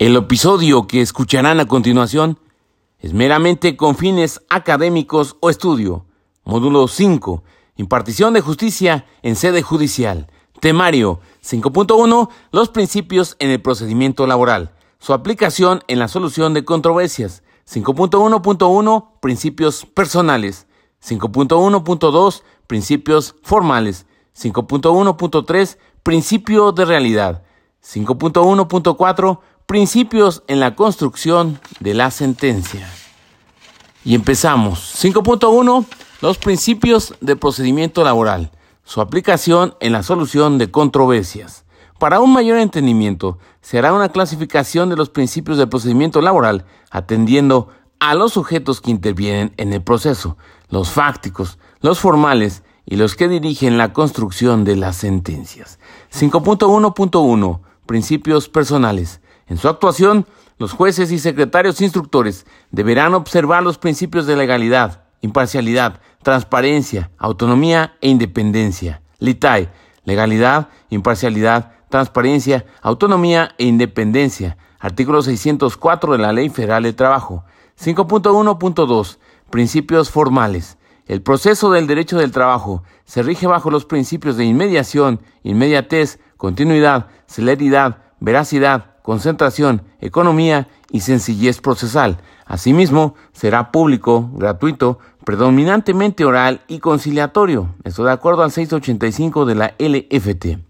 El 0.00 0.16
episodio 0.16 0.86
que 0.86 1.02
escucharán 1.02 1.60
a 1.60 1.68
continuación 1.68 2.38
es 3.00 3.12
meramente 3.12 3.76
con 3.76 3.96
fines 3.96 4.40
académicos 4.48 5.36
o 5.40 5.50
estudio. 5.50 6.06
Módulo 6.42 6.88
5. 6.88 7.44
Impartición 7.76 8.32
de 8.32 8.40
justicia 8.40 9.04
en 9.20 9.36
sede 9.36 9.60
judicial. 9.60 10.28
Temario 10.58 11.20
5.1. 11.44 12.30
Los 12.50 12.70
principios 12.70 13.36
en 13.40 13.50
el 13.50 13.60
procedimiento 13.60 14.26
laboral. 14.26 14.72
Su 15.00 15.12
aplicación 15.12 15.82
en 15.86 15.98
la 15.98 16.08
solución 16.08 16.54
de 16.54 16.64
controversias. 16.64 17.42
5.1.1. 17.70 19.06
Principios 19.20 19.84
personales. 19.84 20.66
5.1.2. 21.06 22.42
Principios 22.66 23.34
formales. 23.42 24.06
5.1.3. 24.34 25.76
Principio 26.02 26.72
de 26.72 26.86
realidad. 26.86 27.42
5.1.4 27.84 29.40
Principios 29.70 30.42
en 30.48 30.58
la 30.58 30.74
construcción 30.74 31.60
de 31.78 31.94
la 31.94 32.10
sentencia. 32.10 32.92
Y 34.04 34.16
empezamos. 34.16 34.80
5.1. 35.00 35.86
Los 36.20 36.38
principios 36.38 37.14
de 37.20 37.36
procedimiento 37.36 38.02
laboral. 38.02 38.50
Su 38.82 39.00
aplicación 39.00 39.76
en 39.78 39.92
la 39.92 40.02
solución 40.02 40.58
de 40.58 40.72
controversias. 40.72 41.66
Para 42.00 42.18
un 42.18 42.32
mayor 42.32 42.58
entendimiento, 42.58 43.38
se 43.60 43.78
hará 43.78 43.92
una 43.92 44.08
clasificación 44.08 44.88
de 44.88 44.96
los 44.96 45.08
principios 45.08 45.56
de 45.56 45.68
procedimiento 45.68 46.20
laboral 46.20 46.64
atendiendo 46.90 47.68
a 48.00 48.16
los 48.16 48.32
sujetos 48.32 48.80
que 48.80 48.90
intervienen 48.90 49.54
en 49.56 49.72
el 49.72 49.82
proceso, 49.84 50.36
los 50.68 50.90
fácticos, 50.90 51.60
los 51.80 52.00
formales 52.00 52.64
y 52.86 52.96
los 52.96 53.14
que 53.14 53.28
dirigen 53.28 53.78
la 53.78 53.92
construcción 53.92 54.64
de 54.64 54.74
las 54.74 54.96
sentencias. 54.96 55.78
5.1.1. 56.12 57.60
Principios 57.86 58.48
personales. 58.48 59.20
En 59.50 59.58
su 59.58 59.68
actuación, 59.68 60.26
los 60.58 60.72
jueces 60.72 61.10
y 61.10 61.18
secretarios 61.18 61.80
instructores 61.80 62.46
deberán 62.70 63.14
observar 63.14 63.64
los 63.64 63.78
principios 63.78 64.24
de 64.26 64.36
legalidad, 64.36 65.02
imparcialidad, 65.22 66.00
transparencia, 66.22 67.10
autonomía 67.18 67.96
e 68.00 68.08
independencia. 68.08 69.02
LITAE, 69.18 69.68
legalidad, 70.04 70.68
imparcialidad, 70.88 71.72
transparencia, 71.88 72.64
autonomía 72.80 73.56
e 73.58 73.64
independencia. 73.64 74.56
Artículo 74.78 75.20
604 75.20 76.12
de 76.12 76.18
la 76.18 76.32
Ley 76.32 76.48
Federal 76.48 76.84
de 76.84 76.92
Trabajo. 76.92 77.44
5.1.2. 77.76 79.18
Principios 79.50 80.10
formales. 80.10 80.78
El 81.06 81.22
proceso 81.22 81.72
del 81.72 81.88
derecho 81.88 82.18
del 82.18 82.30
trabajo 82.30 82.84
se 83.04 83.24
rige 83.24 83.48
bajo 83.48 83.68
los 83.72 83.84
principios 83.84 84.36
de 84.36 84.44
inmediación, 84.44 85.20
inmediatez, 85.42 86.20
continuidad, 86.36 87.08
celeridad, 87.26 87.98
veracidad, 88.20 88.90
concentración, 89.10 89.82
economía 90.00 90.68
y 90.92 91.00
sencillez 91.00 91.60
procesal. 91.60 92.18
Asimismo, 92.46 93.16
será 93.32 93.72
público, 93.72 94.30
gratuito, 94.34 95.00
predominantemente 95.24 96.24
oral 96.24 96.60
y 96.68 96.78
conciliatorio. 96.78 97.74
Esto 97.82 98.04
de 98.04 98.12
acuerdo 98.12 98.44
al 98.44 98.52
685 98.52 99.46
de 99.46 99.54
la 99.56 99.74
LFT. 99.80 100.60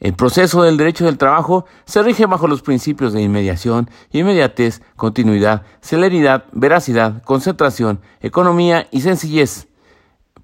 El 0.00 0.12
proceso 0.14 0.64
del 0.64 0.76
derecho 0.76 1.04
del 1.04 1.18
trabajo 1.18 1.66
se 1.84 2.02
rige 2.02 2.26
bajo 2.26 2.48
los 2.48 2.62
principios 2.62 3.12
de 3.12 3.22
inmediación, 3.22 3.88
inmediatez, 4.10 4.82
continuidad, 4.96 5.62
celeridad, 5.80 6.46
veracidad, 6.50 7.22
concentración, 7.22 8.00
economía 8.20 8.88
y 8.90 9.02
sencillez 9.02 9.68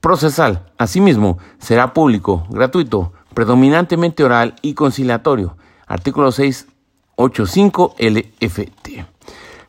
procesal. 0.00 0.70
Asimismo, 0.78 1.38
será 1.58 1.94
público, 1.94 2.46
gratuito, 2.48 3.12
predominantemente 3.34 4.22
oral 4.22 4.54
y 4.62 4.74
conciliatorio. 4.74 5.56
Artículo 5.88 6.30
6 6.30 6.68
85 7.16 7.94
LFT. 7.98 9.04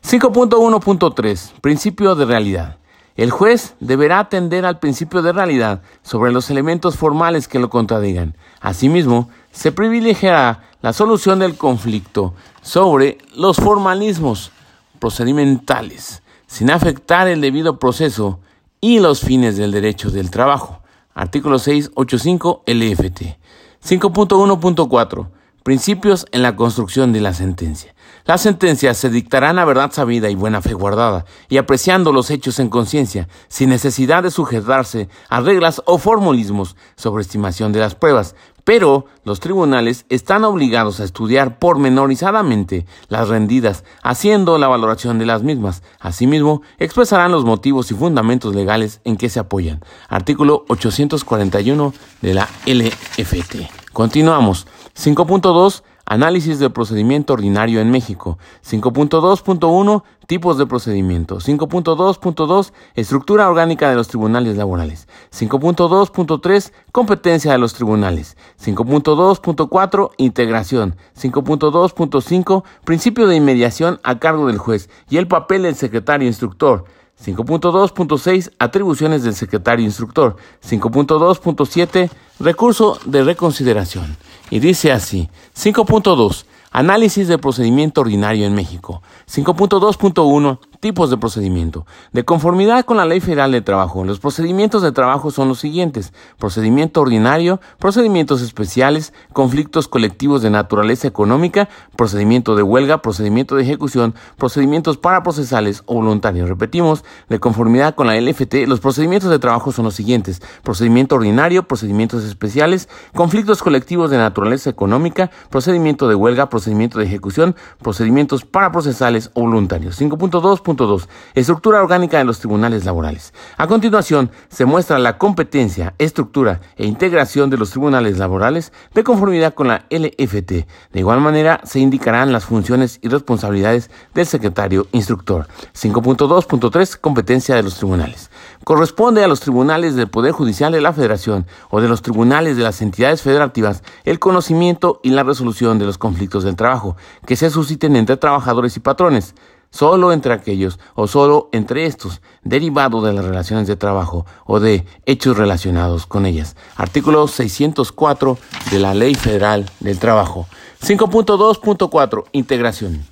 5.1.3 0.02 1.52
Principio 1.60 2.14
de 2.14 2.24
realidad. 2.24 2.78
El 3.16 3.30
juez 3.30 3.74
deberá 3.80 4.18
atender 4.18 4.66
al 4.66 4.78
principio 4.78 5.22
de 5.22 5.32
realidad 5.32 5.82
sobre 6.02 6.32
los 6.32 6.50
elementos 6.50 6.96
formales 6.96 7.48
que 7.48 7.58
lo 7.58 7.70
contradigan. 7.70 8.36
Asimismo, 8.60 9.30
se 9.52 9.72
privilegiará 9.72 10.64
la 10.82 10.92
solución 10.92 11.38
del 11.38 11.56
conflicto 11.56 12.34
sobre 12.60 13.18
los 13.34 13.56
formalismos 13.56 14.52
procedimentales, 14.98 16.22
sin 16.46 16.70
afectar 16.70 17.26
el 17.26 17.40
debido 17.40 17.78
proceso 17.78 18.38
y 18.80 19.00
los 19.00 19.20
fines 19.20 19.56
del 19.56 19.72
derecho 19.72 20.10
del 20.10 20.30
trabajo. 20.30 20.80
Artículo 21.14 21.58
685 21.58 22.64
LFT. 22.66 23.38
5.1.4 23.82 25.26
Principios 25.66 26.26
en 26.30 26.42
la 26.42 26.54
construcción 26.54 27.12
de 27.12 27.20
la 27.20 27.34
sentencia. 27.34 27.92
Las 28.24 28.42
sentencias 28.42 28.98
se 28.98 29.10
dictarán 29.10 29.58
a 29.58 29.64
verdad 29.64 29.90
sabida 29.90 30.30
y 30.30 30.36
buena 30.36 30.62
fe 30.62 30.74
guardada, 30.74 31.24
y 31.48 31.56
apreciando 31.56 32.12
los 32.12 32.30
hechos 32.30 32.60
en 32.60 32.68
conciencia, 32.68 33.26
sin 33.48 33.70
necesidad 33.70 34.22
de 34.22 34.30
sujetarse 34.30 35.08
a 35.28 35.40
reglas 35.40 35.82
o 35.84 35.98
formulismos 35.98 36.76
sobre 36.94 37.22
estimación 37.22 37.72
de 37.72 37.80
las 37.80 37.96
pruebas, 37.96 38.36
pero 38.62 39.06
los 39.24 39.40
tribunales 39.40 40.06
están 40.08 40.44
obligados 40.44 41.00
a 41.00 41.04
estudiar 41.04 41.58
pormenorizadamente 41.58 42.86
las 43.08 43.26
rendidas, 43.26 43.82
haciendo 44.04 44.58
la 44.58 44.68
valoración 44.68 45.18
de 45.18 45.26
las 45.26 45.42
mismas. 45.42 45.82
Asimismo, 45.98 46.62
expresarán 46.78 47.32
los 47.32 47.44
motivos 47.44 47.90
y 47.90 47.94
fundamentos 47.94 48.54
legales 48.54 49.00
en 49.02 49.16
que 49.16 49.28
se 49.28 49.40
apoyan. 49.40 49.84
Artículo 50.08 50.64
841 50.68 51.92
de 52.22 52.34
la 52.34 52.48
LFT. 52.66 53.85
Continuamos. 53.96 54.66
5.2 54.94 55.82
Análisis 56.04 56.58
del 56.58 56.70
procedimiento 56.70 57.32
ordinario 57.32 57.80
en 57.80 57.90
México. 57.90 58.36
5.2.1 58.62 60.02
Tipos 60.26 60.58
de 60.58 60.66
procedimiento. 60.66 61.38
5.2.2 61.38 62.72
Estructura 62.94 63.48
orgánica 63.48 63.88
de 63.88 63.96
los 63.96 64.08
tribunales 64.08 64.58
laborales. 64.58 65.08
5.2.3 65.32 66.72
Competencia 66.92 67.52
de 67.52 67.56
los 67.56 67.72
tribunales. 67.72 68.36
5.2.4 68.62 70.10
Integración. 70.18 70.96
5.2.5 71.18 72.64
Principio 72.84 73.26
de 73.26 73.36
inmediación 73.36 73.98
a 74.02 74.18
cargo 74.18 74.48
del 74.48 74.58
juez 74.58 74.90
y 75.08 75.16
el 75.16 75.26
papel 75.26 75.62
del 75.62 75.74
secretario 75.74 76.28
instructor. 76.28 76.84
5.2.6 77.24 78.52
Atribuciones 78.58 79.22
del 79.22 79.34
secretario 79.34 79.84
instructor. 79.84 80.36
5.2.7 80.66 82.10
Recurso 82.38 82.98
de 83.06 83.24
reconsideración. 83.24 84.16
Y 84.50 84.58
dice 84.58 84.92
así, 84.92 85.30
5.2, 85.56 86.44
análisis 86.70 87.28
de 87.28 87.38
procedimiento 87.38 88.02
ordinario 88.02 88.46
en 88.46 88.54
México. 88.54 89.02
5.2.1, 89.30 90.58
tipos 90.86 91.10
de 91.10 91.16
procedimiento. 91.16 91.84
De 92.12 92.24
conformidad 92.24 92.84
con 92.84 92.96
la 92.96 93.04
Ley 93.04 93.18
Federal 93.18 93.50
de 93.50 93.60
Trabajo, 93.60 94.04
los 94.04 94.20
procedimientos 94.20 94.82
de 94.82 94.92
trabajo 94.92 95.32
son 95.32 95.48
los 95.48 95.58
siguientes. 95.58 96.12
Procedimiento 96.38 97.00
ordinario, 97.00 97.60
procedimientos 97.80 98.40
especiales, 98.40 99.12
conflictos 99.32 99.88
colectivos 99.88 100.42
de 100.42 100.50
naturaleza 100.50 101.08
económica, 101.08 101.68
procedimiento 101.96 102.54
de 102.54 102.62
huelga, 102.62 103.02
procedimiento 103.02 103.56
de 103.56 103.64
ejecución, 103.64 104.14
procedimientos 104.36 104.96
paraprocesales 104.96 105.82
o 105.86 105.94
voluntarios. 105.94 106.48
Repetimos, 106.48 107.04
de 107.28 107.40
conformidad 107.40 107.96
con 107.96 108.06
la 108.06 108.14
LFT, 108.20 108.68
los 108.68 108.78
procedimientos 108.78 109.28
de 109.30 109.40
trabajo 109.40 109.72
son 109.72 109.86
los 109.86 109.94
siguientes. 109.94 110.40
Procedimiento 110.62 111.16
ordinario, 111.16 111.66
procedimientos 111.66 112.22
especiales, 112.22 112.88
conflictos 113.12 113.60
colectivos 113.60 114.08
de 114.12 114.18
naturaleza 114.18 114.70
económica, 114.70 115.32
procedimiento 115.50 116.06
de 116.06 116.14
huelga, 116.14 116.48
procedimiento 116.48 117.00
de 117.00 117.06
ejecución, 117.06 117.56
procedimientos 117.82 118.44
paraprocesales 118.44 119.32
o 119.34 119.40
voluntarios. 119.40 120.00
5.2 120.00 120.62
2.2. 120.76 121.08
Estructura 121.34 121.80
orgánica 121.80 122.18
de 122.18 122.24
los 122.24 122.38
tribunales 122.38 122.84
laborales. 122.84 123.32
A 123.56 123.66
continuación, 123.66 124.30
se 124.48 124.64
muestra 124.64 124.98
la 124.98 125.18
competencia, 125.18 125.94
estructura 125.98 126.60
e 126.76 126.86
integración 126.86 127.50
de 127.50 127.56
los 127.56 127.70
tribunales 127.70 128.18
laborales 128.18 128.72
de 128.94 129.04
conformidad 129.04 129.54
con 129.54 129.68
la 129.68 129.86
LFT. 129.90 130.50
De 130.92 131.00
igual 131.00 131.20
manera, 131.20 131.60
se 131.64 131.80
indicarán 131.80 132.32
las 132.32 132.44
funciones 132.44 132.98
y 133.02 133.08
responsabilidades 133.08 133.90
del 134.14 134.26
secretario 134.26 134.86
instructor. 134.92 135.48
5.2.3. 135.74 136.98
Competencia 137.00 137.54
de 137.54 137.62
los 137.62 137.76
tribunales. 137.76 138.30
Corresponde 138.64 139.24
a 139.24 139.28
los 139.28 139.40
tribunales 139.40 139.96
del 139.96 140.08
Poder 140.08 140.32
Judicial 140.32 140.72
de 140.72 140.80
la 140.80 140.92
Federación 140.92 141.46
o 141.70 141.80
de 141.80 141.88
los 141.88 142.02
tribunales 142.02 142.56
de 142.56 142.62
las 142.62 142.82
entidades 142.82 143.22
federativas 143.22 143.82
el 144.04 144.18
conocimiento 144.18 145.00
y 145.02 145.10
la 145.10 145.22
resolución 145.22 145.78
de 145.78 145.86
los 145.86 145.98
conflictos 145.98 146.44
del 146.44 146.56
trabajo 146.56 146.96
que 147.26 147.36
se 147.36 147.50
susciten 147.50 147.96
entre 147.96 148.16
trabajadores 148.16 148.76
y 148.76 148.80
patrones 148.80 149.34
solo 149.76 150.12
entre 150.12 150.32
aquellos 150.32 150.78
o 150.94 151.06
solo 151.06 151.50
entre 151.52 151.86
estos, 151.86 152.22
derivado 152.42 153.02
de 153.02 153.12
las 153.12 153.24
relaciones 153.24 153.66
de 153.68 153.76
trabajo 153.76 154.24
o 154.46 154.58
de 154.58 154.86
hechos 155.04 155.36
relacionados 155.36 156.06
con 156.06 156.24
ellas. 156.24 156.56
Artículo 156.76 157.28
604 157.28 158.38
de 158.70 158.78
la 158.78 158.94
Ley 158.94 159.14
Federal 159.14 159.70
del 159.80 159.98
Trabajo. 159.98 160.46
5.2.4. 160.82 162.24
Integración. 162.32 163.04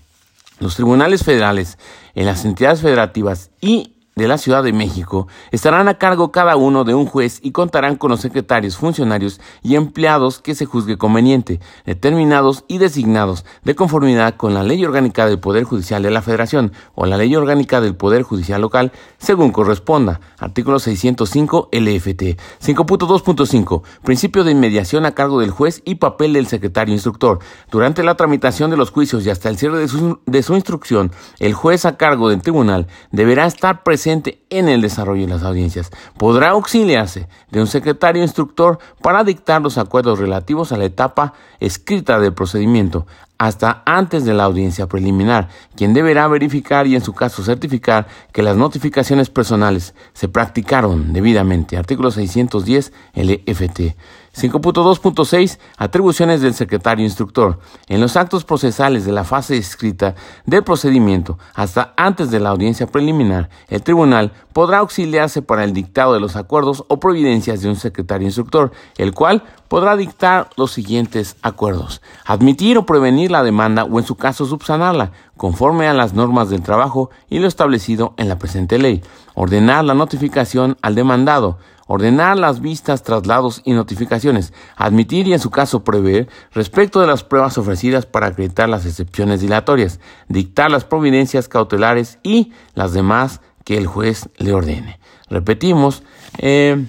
Los 0.59 0.77
tribunales 0.77 1.23
federales 1.23 1.79
en 2.15 2.27
las 2.27 2.45
entidades 2.45 2.81
federativas 2.81 3.51
y 3.61 3.94
de 4.17 4.29
la 4.29 4.39
Ciudad 4.39 4.63
de 4.63 4.73
México 4.73 5.27
estarán 5.51 5.89
a 5.89 5.99
cargo 5.99 6.31
cada 6.31 6.57
uno 6.57 6.85
de 6.85 6.95
un 6.95 7.07
juez 7.07 7.41
y 7.43 7.51
contarán 7.51 7.97
con 7.97 8.11
los 8.11 8.21
secretarios, 8.21 8.77
funcionarios 8.77 9.41
y 9.63 9.75
empleados 9.75 10.39
que 10.39 10.55
se 10.55 10.67
juzgue 10.67 10.97
conveniente, 10.97 11.61
determinados 11.85 12.65
y 12.69 12.79
designados 12.79 13.45
de 13.65 13.75
conformidad 13.75 14.37
con 14.37 14.55
la 14.55 14.63
Ley 14.63 14.85
Orgánica 14.85 15.27
del 15.27 15.41
Poder 15.41 15.65
Judicial 15.65 16.03
de 16.03 16.11
la 16.11 16.23
Federación 16.23 16.73
o 16.95 17.07
la 17.07 17.17
Ley 17.17 17.35
Orgánica 17.35 17.81
del 17.81 17.97
Poder 17.97 18.23
Judicial 18.23 18.61
Local, 18.61 18.93
según 19.19 19.51
corresponda. 19.51 20.21
Artículo 20.39 20.79
605 20.79 21.71
LFT. 21.73 22.39
5.2.5. 22.63 23.83
Principio 24.03 24.45
de 24.45 24.53
inmediación 24.53 25.07
a 25.07 25.13
cargo 25.13 25.41
del 25.41 25.51
juez 25.51 25.83
y 25.85 25.97
papel 25.97 26.35
del 26.35 26.47
secretario 26.47 26.95
instructor. 26.95 27.41
Durante 27.71 28.05
la 28.05 28.17
tramitación 28.17 28.71
de 28.71 28.77
los 28.77 28.91
juicios 28.91 29.27
y 29.27 29.31
hasta 29.31 29.49
el 29.49 29.59
cierre 29.59 29.79
de 29.79 29.89
su, 29.89 30.21
de 30.27 30.43
su 30.43 30.55
instrucción, 30.55 31.11
el 31.41 31.55
juez 31.55 31.85
a 31.85 31.97
cargo 31.97 32.29
del 32.29 32.43
tribunal 32.43 32.87
deberá 33.11 33.47
estar 33.47 33.83
presente 33.83 34.04
en 34.06 34.69
el 34.69 34.81
desarrollo 34.81 35.23
de 35.23 35.33
las 35.33 35.43
audiencias. 35.43 35.91
Podrá 36.19 36.51
auxiliarse 36.51 37.29
de 37.51 37.61
un 37.61 37.67
secretario 37.67 38.23
instructor 38.23 38.79
para 39.03 39.25
dictar 39.25 39.62
los 39.62 39.79
acuerdos 39.79 40.19
relativos 40.19 40.73
a 40.73 40.77
la 40.77 40.85
etapa 40.85 41.35
escrita 41.61 42.19
del 42.19 42.35
procedimiento, 42.35 43.06
hasta 43.39 43.83
antes 43.85 44.25
de 44.25 44.35
la 44.35 44.45
audiencia 44.45 44.87
preliminar, 44.87 45.49
quien 45.77 45.93
deberá 45.93 46.29
verificar 46.29 46.87
y 46.87 46.95
en 46.95 47.03
su 47.03 47.12
caso 47.12 47.43
certificar 47.43 48.06
que 48.33 48.43
las 48.43 48.56
notificaciones 48.56 49.29
personales 49.29 49.95
se 50.12 50.29
practicaron 50.29 51.12
debidamente. 51.12 51.77
Artículo 51.77 52.11
610 52.11 52.93
LFT. 53.15 53.97
5.2.6 54.35 55.59
Atribuciones 55.77 56.41
del 56.41 56.55
secretario 56.55 57.05
instructor. 57.05 57.59
En 57.89 58.01
los 58.01 58.17
actos 58.17 58.45
procesales 58.45 59.05
de 59.05 59.13
la 59.13 59.25
fase 59.25 59.57
escrita 59.57 60.15
del 60.45 60.65
procedimiento 60.65 61.39
hasta 61.55 61.95
antes 61.97 62.31
de 62.31 62.41
la 62.41 62.51
audiencia 62.51 62.87
preliminar, 62.87 63.49
el 63.69 63.83
tribunal 63.83 64.33
podrá 64.53 64.79
auxiliarse 64.79 65.43
para 65.43 65.65
el 65.65 65.73
dictado 65.73 66.15
de 66.15 66.21
los 66.21 66.37
acuerdos 66.37 66.85
o 66.89 67.01
providencias 67.01 67.61
de 67.61 67.69
un 67.69 67.77
secretario 67.77 68.27
instructor, 68.27 68.73
el 68.97 69.13
cual 69.13 69.43
podrá 69.69 69.97
dictar 69.97 70.51
los 70.57 70.73
siguientes 70.73 71.37
acuerdos. 71.43 72.01
Admitir 72.25 72.79
o 72.79 72.87
prevenir 72.87 73.31
la 73.31 73.43
demanda 73.43 73.85
o 73.85 73.99
en 73.99 74.07
su 74.07 74.17
caso 74.17 74.47
subsanarla, 74.47 75.13
conforme 75.37 75.89
a 75.89 75.95
las 75.95 76.15
normas 76.15 76.51
del 76.51 76.63
trabajo 76.63 77.11
y 77.29 77.39
lo 77.41 77.49
establecido 77.49 78.15
en 78.17 78.29
la 78.29 78.39
presente 78.39 78.79
ley. 78.79 79.03
Ordenar 79.35 79.85
la 79.85 79.95
notificación 79.95 80.77
al 80.81 80.95
demandado 80.95 81.59
ordenar 81.87 82.39
las 82.39 82.61
vistas, 82.61 83.03
traslados 83.03 83.61
y 83.65 83.73
notificaciones, 83.73 84.53
admitir 84.77 85.29
y 85.29 85.33
en 85.33 85.41
su 85.41 85.51
caso 85.51 85.85
prever 85.85 86.29
respecto 86.53 87.01
de 87.01 87.07
las 87.07 87.25
pruebas 87.25 87.59
ofrecidas 87.59 88.07
para 88.07 88.29
acreditar 88.29 88.69
las 88.69 88.87
excepciones 88.87 89.41
dilatorias, 89.41 90.01
dictar 90.29 90.71
las 90.71 90.85
providencias 90.85 91.49
cautelares 91.49 92.19
y 92.23 92.53
las 92.75 92.93
demás 92.93 93.41
que 93.65 93.77
el 93.77 93.87
juez 93.87 94.29
le 94.37 94.53
ordene. 94.53 94.99
Repetimos, 95.29 96.03
eh, 96.39 96.87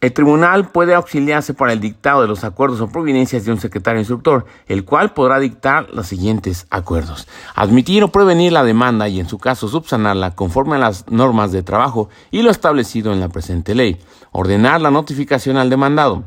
el 0.00 0.12
tribunal 0.12 0.70
puede 0.70 0.94
auxiliarse 0.94 1.54
para 1.54 1.72
el 1.72 1.80
dictado 1.80 2.22
de 2.22 2.28
los 2.28 2.44
acuerdos 2.44 2.80
o 2.80 2.88
providencias 2.88 3.44
de 3.44 3.50
un 3.50 3.58
secretario 3.58 3.98
instructor, 3.98 4.46
el 4.68 4.84
cual 4.84 5.12
podrá 5.12 5.40
dictar 5.40 5.88
los 5.92 6.06
siguientes 6.06 6.66
acuerdos. 6.70 7.26
Admitir 7.56 8.04
o 8.04 8.12
prevenir 8.12 8.52
la 8.52 8.62
demanda 8.62 9.08
y 9.08 9.18
en 9.18 9.28
su 9.28 9.38
caso 9.38 9.66
subsanarla 9.66 10.36
conforme 10.36 10.76
a 10.76 10.78
las 10.78 11.10
normas 11.10 11.50
de 11.50 11.64
trabajo 11.64 12.10
y 12.30 12.42
lo 12.42 12.50
establecido 12.50 13.12
en 13.12 13.18
la 13.18 13.28
presente 13.28 13.74
ley. 13.74 13.98
Ordenar 14.30 14.80
la 14.80 14.92
notificación 14.92 15.56
al 15.56 15.68
demandado 15.68 16.24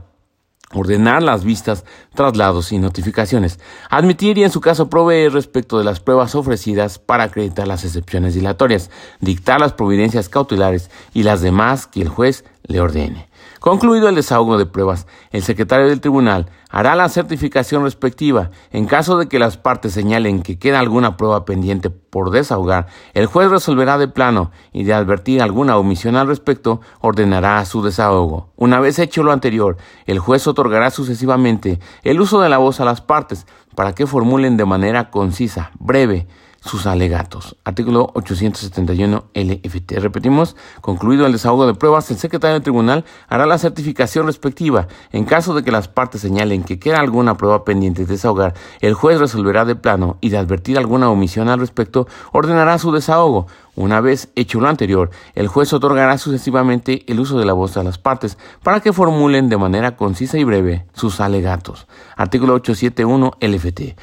ordenar 0.74 1.22
las 1.22 1.44
vistas, 1.44 1.84
traslados 2.14 2.72
y 2.72 2.78
notificaciones, 2.78 3.60
admitir 3.90 4.38
y 4.38 4.44
en 4.44 4.52
su 4.52 4.62
caso 4.62 4.90
proveer 4.90 5.34
respecto 5.34 5.78
de 5.78 5.84
las 5.84 6.00
pruebas 6.00 6.36
ofrecidas 6.36 7.00
para 7.00 7.26
acreditar 7.26 7.68
las 7.68 7.84
excepciones 7.84 8.36
dilatorias, 8.36 8.90
dictar 9.20 9.60
las 9.60 9.74
providencias 9.74 10.30
cautelares 10.30 10.90
y 11.14 11.24
las 11.24 11.42
demás 11.42 11.88
que 11.88 12.02
el 12.02 12.10
juez 12.10 12.46
le 12.64 12.80
ordene. 12.80 13.31
Concluido 13.62 14.10
el 14.10 14.16
desahogo 14.16 14.58
de 14.58 14.66
pruebas, 14.66 15.06
el 15.30 15.44
secretario 15.44 15.88
del 15.88 16.02
tribunal 16.02 16.50
hará 16.72 16.96
la 16.96 17.08
certificación 17.10 17.84
respectiva. 17.84 18.50
En 18.72 18.88
caso 18.88 19.19
de 19.19 19.28
que 19.28 19.38
las 19.38 19.58
partes 19.58 19.94
señalen 19.94 20.42
que 20.42 20.58
queda 20.58 20.80
alguna 20.80 21.16
prueba 21.16 21.46
pendiente 21.46 21.92
por 21.92 22.31
desahogar, 22.31 22.88
el 23.13 23.28
juez 23.28 23.52
resolverá 23.52 24.00
de 24.00 24.08
plano 24.08 24.50
y 24.74 24.84
de 24.84 24.96
advertir 24.96 25.44
alguna 25.44 25.78
omisión 25.78 26.16
al 26.16 26.25
respecto, 26.25 26.81
ordenará 27.02 27.63
su 27.66 27.84
desahogo. 27.84 28.52
Una 28.56 28.80
vez 28.80 28.98
hecho 28.98 29.22
lo 29.22 29.31
anterior, 29.31 29.78
el 30.08 30.18
juez 30.18 30.48
otorgará 30.48 30.90
sucesivamente 30.90 31.80
el 32.02 32.19
uso 32.19 32.42
de 32.42 32.50
la 32.50 32.58
voz 32.58 32.80
a 32.80 32.86
las 32.86 33.02
partes 33.02 33.46
para 33.75 33.94
que 33.94 34.08
formulen 34.08 34.58
de 34.58 34.66
manera 34.66 35.12
concisa, 35.12 35.69
breve, 35.78 36.28
sus 36.62 36.86
alegatos. 36.86 37.58
Artículo 37.63 38.12
871 38.13 39.25
LFT. 39.34 39.94
Repetimos, 39.98 40.56
concluido 40.80 41.25
el 41.25 41.31
desahogo 41.31 41.66
de 41.66 41.74
pruebas, 41.74 42.10
el 42.12 42.18
secretario 42.18 42.54
del 42.54 42.63
tribunal 42.63 43.04
hará 43.28 43.48
la 43.48 43.58
certificación 43.58 44.28
respectiva. 44.28 44.88
En 45.12 45.25
caso 45.25 45.56
de 45.56 45.63
que 45.63 45.72
las 45.72 45.88
partes 45.88 46.22
señalen 46.22 46.63
que 46.63 46.80
queda 46.80 47.00
alguna 47.00 47.36
prueba 47.36 47.66
pendiente 47.66 48.06
de 48.06 48.13
desahogar, 48.13 48.54
el 48.80 48.94
juez 48.94 49.19
resolverá 49.19 49.66
de 49.66 49.75
plano 49.75 50.18
y 50.22 50.30
de 50.30 50.38
advertir 50.38 50.78
alguna 50.78 51.10
omisión 51.10 51.50
al 51.50 51.60
respecto, 51.60 52.08
ordenará 52.31 52.78
su 52.78 52.92
desahogo. 52.92 53.48
Una 53.75 54.00
vez 54.00 54.30
hecho 54.36 54.60
lo 54.60 54.68
anterior, 54.68 55.10
el 55.34 55.48
juez 55.48 55.74
otorgará 55.74 56.18
sucesivamente 56.19 57.04
el 57.08 57.19
uso 57.19 57.40
de 57.40 57.46
la 57.46 57.54
voz 57.54 57.78
a 57.78 57.84
las 57.84 57.98
partes 57.98 58.38
para 58.62 58.81
que 58.81 58.94
formulen 58.94 59.50
de 59.50 59.58
manera 59.58 59.96
concisa 59.96 60.38
y 60.38 60.44
breve 60.44 60.86
sus 60.94 61.22
alegatos. 61.22 61.88
Artículo 62.18 62.54
871 62.54 63.31
LFT. 63.40 63.96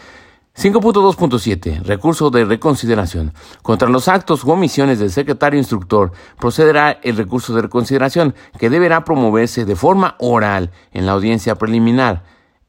5.2.7. 0.59 1.83
Recurso 1.85 2.31
de 2.31 2.45
reconsideración. 2.45 3.33
Contra 3.63 3.89
los 3.89 4.09
actos 4.09 4.43
u 4.43 4.51
omisiones 4.51 4.99
del 4.99 5.13
secretario 5.13 5.57
instructor 5.57 6.11
procederá 6.37 6.99
el 7.05 7.17
recurso 7.17 7.55
de 7.55 7.63
reconsideración 7.63 8.35
que 8.59 8.69
deberá 8.69 9.05
promoverse 9.05 9.65
de 9.65 9.77
forma 9.77 10.17
oral 10.19 10.73
en 10.91 11.07
la 11.07 11.13
audiencia 11.13 11.55
preliminar, 11.55 12.25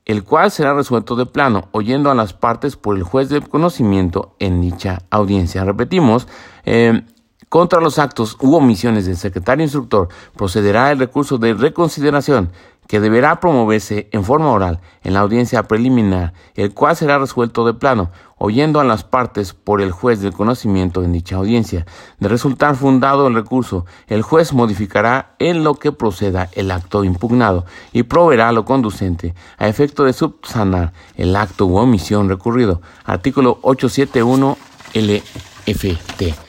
el 0.06 0.24
cual 0.24 0.52
será 0.52 0.76
resuelto 0.76 1.16
de 1.16 1.26
plano, 1.26 1.68
oyendo 1.72 2.12
a 2.12 2.16
las 2.16 2.34
partes 2.34 2.76
por 2.76 2.96
el 2.96 3.02
juez 3.02 3.30
de 3.30 3.42
conocimiento 3.42 4.36
en 4.38 4.62
dicha 4.62 5.00
audiencia. 5.10 5.64
Repetimos, 5.64 6.28
eh, 6.66 7.02
contra 7.50 7.82
los 7.82 8.00
actos 8.00 8.38
u 8.40 8.56
omisiones 8.56 9.06
del 9.06 9.18
secretario 9.18 9.64
instructor 9.64 10.08
procederá 10.36 10.92
el 10.92 11.00
recurso 11.00 11.38
de 11.38 11.54
reconsideración 11.56 12.52
que 12.90 13.00
deberá 13.00 13.40
promoverse 13.40 14.10
en 14.12 14.24
forma 14.24 14.52
oral 14.52 14.80
en 15.04 15.14
la 15.14 15.20
audiencia 15.20 15.68
preliminar, 15.68 16.34
el 16.56 16.74
cual 16.74 16.96
será 16.96 17.20
resuelto 17.20 17.64
de 17.64 17.76
plano, 17.76 18.10
oyendo 18.40 18.80
a 18.80 18.84
las 18.84 19.04
partes 19.04 19.54
por 19.54 19.80
el 19.80 19.92
juez 19.92 20.22
del 20.22 20.34
conocimiento 20.34 21.04
en 21.04 21.12
dicha 21.12 21.36
audiencia. 21.36 21.86
De 22.20 22.28
resultar 22.28 22.76
fundado 22.76 23.28
el 23.28 23.36
recurso, 23.36 23.86
el 24.08 24.24
juez 24.24 24.54
modificará 24.54 25.36
en 25.38 25.64
lo 25.64 25.76
que 25.76 25.92
proceda 25.92 26.50
el 26.54 26.72
acto 26.72 27.04
impugnado 27.04 27.64
y 27.94 28.04
proveerá 28.04 28.52
lo 28.52 28.66
conducente 28.66 29.36
a 29.60 29.68
efecto 29.68 30.04
de 30.04 30.14
subsanar 30.14 30.92
el 31.16 31.36
acto 31.36 31.68
u 31.68 31.78
omisión 31.78 32.28
recurrido. 32.28 32.82
Artículo 33.06 33.60
871 33.62 34.58
LFT. 34.96 36.49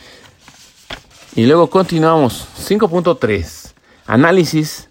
Y 1.37 1.47
luego 1.47 1.71
continuamos. 1.71 2.49
5.3. 2.59 3.73
Análisis 4.07 4.89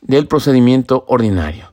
del 0.00 0.28
procedimiento 0.28 1.04
ordinario. 1.08 1.72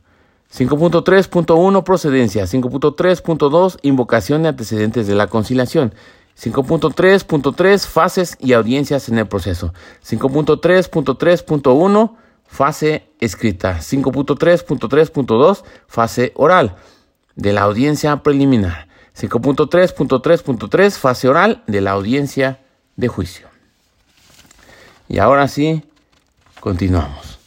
5.3.1 0.52 1.84
Procedencia. 1.84 2.46
5.3.2 2.46 3.78
Invocación 3.84 4.42
de 4.44 4.50
antecedentes 4.50 5.08
de 5.08 5.16
la 5.16 5.28
conciliación. 5.28 5.94
5.3.3 6.42 7.86
Fases 7.86 8.38
y 8.40 8.54
audiencias 8.54 9.10
en 9.10 9.18
el 9.20 9.28
proceso. 9.28 9.74
5.3.3.1 10.04 12.16
Fase 12.48 13.08
escrita. 13.20 13.78
5.3.3.2 13.80 15.64
Fase 15.88 16.32
oral 16.36 16.76
de 17.36 17.54
la 17.54 17.62
audiencia 17.62 18.24
preliminar. 18.24 18.88
5.3.3.3 19.16 20.98
Fase 20.98 21.30
oral 21.30 21.64
de 21.68 21.82
la 21.82 21.92
audiencia 21.92 22.60
de 22.96 23.08
juicio. 23.08 23.51
Y 25.12 25.20
ahora 25.20 25.50
sí, 25.50 25.84
continuamos. 26.62 27.38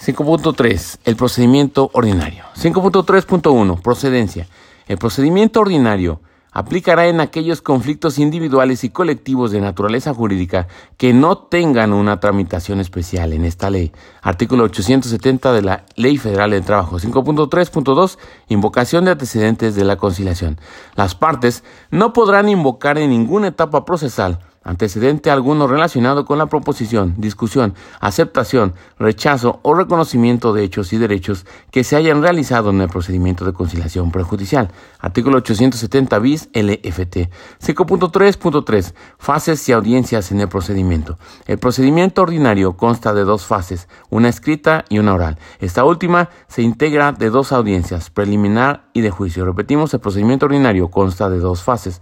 5.3. 0.00 0.98
El 1.04 1.16
procedimiento 1.16 1.90
ordinario. 1.92 2.44
5.3.1. 2.56 3.82
Procedencia. 3.82 4.46
El 4.86 4.96
procedimiento 4.96 5.58
ordinario 5.58 6.20
aplicará 6.52 7.08
en 7.08 7.20
aquellos 7.20 7.62
conflictos 7.62 8.20
individuales 8.20 8.84
y 8.84 8.90
colectivos 8.90 9.50
de 9.50 9.60
naturaleza 9.60 10.14
jurídica 10.14 10.68
que 10.98 11.12
no 11.12 11.36
tengan 11.36 11.92
una 11.92 12.20
tramitación 12.20 12.78
especial 12.78 13.32
en 13.32 13.44
esta 13.44 13.70
ley. 13.70 13.90
Artículo 14.22 14.62
870 14.62 15.52
de 15.52 15.62
la 15.62 15.84
Ley 15.96 16.16
Federal 16.16 16.52
del 16.52 16.64
Trabajo. 16.64 17.00
5.3.2. 17.00 18.18
Invocación 18.50 19.04
de 19.04 19.10
antecedentes 19.10 19.74
de 19.74 19.82
la 19.82 19.96
conciliación. 19.96 20.60
Las 20.94 21.16
partes 21.16 21.64
no 21.90 22.12
podrán 22.12 22.48
invocar 22.48 22.98
en 22.98 23.10
ninguna 23.10 23.48
etapa 23.48 23.84
procesal 23.84 24.38
antecedente 24.62 25.30
alguno 25.30 25.66
relacionado 25.66 26.26
con 26.26 26.36
la 26.38 26.46
proposición, 26.46 27.14
discusión, 27.16 27.74
aceptación, 27.98 28.74
rechazo 28.98 29.60
o 29.62 29.74
reconocimiento 29.74 30.52
de 30.52 30.64
hechos 30.64 30.92
y 30.92 30.98
derechos 30.98 31.46
que 31.70 31.82
se 31.82 31.96
hayan 31.96 32.22
realizado 32.22 32.70
en 32.70 32.80
el 32.82 32.88
procedimiento 32.88 33.44
de 33.44 33.54
conciliación 33.54 34.10
prejudicial. 34.10 34.70
Artículo 34.98 35.38
870 35.38 36.18
bis 36.18 36.50
LFT. 36.52 37.30
5.3.3. 37.62 38.94
Fases 39.18 39.66
y 39.68 39.72
audiencias 39.72 40.30
en 40.30 40.40
el 40.40 40.48
procedimiento. 40.48 41.18
El 41.46 41.58
procedimiento 41.58 42.22
ordinario 42.22 42.76
consta 42.76 43.14
de 43.14 43.24
dos 43.24 43.46
fases, 43.46 43.88
una 44.10 44.28
escrita 44.28 44.84
y 44.90 44.98
una 44.98 45.14
oral. 45.14 45.38
Esta 45.60 45.84
última 45.84 46.28
se 46.48 46.62
integra 46.62 47.12
de 47.12 47.30
dos 47.30 47.52
audiencias, 47.52 48.10
preliminar 48.10 48.84
y 48.92 49.00
de 49.00 49.10
juicio. 49.10 49.46
Repetimos, 49.46 49.94
el 49.94 50.00
procedimiento 50.00 50.46
ordinario 50.46 50.90
consta 50.90 51.30
de 51.30 51.38
dos 51.38 51.62
fases 51.62 52.00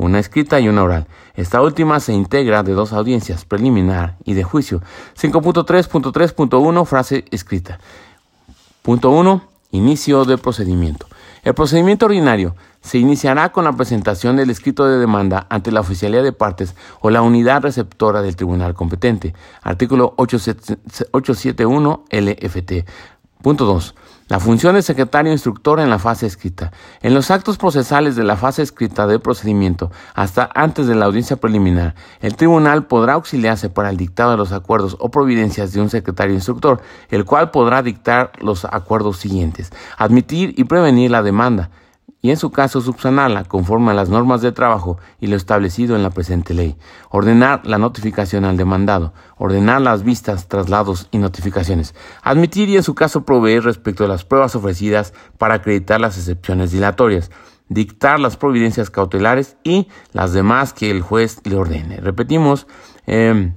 una 0.00 0.18
escrita 0.18 0.58
y 0.60 0.68
una 0.68 0.82
oral. 0.82 1.06
Esta 1.34 1.60
última 1.60 2.00
se 2.00 2.12
integra 2.12 2.62
de 2.62 2.72
dos 2.72 2.92
audiencias, 2.92 3.44
preliminar 3.44 4.16
y 4.24 4.34
de 4.34 4.42
juicio. 4.42 4.82
5.3.3.1 5.20 6.86
Frase 6.86 7.24
escrita. 7.30 7.78
Punto 8.82 9.10
1. 9.10 9.44
Inicio 9.72 10.24
del 10.24 10.38
procedimiento. 10.38 11.06
El 11.44 11.54
procedimiento 11.54 12.06
ordinario 12.06 12.56
se 12.80 12.98
iniciará 12.98 13.50
con 13.52 13.64
la 13.64 13.72
presentación 13.72 14.36
del 14.36 14.50
escrito 14.50 14.86
de 14.86 14.98
demanda 14.98 15.46
ante 15.48 15.70
la 15.70 15.80
oficialía 15.80 16.22
de 16.22 16.32
partes 16.32 16.74
o 17.00 17.10
la 17.10 17.22
unidad 17.22 17.62
receptora 17.62 18.20
del 18.22 18.36
tribunal 18.36 18.74
competente. 18.74 19.34
Artículo 19.62 20.14
871 20.16 22.04
LFT. 22.10 22.72
Punto 23.42 23.64
2. 23.64 23.94
La 24.30 24.38
función 24.38 24.76
de 24.76 24.82
secretario 24.82 25.32
instructor 25.32 25.80
en 25.80 25.90
la 25.90 25.98
fase 25.98 26.24
escrita. 26.24 26.70
En 27.02 27.14
los 27.14 27.32
actos 27.32 27.58
procesales 27.58 28.14
de 28.14 28.22
la 28.22 28.36
fase 28.36 28.62
escrita 28.62 29.08
del 29.08 29.20
procedimiento, 29.20 29.90
hasta 30.14 30.48
antes 30.54 30.86
de 30.86 30.94
la 30.94 31.06
audiencia 31.06 31.34
preliminar, 31.34 31.96
el 32.20 32.36
tribunal 32.36 32.86
podrá 32.86 33.14
auxiliarse 33.14 33.70
para 33.70 33.90
el 33.90 33.96
dictado 33.96 34.30
de 34.30 34.36
los 34.36 34.52
acuerdos 34.52 34.96
o 35.00 35.10
providencias 35.10 35.72
de 35.72 35.80
un 35.80 35.90
secretario 35.90 36.32
instructor, 36.32 36.80
el 37.08 37.24
cual 37.24 37.50
podrá 37.50 37.82
dictar 37.82 38.30
los 38.40 38.64
acuerdos 38.64 39.16
siguientes. 39.16 39.72
Admitir 39.96 40.54
y 40.56 40.62
prevenir 40.62 41.10
la 41.10 41.24
demanda 41.24 41.70
y 42.22 42.30
en 42.30 42.36
su 42.36 42.50
caso 42.50 42.80
subsanarla 42.80 43.44
conforme 43.44 43.90
a 43.90 43.94
las 43.94 44.08
normas 44.08 44.42
de 44.42 44.52
trabajo 44.52 44.98
y 45.20 45.26
lo 45.26 45.36
establecido 45.36 45.96
en 45.96 46.02
la 46.02 46.10
presente 46.10 46.54
ley. 46.54 46.76
Ordenar 47.08 47.66
la 47.66 47.78
notificación 47.78 48.44
al 48.44 48.56
demandado, 48.56 49.14
ordenar 49.38 49.80
las 49.80 50.02
vistas, 50.02 50.48
traslados 50.48 51.08
y 51.10 51.18
notificaciones. 51.18 51.94
Admitir 52.22 52.68
y 52.68 52.76
en 52.76 52.82
su 52.82 52.94
caso 52.94 53.24
proveer 53.24 53.64
respecto 53.64 54.04
a 54.04 54.08
las 54.08 54.24
pruebas 54.24 54.54
ofrecidas 54.54 55.14
para 55.38 55.54
acreditar 55.54 56.00
las 56.00 56.18
excepciones 56.18 56.72
dilatorias. 56.72 57.30
Dictar 57.68 58.18
las 58.18 58.36
providencias 58.36 58.90
cautelares 58.90 59.56
y 59.62 59.88
las 60.12 60.32
demás 60.32 60.72
que 60.72 60.90
el 60.90 61.02
juez 61.02 61.40
le 61.44 61.54
ordene. 61.54 61.98
Repetimos, 61.98 62.66
eh, 63.06 63.52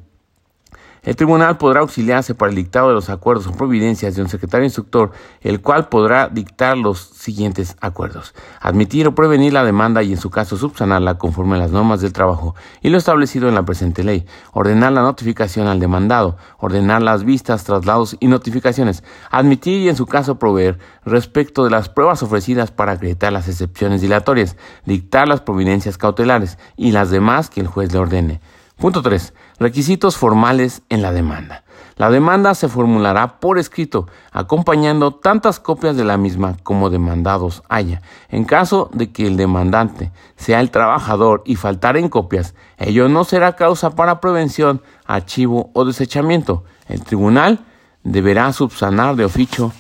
el 1.04 1.18
tribunal 1.18 1.58
podrá 1.58 1.82
auxiliarse 1.82 2.34
para 2.34 2.50
el 2.50 2.56
dictado 2.56 2.88
de 2.88 2.94
los 2.94 3.10
acuerdos 3.10 3.48
o 3.48 3.52
providencias 3.52 4.16
de 4.16 4.22
un 4.22 4.30
secretario 4.30 4.64
instructor, 4.64 5.12
el 5.42 5.62
cual 5.62 5.90
podrá 5.90 6.30
dictar 6.30 6.78
los 6.78 7.00
siguientes 7.00 7.76
acuerdos. 7.82 8.34
Admitir 8.62 9.06
o 9.08 9.14
prevenir 9.14 9.52
la 9.52 9.66
demanda 9.66 10.02
y 10.02 10.14
en 10.14 10.18
su 10.18 10.30
caso 10.30 10.56
subsanarla 10.56 11.18
conforme 11.18 11.56
a 11.56 11.60
las 11.60 11.72
normas 11.72 12.00
del 12.00 12.14
trabajo 12.14 12.56
y 12.82 12.88
lo 12.88 12.98
establecido 12.98 13.50
en 13.50 13.56
la 13.56 13.66
presente 13.66 14.06
ley. 14.06 14.26
Ordenar 14.54 14.94
la 14.94 15.02
notificación 15.02 15.68
al 15.68 15.82
demandado. 15.82 16.38
Ordenar 16.58 17.02
las 17.02 17.26
vistas, 17.26 17.66
traslados 17.66 18.16
y 18.22 18.28
notificaciones. 18.28 19.04
Admitir 19.30 19.82
y 19.82 19.90
en 19.90 19.98
su 19.98 20.06
caso 20.06 20.40
proveer 20.40 20.80
respecto 21.04 21.66
de 21.66 21.72
las 21.72 21.90
pruebas 21.90 22.24
ofrecidas 22.24 22.72
para 22.72 22.94
acreditar 22.94 23.34
las 23.34 23.50
excepciones 23.50 24.00
dilatorias. 24.00 24.56
Dictar 24.86 25.28
las 25.28 25.42
providencias 25.42 25.98
cautelares 25.98 26.58
y 26.78 26.92
las 26.92 27.10
demás 27.10 27.50
que 27.50 27.60
el 27.60 27.68
juez 27.68 27.92
le 27.92 28.00
ordene. 28.00 28.42
Punto 28.84 29.02
3. 29.02 29.34
Requisitos 29.60 30.18
formales 30.18 30.82
en 30.90 31.02
la 31.02 31.14
demanda. 31.14 31.64
La 31.96 32.10
demanda 32.10 32.54
se 32.54 32.68
formulará 32.68 33.40
por 33.40 33.58
escrito, 33.58 34.10
acompañando 34.34 35.14
tantas 35.14 35.62
copias 35.62 35.96
de 35.96 36.04
la 36.04 36.18
misma 36.18 36.58
como 36.64 36.90
demandados 36.90 37.64
haya. 37.70 38.02
En 38.28 38.44
caso 38.44 38.90
de 38.92 39.14
que 39.14 39.26
el 39.26 39.38
demandante 39.38 40.12
sea 40.36 40.60
el 40.60 40.70
trabajador 40.70 41.44
y 41.46 41.56
faltar 41.56 41.96
en 41.96 42.10
copias, 42.10 42.56
ello 42.78 43.08
no 43.08 43.24
será 43.24 43.56
causa 43.56 43.92
para 43.92 44.20
prevención, 44.20 44.82
archivo 45.06 45.70
o 45.72 45.86
desechamiento. 45.86 46.66
El 46.90 47.06
tribunal 47.06 47.60
deberá 48.04 48.52
subsanar 48.52 49.16
de 49.16 49.24
oficio 49.24 49.72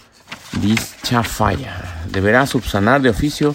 dicha 0.62 1.24
falla. 1.24 2.05
Deberá 2.10 2.48
subsanar 2.48 3.01
de 3.01 3.10
oficio 3.10 3.53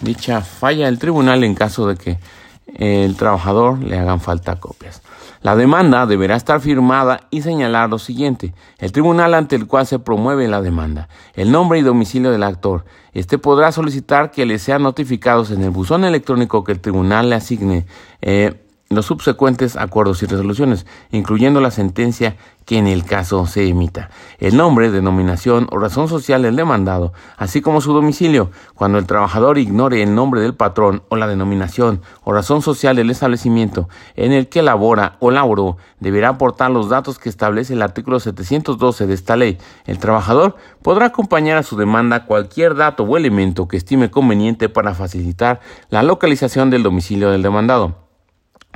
dicha 0.00 0.40
falla 0.40 0.88
el 0.88 0.98
tribunal 0.98 1.44
en 1.44 1.54
caso 1.54 1.86
de 1.86 1.96
que 1.96 2.18
el 2.66 3.16
trabajador 3.16 3.82
le 3.82 3.98
hagan 3.98 4.20
falta 4.20 4.60
copias. 4.60 5.02
La 5.42 5.54
demanda 5.54 6.06
deberá 6.06 6.34
estar 6.34 6.60
firmada 6.60 7.28
y 7.30 7.42
señalar 7.42 7.88
lo 7.88 7.98
siguiente: 7.98 8.54
el 8.78 8.92
tribunal 8.92 9.34
ante 9.34 9.56
el 9.56 9.66
cual 9.66 9.86
se 9.86 9.98
promueve 9.98 10.48
la 10.48 10.60
demanda, 10.60 11.08
el 11.34 11.52
nombre 11.52 11.78
y 11.78 11.82
domicilio 11.82 12.30
del 12.30 12.42
actor. 12.42 12.84
Este 13.12 13.38
podrá 13.38 13.72
solicitar 13.72 14.30
que 14.30 14.44
le 14.44 14.58
sean 14.58 14.82
notificados 14.82 15.50
en 15.50 15.62
el 15.62 15.70
buzón 15.70 16.04
electrónico 16.04 16.64
que 16.64 16.72
el 16.72 16.80
tribunal 16.80 17.30
le 17.30 17.36
asigne. 17.36 17.86
Eh, 18.20 18.65
los 18.88 19.06
subsecuentes 19.06 19.76
acuerdos 19.76 20.22
y 20.22 20.26
resoluciones, 20.26 20.86
incluyendo 21.10 21.60
la 21.60 21.72
sentencia 21.72 22.36
que 22.64 22.78
en 22.78 22.86
el 22.86 23.04
caso 23.04 23.46
se 23.46 23.68
emita, 23.68 24.10
el 24.38 24.56
nombre, 24.56 24.90
denominación 24.90 25.68
o 25.70 25.78
razón 25.78 26.08
social 26.08 26.42
del 26.42 26.56
demandado, 26.56 27.12
así 27.36 27.60
como 27.60 27.80
su 27.80 27.92
domicilio, 27.92 28.50
cuando 28.74 28.98
el 28.98 29.06
trabajador 29.06 29.58
ignore 29.58 30.02
el 30.02 30.14
nombre 30.14 30.40
del 30.40 30.54
patrón 30.54 31.02
o 31.08 31.16
la 31.16 31.28
denominación 31.28 32.00
o 32.24 32.32
razón 32.32 32.62
social 32.62 32.96
del 32.96 33.10
establecimiento 33.10 33.88
en 34.16 34.32
el 34.32 34.48
que 34.48 34.62
labora 34.62 35.16
o 35.20 35.30
laboró, 35.30 35.76
deberá 36.00 36.30
aportar 36.30 36.70
los 36.70 36.88
datos 36.88 37.18
que 37.18 37.28
establece 37.28 37.74
el 37.74 37.82
artículo 37.82 38.18
712 38.18 39.06
de 39.06 39.14
esta 39.14 39.36
ley. 39.36 39.58
El 39.86 39.98
trabajador 39.98 40.56
podrá 40.82 41.06
acompañar 41.06 41.56
a 41.56 41.62
su 41.62 41.76
demanda 41.76 42.24
cualquier 42.24 42.74
dato 42.74 43.04
o 43.04 43.16
elemento 43.16 43.68
que 43.68 43.76
estime 43.76 44.10
conveniente 44.10 44.68
para 44.68 44.94
facilitar 44.94 45.60
la 45.88 46.02
localización 46.02 46.70
del 46.70 46.82
domicilio 46.82 47.30
del 47.30 47.42
demandado 47.42 48.05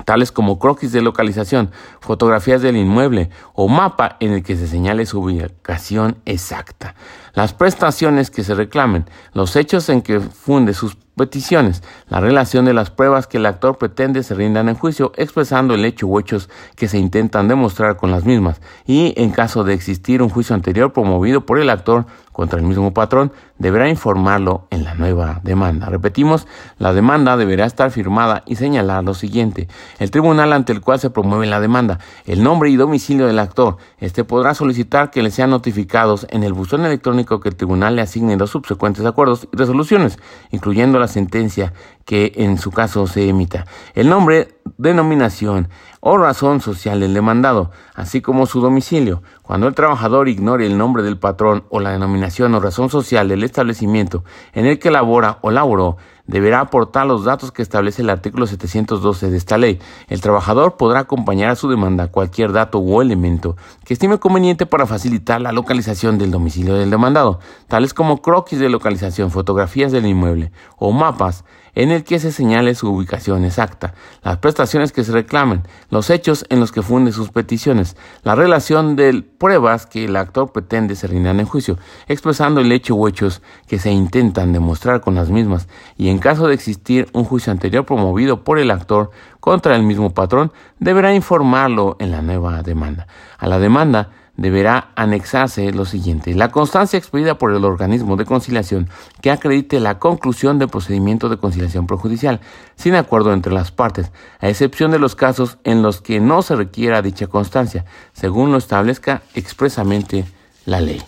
tales 0.05 0.33
como 0.33 0.59
croquis 0.59 0.93
de 0.93 1.03
localización, 1.03 1.71
fotografías 2.01 2.63
del 2.63 2.77
inmueble 2.77 3.31
o 3.55 3.69
mapa 3.69 4.17
en 4.21 4.33
el 4.33 4.43
que 4.43 4.57
se 4.57 4.67
señale 4.67 5.07
su 5.07 5.21
ubicación 5.21 6.17
exacta, 6.25 6.95
las 7.35 7.55
prestaciones 7.55 8.31
que 8.31 8.45
se 8.45 8.55
reclamen, 8.55 9.07
los 9.33 9.57
hechos 9.57 9.89
en 9.89 10.03
que 10.03 10.21
funde 10.21 10.75
sus 10.75 10.97
peticiones, 11.17 11.83
la 12.09 12.21
relación 12.21 12.65
de 12.65 12.73
las 12.73 12.91
pruebas 12.91 13.27
que 13.27 13.37
el 13.37 13.45
actor 13.45 13.77
pretende 13.77 14.23
se 14.23 14.35
rindan 14.35 14.71
en 14.71 14.75
juicio, 14.75 15.13
expresando 15.17 15.75
el 15.75 15.85
hecho 15.85 16.07
o 16.07 16.19
hechos 16.19 16.49
que 16.77 16.89
se 16.89 16.99
intentan 16.99 17.47
demostrar 17.47 17.97
con 17.97 18.11
las 18.11 18.25
mismas, 18.25 18.61
y 18.87 19.13
en 19.17 19.31
caso 19.31 19.63
de 19.63 19.75
existir 19.75 20.23
un 20.23 20.31
juicio 20.31 20.55
anterior 20.55 20.93
promovido 20.93 21.45
por 21.45 21.59
el 21.59 21.69
actor 21.69 22.07
contra 22.41 22.59
el 22.59 22.65
mismo 22.65 22.95
patrón, 22.95 23.33
deberá 23.59 23.91
informarlo 23.91 24.67
en 24.71 24.83
la 24.83 24.95
nueva 24.95 25.41
demanda. 25.45 25.91
Repetimos, 25.91 26.47
la 26.79 26.95
demanda 26.95 27.37
deberá 27.37 27.67
estar 27.67 27.91
firmada 27.91 28.45
y 28.47 28.57
señalar 28.57 29.05
lo 29.05 29.13
siguiente. 29.13 29.69
El 29.99 30.11
tribunal 30.11 30.55
ante 30.55 30.73
el 30.73 30.81
cual 30.81 30.99
se 30.99 31.11
promueve 31.11 31.47
la 31.47 31.61
demanda, 31.61 31.99
el 32.25 32.43
nombre 32.43 32.71
y 32.71 32.77
domicilio 32.77 33.27
del 33.27 33.39
actor. 33.39 33.77
Este 33.99 34.25
podrá 34.25 34.55
solicitar 34.55 35.11
que 35.11 35.23
le 35.23 35.31
sean 35.31 35.51
notificados 35.51 36.27
en 36.31 36.43
el 36.43 36.55
buzón 36.55 36.87
electrónico 36.87 37.41
que 37.41 37.51
el 37.51 37.57
tribunal 37.57 37.95
le 37.95 38.01
asigne 38.01 38.39
los 38.39 38.49
subsecuentes 38.49 39.05
acuerdos 39.05 39.47
y 39.53 39.55
resoluciones, 39.55 40.19
incluyendo 40.51 40.99
la 40.99 41.09
sentencia 41.09 41.75
que 42.11 42.33
en 42.35 42.59
su 42.59 42.73
caso 42.73 43.07
se 43.07 43.29
emita. 43.29 43.67
El 43.95 44.09
nombre, 44.09 44.57
denominación 44.79 45.69
o 46.01 46.19
razón 46.19 46.61
social 46.61 46.99
del 46.99 47.15
demandado, 47.15 47.71
así 47.95 48.21
como 48.21 48.47
su 48.47 48.61
domicilio. 48.61 49.23
Cuando 49.43 49.69
el 49.69 49.77
trabajador 49.77 50.29
ignore 50.29 50.67
el 50.67 50.77
nombre 50.77 51.05
del 51.05 51.19
patrón 51.19 51.63
o 51.69 51.79
la 51.79 51.93
denominación 51.93 52.53
o 52.57 52.59
razón 52.59 52.91
social 52.91 53.29
del 53.29 53.45
establecimiento 53.45 54.25
en 54.55 54.67
el 54.67 54.81
que 54.81 54.91
labora 54.91 55.39
o 55.43 55.53
laboró, 55.53 55.99
deberá 56.27 56.59
aportar 56.59 57.07
los 57.07 57.25
datos 57.25 57.53
que 57.53 57.63
establece 57.63 58.03
el 58.03 58.11
artículo 58.11 58.49
712 58.49 59.31
de 59.31 59.37
esta 59.37 59.57
ley. 59.57 59.79
El 60.09 60.21
trabajador 60.21 60.77
podrá 60.77 61.01
acompañar 61.01 61.51
a 61.51 61.57
su 61.57 61.69
demanda 61.69 62.09
cualquier 62.09 62.51
dato 62.51 62.81
o 62.81 63.03
elemento 63.03 63.57
que 63.85 63.95
estime 63.95 64.19
conveniente 64.19 64.67
para 64.67 64.87
facilitar 64.87 65.41
la 65.41 65.53
localización 65.53 66.19
del 66.19 66.33
domicilio 66.33 66.75
del 66.75 66.91
demandado, 66.91 67.39
tales 67.69 67.95
como 67.95 68.21
croquis 68.21 68.59
de 68.59 68.69
localización, 68.69 69.31
fotografías 69.31 69.93
del 69.93 70.07
inmueble 70.07 70.51
o 70.77 70.91
mapas 70.91 71.45
en 71.75 71.91
el 71.91 72.05
que 72.05 72.19
se 72.19 72.33
señale 72.33 72.75
su 72.75 72.89
ubicación 72.89 73.45
exacta, 73.45 73.95
las 74.23 74.39
prestaciones 74.39 74.93
que 74.93 75.05
se 75.05 75.13
reclamen, 75.13 75.63
los 75.91 76.11
hechos 76.11 76.45
en 76.49 76.61
los 76.61 76.73
que 76.73 76.83
funde 76.83 77.13
sus 77.13 77.31
peticiones, 77.31 77.97
la 78.23 78.35
relación 78.35 78.97
de 78.97 79.23
pruebas 79.23 79.87
que 79.87 80.05
el 80.05 80.17
actor 80.17 80.53
pretende 80.53 80.97
se 80.97 81.07
rindan 81.07 81.41
en 81.41 81.47
juicio, 81.47 81.79
expresando 82.09 82.61
el 82.61 82.73
hecho 82.73 82.95
o 82.95 83.09
hechos 83.09 83.43
que 83.67 83.79
se 83.79 83.91
intentan 83.91 84.53
demostrar 84.53 85.01
con 85.01 85.15
las 85.15 85.31
mismas, 85.31 85.69
y 85.97 86.09
en 86.09 86.19
caso 86.19 86.47
de 86.47 86.55
existir 86.55 87.09
un 87.13 87.25
juicio 87.25 87.53
anterior 87.53 87.85
promovido 87.85 88.45
por 88.45 88.59
el 88.59 88.71
actor 88.71 89.11
contra 89.41 89.77
el 89.77 89.83
mismo 89.83 90.13
patrón, 90.13 90.53
deberá 90.79 91.15
informarlo 91.15 91.97
en 91.99 92.11
la 92.11 92.23
nueva 92.23 92.63
demanda. 92.63 93.07
A 93.39 93.47
la 93.47 93.59
demanda 93.59 94.11
deberá 94.41 94.89
anexarse 94.97 95.71
lo 95.71 95.85
siguiente. 95.85 96.35
La 96.35 96.51
constancia 96.51 96.99
expedida 96.99 97.37
por 97.37 97.53
el 97.53 97.63
organismo 97.63 98.17
de 98.17 98.25
conciliación 98.25 98.89
que 99.21 99.31
acredite 99.31 99.81
la 99.81 99.99
conclusión 99.99 100.59
del 100.59 100.71
procedimiento 100.71 101.29
de 101.29 101.37
conciliación 101.37 101.87
prejudicial, 101.87 102.41
sin 102.75 102.95
acuerdo 102.95 103.35
entre 103.35 103.53
las 103.53 103.71
partes, 103.71 104.11
a 104.41 104.49
excepción 104.49 104.93
de 104.93 104.99
los 104.99 105.15
casos 105.15 105.59
en 105.65 105.83
los 105.83 106.01
que 106.01 106.21
no 106.21 106.41
se 106.41 106.57
requiera 106.57 107.03
dicha 107.03 107.27
constancia, 107.27 107.85
según 108.15 108.51
lo 108.51 108.57
establezca 108.57 109.21
expresamente 109.35 110.25
la 110.65 110.81
ley. 110.81 111.03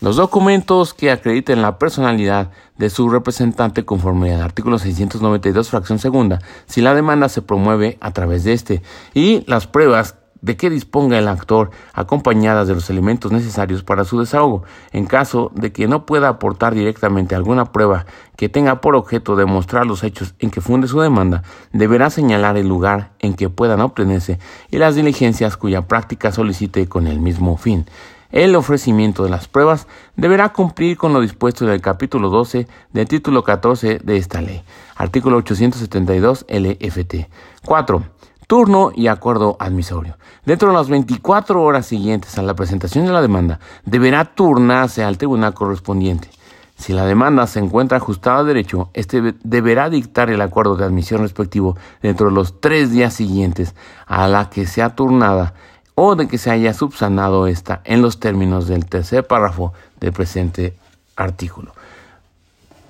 Los 0.00 0.14
documentos 0.14 0.94
que 0.94 1.10
acrediten 1.10 1.62
la 1.62 1.78
personalidad 1.78 2.52
de 2.78 2.88
su 2.88 3.08
representante 3.08 3.84
conforme 3.84 4.32
al 4.32 4.42
artículo 4.42 4.78
692, 4.78 5.70
fracción 5.70 5.98
segunda, 5.98 6.38
si 6.66 6.82
la 6.82 6.94
demanda 6.94 7.28
se 7.28 7.42
promueve 7.42 7.98
a 8.00 8.12
través 8.12 8.44
de 8.44 8.52
este, 8.52 8.82
y 9.12 9.42
las 9.48 9.66
pruebas 9.66 10.14
de 10.40 10.56
que 10.56 10.70
disponga 10.70 11.18
el 11.18 11.28
actor 11.28 11.70
acompañadas 11.92 12.68
de 12.68 12.74
los 12.74 12.90
elementos 12.90 13.32
necesarios 13.32 13.82
para 13.82 14.04
su 14.04 14.18
desahogo, 14.20 14.64
en 14.92 15.06
caso 15.06 15.50
de 15.54 15.72
que 15.72 15.88
no 15.88 16.06
pueda 16.06 16.28
aportar 16.28 16.74
directamente 16.74 17.34
alguna 17.34 17.72
prueba 17.72 18.06
que 18.36 18.48
tenga 18.48 18.80
por 18.80 18.94
objeto 18.94 19.36
demostrar 19.36 19.86
los 19.86 20.04
hechos 20.04 20.34
en 20.38 20.50
que 20.50 20.60
funde 20.60 20.88
su 20.88 21.00
demanda, 21.00 21.42
deberá 21.72 22.10
señalar 22.10 22.56
el 22.56 22.68
lugar 22.68 23.12
en 23.18 23.34
que 23.34 23.48
puedan 23.48 23.80
obtenerse 23.80 24.38
y 24.70 24.78
las 24.78 24.94
diligencias 24.94 25.56
cuya 25.56 25.82
práctica 25.82 26.32
solicite 26.32 26.88
con 26.88 27.06
el 27.06 27.20
mismo 27.20 27.56
fin. 27.56 27.86
El 28.32 28.56
ofrecimiento 28.56 29.22
de 29.22 29.30
las 29.30 29.46
pruebas 29.46 29.86
deberá 30.16 30.52
cumplir 30.52 30.96
con 30.96 31.12
lo 31.12 31.20
dispuesto 31.20 31.64
del 31.64 31.80
capítulo 31.80 32.28
12 32.28 32.66
del 32.92 33.08
título 33.08 33.44
14 33.44 34.00
de 34.02 34.16
esta 34.16 34.42
ley, 34.42 34.62
artículo 34.96 35.36
872 35.38 36.44
LFT. 36.48 37.28
4. 37.64 38.02
Turno 38.46 38.92
y 38.94 39.08
acuerdo 39.08 39.56
admisorio. 39.58 40.16
Dentro 40.44 40.68
de 40.68 40.74
las 40.74 40.88
24 40.88 41.60
horas 41.62 41.86
siguientes 41.86 42.38
a 42.38 42.42
la 42.42 42.54
presentación 42.54 43.04
de 43.04 43.12
la 43.12 43.20
demanda, 43.20 43.58
deberá 43.84 44.24
turnarse 44.24 45.02
al 45.02 45.18
tribunal 45.18 45.52
correspondiente. 45.52 46.30
Si 46.78 46.92
la 46.92 47.06
demanda 47.06 47.46
se 47.46 47.58
encuentra 47.58 47.96
ajustada 47.96 48.40
a 48.40 48.44
derecho, 48.44 48.90
este 48.92 49.34
deberá 49.42 49.90
dictar 49.90 50.30
el 50.30 50.42
acuerdo 50.42 50.76
de 50.76 50.84
admisión 50.84 51.22
respectivo 51.22 51.76
dentro 52.02 52.28
de 52.28 52.34
los 52.34 52.60
tres 52.60 52.92
días 52.92 53.14
siguientes 53.14 53.74
a 54.06 54.28
la 54.28 54.50
que 54.50 54.66
sea 54.66 54.94
turnada 54.94 55.54
o 55.94 56.14
de 56.14 56.28
que 56.28 56.38
se 56.38 56.50
haya 56.50 56.74
subsanado 56.74 57.46
esta 57.46 57.80
en 57.84 58.02
los 58.02 58.20
términos 58.20 58.68
del 58.68 58.84
tercer 58.84 59.26
párrafo 59.26 59.72
del 59.98 60.12
presente 60.12 60.76
artículo. 61.16 61.72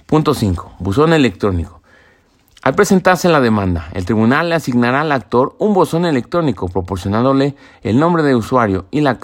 Punto 0.07 0.35
5. 0.35 0.75
Buzón 0.81 1.13
electrónico. 1.13 1.76
Al 2.67 2.75
presentarse 2.75 3.29
la 3.29 3.41
demanda, 3.41 3.91
el 3.93 4.05
tribunal 4.05 4.49
le 4.49 4.57
asignará 4.57 5.03
al 5.03 5.13
actor 5.13 5.55
un 5.61 5.73
buzón 5.73 6.05
electrónico 6.05 6.67
proporcionándole 6.67 7.55
el 7.85 7.97
nombre 7.97 8.25
de 8.25 8.35
usuario 8.35 8.87
y 8.91 9.03
la, 9.03 9.21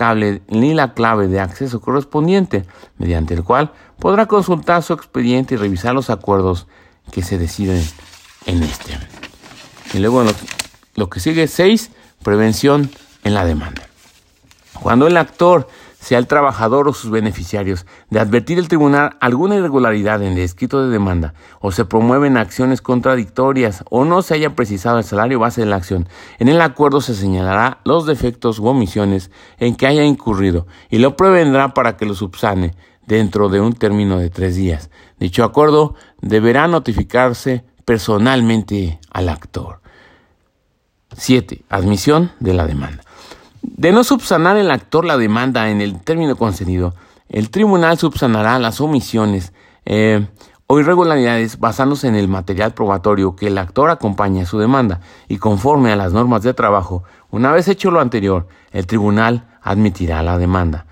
la 0.47 0.95
clave 0.95 1.27
de 1.27 1.41
acceso 1.41 1.81
correspondiente, 1.81 2.65
mediante 2.99 3.35
el 3.35 3.43
cual 3.43 3.73
podrá 3.99 4.27
consultar 4.27 4.85
su 4.85 4.93
expediente 4.93 5.55
y 5.55 5.59
revisar 5.59 5.93
los 5.93 6.09
acuerdos 6.09 6.69
que 7.11 7.25
se 7.25 7.37
deciden 7.37 7.85
en 8.47 8.63
este. 8.63 8.97
Y 9.93 9.99
luego 9.99 10.23
lo, 10.95 11.11
que 11.11 11.19
sigue, 11.19 11.49
6. 11.49 11.91
Prevención 12.23 12.93
en 13.25 13.35
la 13.35 13.45
demanda. 13.45 13.83
Cuando 14.81 15.09
el 15.09 15.17
actor 15.17 15.67
sea 16.03 16.19
el 16.19 16.27
trabajador 16.27 16.89
o 16.89 16.93
sus 16.93 17.13
beneficiarios, 17.13 17.87
de 18.11 18.19
advertir 18.19 18.59
el 18.59 18.67
tribunal 18.67 19.17
alguna 19.21 19.55
irregularidad 19.55 20.21
en 20.21 20.33
el 20.33 20.39
escrito 20.41 20.83
de 20.83 20.91
demanda, 20.91 21.33
o 21.61 21.71
se 21.71 21.85
promueven 21.85 22.37
acciones 22.37 22.83
contradictorias, 22.83 23.85
o 23.89 24.05
no 24.05 24.21
se 24.23 24.35
haya 24.35 24.57
precisado 24.57 24.99
el 24.99 25.05
salario 25.05 25.39
base 25.39 25.61
de 25.61 25.69
la 25.69 25.77
acción, 25.77 26.09
en 26.41 26.49
el 26.49 26.61
acuerdo 26.61 27.01
se 27.01 27.15
señalará 27.15 27.79
los 27.85 28.05
defectos 28.05 28.59
u 28.59 28.67
omisiones 28.67 29.31
en 29.59 29.77
que 29.77 29.87
haya 29.87 30.03
incurrido, 30.03 30.67
y 30.91 30.99
lo 30.99 31.17
prevendrá 31.17 31.73
para 31.73 31.97
que 31.97 32.05
lo 32.05 32.15
subsane 32.15 32.75
dentro 33.07 33.49
de 33.49 33.61
un 33.61 33.73
término 33.73 34.19
de 34.19 34.29
tres 34.29 34.57
días. 34.57 34.91
Dicho 35.21 35.45
acuerdo 35.45 35.95
deberá 36.21 36.67
notificarse 36.67 37.65
personalmente 37.85 38.99
al 39.13 39.29
actor. 39.29 39.83
7. 41.17 41.63
Admisión 41.69 42.33
de 42.41 42.55
la 42.55 42.67
demanda. 42.67 43.05
De 43.63 43.93
no 43.93 44.03
subsanar 44.03 44.57
el 44.57 44.71
actor 44.71 45.05
la 45.05 45.17
demanda 45.17 45.71
en 45.71 45.81
el 45.81 46.01
término 46.01 46.37
concedido, 46.37 46.95
el 47.29 47.51
tribunal 47.51 47.97
subsanará 47.97 48.59
las 48.59 48.81
omisiones 48.81 49.53
eh, 49.85 50.27
o 50.67 50.81
irregularidades 50.81 51.59
basándose 51.59 52.09
en 52.09 52.17
el 52.17 52.29
material 52.29 52.75
probatorio 52.75 53.37
que 53.37 53.47
el 53.47 53.59
actor 53.59 53.91
acompaña 53.91 54.43
a 54.43 54.47
su 54.47 54.59
demanda 54.59 55.01
y 55.29 55.39
conforme 55.39 55.93
a 55.93 55.97
las 55.97 56.13
normas 56.13 56.43
de 56.43 56.55
trabajo, 56.55 57.05
una 57.31 57.53
vez 57.53 57.69
hecho 57.69 57.91
lo 57.91 58.01
anterior, 58.01 58.49
el 58.73 58.87
tribunal 58.87 59.47
admitirá 59.63 60.23
la 60.23 60.39
demanda. 60.39 60.87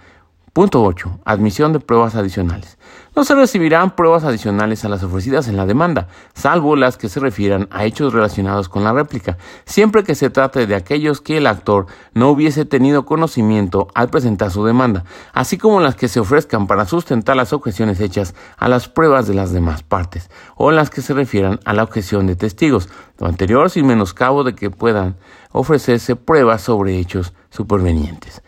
Punto 0.52 0.82
8. 0.82 1.20
Admisión 1.24 1.72
de 1.72 1.78
pruebas 1.78 2.16
adicionales. 2.16 2.76
No 3.14 3.22
se 3.22 3.36
recibirán 3.36 3.94
pruebas 3.94 4.24
adicionales 4.24 4.84
a 4.84 4.88
las 4.88 5.04
ofrecidas 5.04 5.46
en 5.46 5.56
la 5.56 5.64
demanda, 5.64 6.08
salvo 6.34 6.74
las 6.74 6.96
que 6.96 7.08
se 7.08 7.20
refieran 7.20 7.68
a 7.70 7.84
hechos 7.84 8.12
relacionados 8.12 8.68
con 8.68 8.82
la 8.82 8.92
réplica, 8.92 9.38
siempre 9.64 10.02
que 10.02 10.16
se 10.16 10.28
trate 10.28 10.66
de 10.66 10.74
aquellos 10.74 11.20
que 11.20 11.36
el 11.36 11.46
actor 11.46 11.86
no 12.14 12.30
hubiese 12.30 12.64
tenido 12.64 13.06
conocimiento 13.06 13.86
al 13.94 14.10
presentar 14.10 14.50
su 14.50 14.64
demanda, 14.64 15.04
así 15.32 15.56
como 15.56 15.78
las 15.78 15.94
que 15.94 16.08
se 16.08 16.18
ofrezcan 16.18 16.66
para 16.66 16.84
sustentar 16.84 17.36
las 17.36 17.52
objeciones 17.52 18.00
hechas 18.00 18.34
a 18.56 18.68
las 18.68 18.88
pruebas 18.88 19.28
de 19.28 19.34
las 19.34 19.52
demás 19.52 19.84
partes, 19.84 20.30
o 20.56 20.72
las 20.72 20.90
que 20.90 21.00
se 21.00 21.14
refieran 21.14 21.60
a 21.64 21.74
la 21.74 21.84
objeción 21.84 22.26
de 22.26 22.34
testigos, 22.34 22.88
lo 23.18 23.28
anterior 23.28 23.70
sin 23.70 23.86
menoscabo 23.86 24.42
de 24.42 24.56
que 24.56 24.70
puedan 24.70 25.16
ofrecerse 25.52 26.16
pruebas 26.16 26.62
sobre 26.62 26.98
hechos 26.98 27.34
supervenientes. 27.50 28.42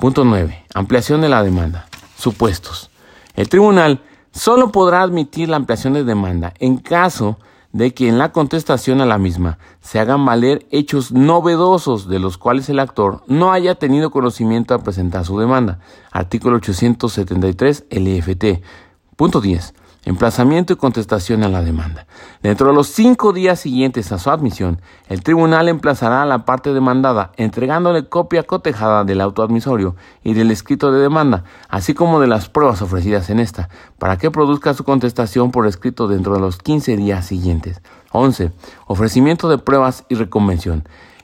Punto 0.00 0.24
9. 0.24 0.64
Ampliación 0.74 1.20
de 1.20 1.28
la 1.28 1.42
demanda. 1.42 1.86
Supuestos. 2.16 2.90
El 3.34 3.48
tribunal 3.48 4.00
solo 4.32 4.72
podrá 4.72 5.02
admitir 5.02 5.48
la 5.48 5.56
ampliación 5.56 5.92
de 5.92 6.04
demanda 6.04 6.54
en 6.58 6.78
caso 6.78 7.38
de 7.72 7.94
que 7.94 8.08
en 8.08 8.18
la 8.18 8.32
contestación 8.32 9.00
a 9.00 9.06
la 9.06 9.18
misma 9.18 9.58
se 9.80 9.98
hagan 9.98 10.24
valer 10.24 10.66
hechos 10.70 11.12
novedosos 11.12 12.08
de 12.08 12.18
los 12.18 12.36
cuales 12.36 12.68
el 12.68 12.78
actor 12.78 13.22
no 13.26 13.52
haya 13.52 13.74
tenido 13.74 14.10
conocimiento 14.10 14.74
al 14.74 14.82
presentar 14.82 15.24
su 15.24 15.38
demanda. 15.38 15.78
Artículo 16.10 16.56
873 16.56 17.84
LFT. 17.90 18.62
Punto 19.16 19.40
10. 19.40 19.74
Emplazamiento 20.04 20.72
y 20.72 20.76
contestación 20.76 21.44
a 21.44 21.48
la 21.48 21.62
demanda. 21.62 22.06
Dentro 22.42 22.66
de 22.66 22.74
los 22.74 22.88
cinco 22.88 23.32
días 23.32 23.60
siguientes 23.60 24.10
a 24.10 24.18
su 24.18 24.30
admisión, 24.30 24.80
el 25.08 25.22
tribunal 25.22 25.68
emplazará 25.68 26.22
a 26.22 26.26
la 26.26 26.44
parte 26.44 26.74
demandada, 26.74 27.30
entregándole 27.36 28.08
copia 28.08 28.42
cotejada 28.42 29.04
del 29.04 29.20
autoadmisorio 29.20 29.94
y 30.24 30.34
del 30.34 30.50
escrito 30.50 30.90
de 30.90 31.00
demanda, 31.00 31.44
así 31.68 31.94
como 31.94 32.18
de 32.18 32.26
las 32.26 32.48
pruebas 32.48 32.82
ofrecidas 32.82 33.30
en 33.30 33.38
esta, 33.38 33.68
para 34.00 34.18
que 34.18 34.32
produzca 34.32 34.74
su 34.74 34.82
contestación 34.82 35.52
por 35.52 35.68
escrito 35.68 36.08
dentro 36.08 36.34
de 36.34 36.40
los 36.40 36.58
15 36.58 36.96
días 36.96 37.24
siguientes. 37.24 37.80
11. 38.10 38.50
Ofrecimiento 38.88 39.48
de 39.48 39.58
pruebas 39.58 40.04
y 40.08 40.16
reconvención. 40.16 40.82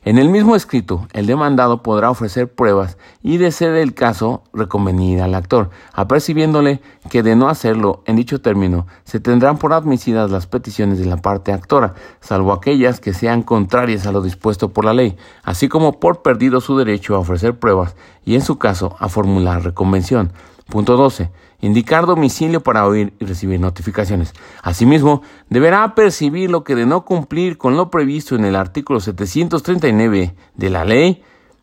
En 0.08 0.16
el 0.16 0.30
mismo 0.30 0.56
escrito, 0.56 1.06
el 1.12 1.26
demandado 1.26 1.82
podrá 1.82 2.10
ofrecer 2.10 2.50
pruebas 2.50 2.96
y, 3.22 3.36
de 3.36 3.52
ser 3.52 3.74
el 3.74 3.92
caso, 3.92 4.42
reconvenir 4.54 5.20
al 5.20 5.34
actor, 5.34 5.68
apercibiéndole 5.92 6.80
que 7.10 7.22
de 7.22 7.36
no 7.36 7.50
hacerlo 7.50 8.02
en 8.06 8.16
dicho 8.16 8.40
término, 8.40 8.86
se 9.04 9.20
tendrán 9.20 9.58
por 9.58 9.74
admisidas 9.74 10.30
las 10.30 10.46
peticiones 10.46 10.98
de 10.98 11.04
la 11.04 11.18
parte 11.18 11.52
actora, 11.52 11.92
salvo 12.22 12.54
aquellas 12.54 13.00
que 13.00 13.12
sean 13.12 13.42
contrarias 13.42 14.06
a 14.06 14.12
lo 14.12 14.22
dispuesto 14.22 14.70
por 14.70 14.86
la 14.86 14.94
ley, 14.94 15.14
así 15.42 15.68
como 15.68 16.00
por 16.00 16.22
perdido 16.22 16.62
su 16.62 16.78
derecho 16.78 17.14
a 17.14 17.18
ofrecer 17.18 17.58
pruebas 17.58 17.94
y, 18.24 18.34
en 18.34 18.40
su 18.40 18.56
caso, 18.56 18.96
a 19.00 19.10
formular 19.10 19.62
reconvención. 19.62 20.32
Punto 20.70 20.96
12 20.96 21.30
indicar 21.60 22.06
domicilio 22.06 22.62
para 22.62 22.86
oír 22.86 23.12
y 23.18 23.24
recibir 23.24 23.60
notificaciones. 23.60 24.32
Asimismo, 24.62 25.22
deberá 25.48 25.94
percibir 25.94 26.50
lo 26.50 26.64
que 26.64 26.74
de 26.74 26.86
no 26.86 27.04
cumplir 27.04 27.58
con 27.58 27.76
lo 27.76 27.90
previsto 27.90 28.36
en 28.36 28.44
el 28.44 28.56
artículo 28.56 29.00
739 29.00 30.34
de 30.54 30.70
la 30.70 30.84
ley, 30.84 31.22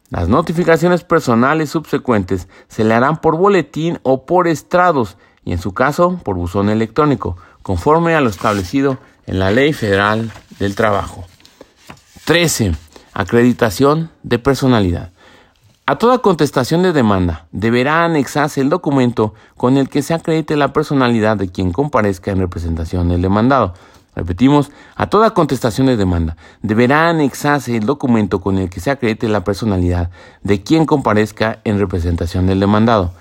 las 0.09 0.29
notificaciones 0.29 1.03
personales 1.03 1.71
subsecuentes 1.71 2.47
se 2.67 2.83
le 2.83 2.93
harán 2.93 3.17
por 3.17 3.37
boletín 3.37 3.99
o 4.03 4.25
por 4.25 4.47
estrados 4.47 5.17
y 5.43 5.51
en 5.51 5.59
su 5.59 5.73
caso 5.73 6.19
por 6.23 6.35
buzón 6.35 6.69
electrónico, 6.69 7.37
conforme 7.61 8.15
a 8.15 8.21
lo 8.21 8.29
establecido 8.29 8.97
en 9.25 9.39
la 9.39 9.51
Ley 9.51 9.73
Federal 9.73 10.31
del 10.59 10.75
Trabajo. 10.75 11.25
13. 12.25 12.75
Acreditación 13.13 14.11
de 14.23 14.39
personalidad. 14.39 15.11
A 15.87 15.99
toda 15.99 16.17
contestación 16.17 16.81
de 16.81 16.93
demanda 16.93 17.45
deberá 17.51 18.05
anexarse 18.05 18.59
el 18.59 18.69
documento 18.69 19.35
con 19.55 19.77
el 19.77 19.87
que 19.87 20.01
se 20.01 20.15
acredite 20.15 20.57
la 20.57 20.73
personalidad 20.73 21.37
de 21.37 21.49
quien 21.49 21.71
comparezca 21.71 22.31
en 22.31 22.39
representación 22.39 23.09
del 23.09 23.21
demandado. 23.21 23.75
Repetimos, 24.15 24.71
a 24.95 25.11
toda 25.11 25.35
contestación 25.35 25.85
de 25.85 25.95
demanda 25.95 26.37
deberá 26.63 27.09
anexarse 27.09 27.77
el 27.77 27.85
documento 27.85 28.41
con 28.41 28.57
el 28.57 28.71
que 28.71 28.79
se 28.79 28.89
acredite 28.89 29.27
la 29.27 29.43
personalidad 29.43 30.09
de 30.41 30.63
quien 30.63 30.87
comparezca 30.87 31.59
en 31.63 31.77
representación 31.77 32.47
del 32.47 32.61
demandado. 32.61 33.13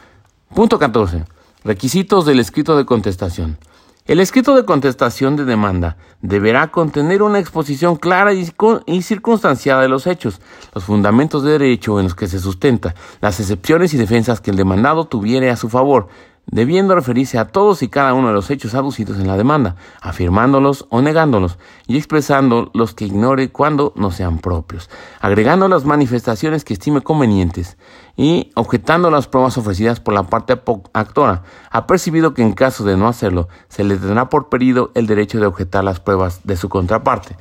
Punto 0.55 0.79
14. 0.79 1.27
Requisitos 1.65 2.25
del 2.25 2.41
escrito 2.41 2.79
de 2.79 2.87
contestación. 2.87 3.59
El 4.07 4.21
escrito 4.21 4.55
de 4.55 4.67
contestación 4.67 5.35
de 5.35 5.47
demanda 5.47 5.97
deberá 6.21 6.71
contener 6.71 7.23
una 7.23 7.39
exposición 7.39 7.97
clara 7.97 8.35
y, 8.35 9.01
circunstanciada 9.01 9.81
de 9.81 9.89
los 9.89 10.07
hechos, 10.07 10.43
los 10.75 10.85
fundamentos 10.85 11.43
de 11.43 11.53
derecho 11.53 11.99
en 11.99 12.05
los 12.05 12.15
que 12.15 12.27
se 12.27 12.39
sustenta, 12.39 12.95
las 13.23 13.41
excepciones 13.41 13.95
y 13.95 13.97
defensas 13.97 14.43
que 14.43 14.51
el 14.51 14.59
demandado 14.59 15.07
tuviere 15.07 15.49
a 15.49 15.57
su 15.57 15.71
favor, 15.71 16.09
debiendo 16.45 16.95
referirse 16.95 17.39
a 17.39 17.49
todos 17.49 17.83
y 17.83 17.89
cada 17.89 18.13
uno 18.13 18.29
de 18.29 18.35
los 18.35 18.51
hechos 18.51 18.75
aducidos 18.75 19.19
en 19.19 19.27
la 19.27 19.39
demanda, 19.39 19.77
afirmándolos 20.03 20.85
o 20.91 21.01
negándolos, 21.01 21.57
y 21.87 21.97
expresando 21.97 22.71
los 22.75 22.93
que 22.93 23.07
ignore 23.07 23.49
cuando 23.49 23.95
no 23.97 24.11
sean 24.11 24.37
propios, 24.37 24.91
agregando 25.19 25.67
las 25.67 25.87
manifestaciones 25.87 26.63
que 26.67 26.75
estime 26.75 27.01
convenientes 27.01 27.79
y 28.17 28.53
objetando 28.55 29.11
las 29.11 29.27
pruebas 29.27 29.59
ofrecidas 29.59 30.01
por 30.01 30.15
la 30.15 30.25
parte 30.25 30.61
actora, 30.93 31.43
ha 31.71 31.87
percibido 31.87 32.35
que 32.35 32.43
en 32.43 32.53
caso 32.53 32.85
de 32.85 32.97
no 32.97 33.09
hacerlo, 33.09 33.49
se 33.69 33.85
le 33.85 33.97
tendrá 33.97 34.29
por 34.29 34.49
pedido 34.49 34.93
el 34.95 35.07
derecho 35.07 35.41
de 35.41 35.47
objetar 35.47 35.83
las 35.85 36.01
pruebas 36.01 36.41
de 36.45 36.57
su 36.57 36.69
contraparte. 36.69 37.37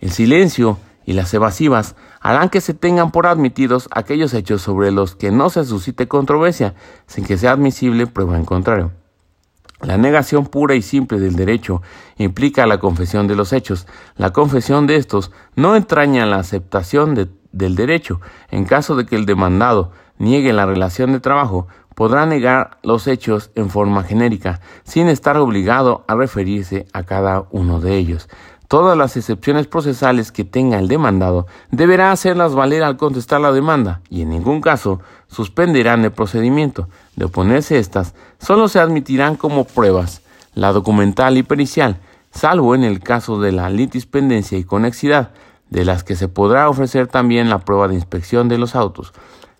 El 0.00 0.10
silencio 0.10 0.78
y 1.04 1.12
las 1.12 1.32
evasivas 1.32 1.94
harán 2.20 2.50
que 2.50 2.60
se 2.60 2.74
tengan 2.74 3.12
por 3.12 3.26
admitidos 3.26 3.88
aquellos 3.92 4.34
hechos 4.34 4.60
sobre 4.60 4.90
los 4.90 5.14
que 5.14 5.30
no 5.30 5.50
se 5.50 5.64
suscite 5.64 6.08
controversia, 6.08 6.74
sin 7.06 7.24
que 7.24 7.38
sea 7.38 7.52
admisible 7.52 8.08
prueba 8.08 8.36
en 8.36 8.44
contrario. 8.44 8.90
La 9.82 9.98
negación 9.98 10.46
pura 10.46 10.74
y 10.74 10.82
simple 10.82 11.20
del 11.20 11.36
derecho 11.36 11.82
implica 12.16 12.66
la 12.66 12.78
confesión 12.78 13.28
de 13.28 13.36
los 13.36 13.52
hechos. 13.52 13.86
La 14.16 14.32
confesión 14.32 14.86
de 14.86 14.96
estos 14.96 15.32
no 15.54 15.76
entraña 15.76 16.24
la 16.24 16.38
aceptación 16.38 17.14
del 17.56 17.74
derecho. 17.76 18.20
En 18.50 18.64
caso 18.64 18.96
de 18.96 19.06
que 19.06 19.16
el 19.16 19.26
demandado 19.26 19.92
niegue 20.18 20.52
la 20.52 20.66
relación 20.66 21.12
de 21.12 21.20
trabajo, 21.20 21.66
podrá 21.94 22.26
negar 22.26 22.78
los 22.82 23.06
hechos 23.06 23.50
en 23.54 23.70
forma 23.70 24.02
genérica, 24.02 24.60
sin 24.84 25.08
estar 25.08 25.36
obligado 25.38 26.04
a 26.06 26.14
referirse 26.14 26.86
a 26.92 27.04
cada 27.04 27.46
uno 27.50 27.80
de 27.80 27.96
ellos. 27.96 28.28
Todas 28.68 28.98
las 28.98 29.16
excepciones 29.16 29.68
procesales 29.68 30.32
que 30.32 30.44
tenga 30.44 30.78
el 30.78 30.88
demandado 30.88 31.46
deberá 31.70 32.10
hacerlas 32.10 32.54
valer 32.54 32.82
al 32.82 32.96
contestar 32.96 33.40
la 33.40 33.52
demanda 33.52 34.00
y 34.10 34.22
en 34.22 34.30
ningún 34.30 34.60
caso 34.60 35.00
suspenderán 35.28 36.04
el 36.04 36.10
procedimiento. 36.10 36.88
De 37.14 37.26
oponerse 37.26 37.78
estas, 37.78 38.14
solo 38.40 38.68
se 38.68 38.80
admitirán 38.80 39.36
como 39.36 39.64
pruebas 39.64 40.20
la 40.54 40.72
documental 40.72 41.36
y 41.36 41.44
pericial, 41.44 41.98
salvo 42.32 42.74
en 42.74 42.82
el 42.82 43.00
caso 43.00 43.40
de 43.40 43.52
la 43.52 43.70
litispendencia 43.70 44.58
y 44.58 44.64
conexidad, 44.64 45.30
de 45.70 45.84
las 45.84 46.04
que 46.04 46.16
se 46.16 46.28
podrá 46.28 46.68
ofrecer 46.68 47.06
también 47.06 47.48
la 47.50 47.58
prueba 47.58 47.88
de 47.88 47.94
inspección 47.94 48.48
de 48.48 48.58
los 48.58 48.74
autos. 48.74 49.12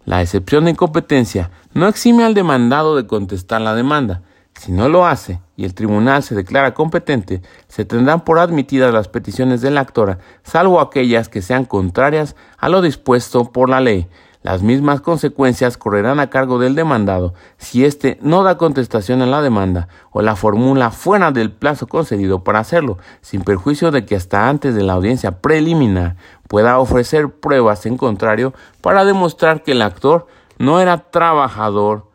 La 0.04 0.22
excepción 0.22 0.64
de 0.64 0.70
incompetencia 0.72 1.50
no 1.74 1.88
exime 1.88 2.24
al 2.24 2.34
demandado 2.34 2.96
de 2.96 3.06
contestar 3.06 3.60
la 3.60 3.74
demanda, 3.74 4.22
si 4.58 4.72
no 4.72 4.88
lo 4.88 5.06
hace 5.06 5.40
y 5.56 5.64
el 5.64 5.74
tribunal 5.74 6.22
se 6.22 6.34
declara 6.34 6.74
competente, 6.74 7.42
se 7.68 7.84
tendrán 7.84 8.24
por 8.24 8.38
admitidas 8.38 8.92
las 8.92 9.08
peticiones 9.08 9.60
de 9.60 9.70
la 9.70 9.80
actora, 9.80 10.18
salvo 10.42 10.80
aquellas 10.80 11.28
que 11.28 11.42
sean 11.42 11.64
contrarias 11.64 12.36
a 12.58 12.68
lo 12.68 12.82
dispuesto 12.82 13.52
por 13.52 13.68
la 13.68 13.80
ley. 13.80 14.08
Las 14.46 14.62
mismas 14.62 15.00
consecuencias 15.00 15.76
correrán 15.76 16.20
a 16.20 16.30
cargo 16.30 16.60
del 16.60 16.76
demandado 16.76 17.34
si 17.58 17.84
éste 17.84 18.16
no 18.22 18.44
da 18.44 18.56
contestación 18.56 19.20
a 19.20 19.26
la 19.26 19.42
demanda 19.42 19.88
o 20.12 20.22
la 20.22 20.36
formula 20.36 20.92
fuera 20.92 21.32
del 21.32 21.50
plazo 21.50 21.88
concedido 21.88 22.44
para 22.44 22.60
hacerlo, 22.60 22.96
sin 23.22 23.42
perjuicio 23.42 23.90
de 23.90 24.06
que 24.06 24.14
hasta 24.14 24.48
antes 24.48 24.76
de 24.76 24.84
la 24.84 24.92
audiencia 24.92 25.40
preliminar 25.40 26.14
pueda 26.46 26.78
ofrecer 26.78 27.28
pruebas 27.28 27.86
en 27.86 27.96
contrario 27.96 28.54
para 28.82 29.04
demostrar 29.04 29.64
que 29.64 29.72
el 29.72 29.82
actor 29.82 30.28
no 30.58 30.78
era 30.78 30.98
trabajador 31.10 32.08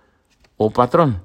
o 0.56 0.70
patrón 0.70 1.20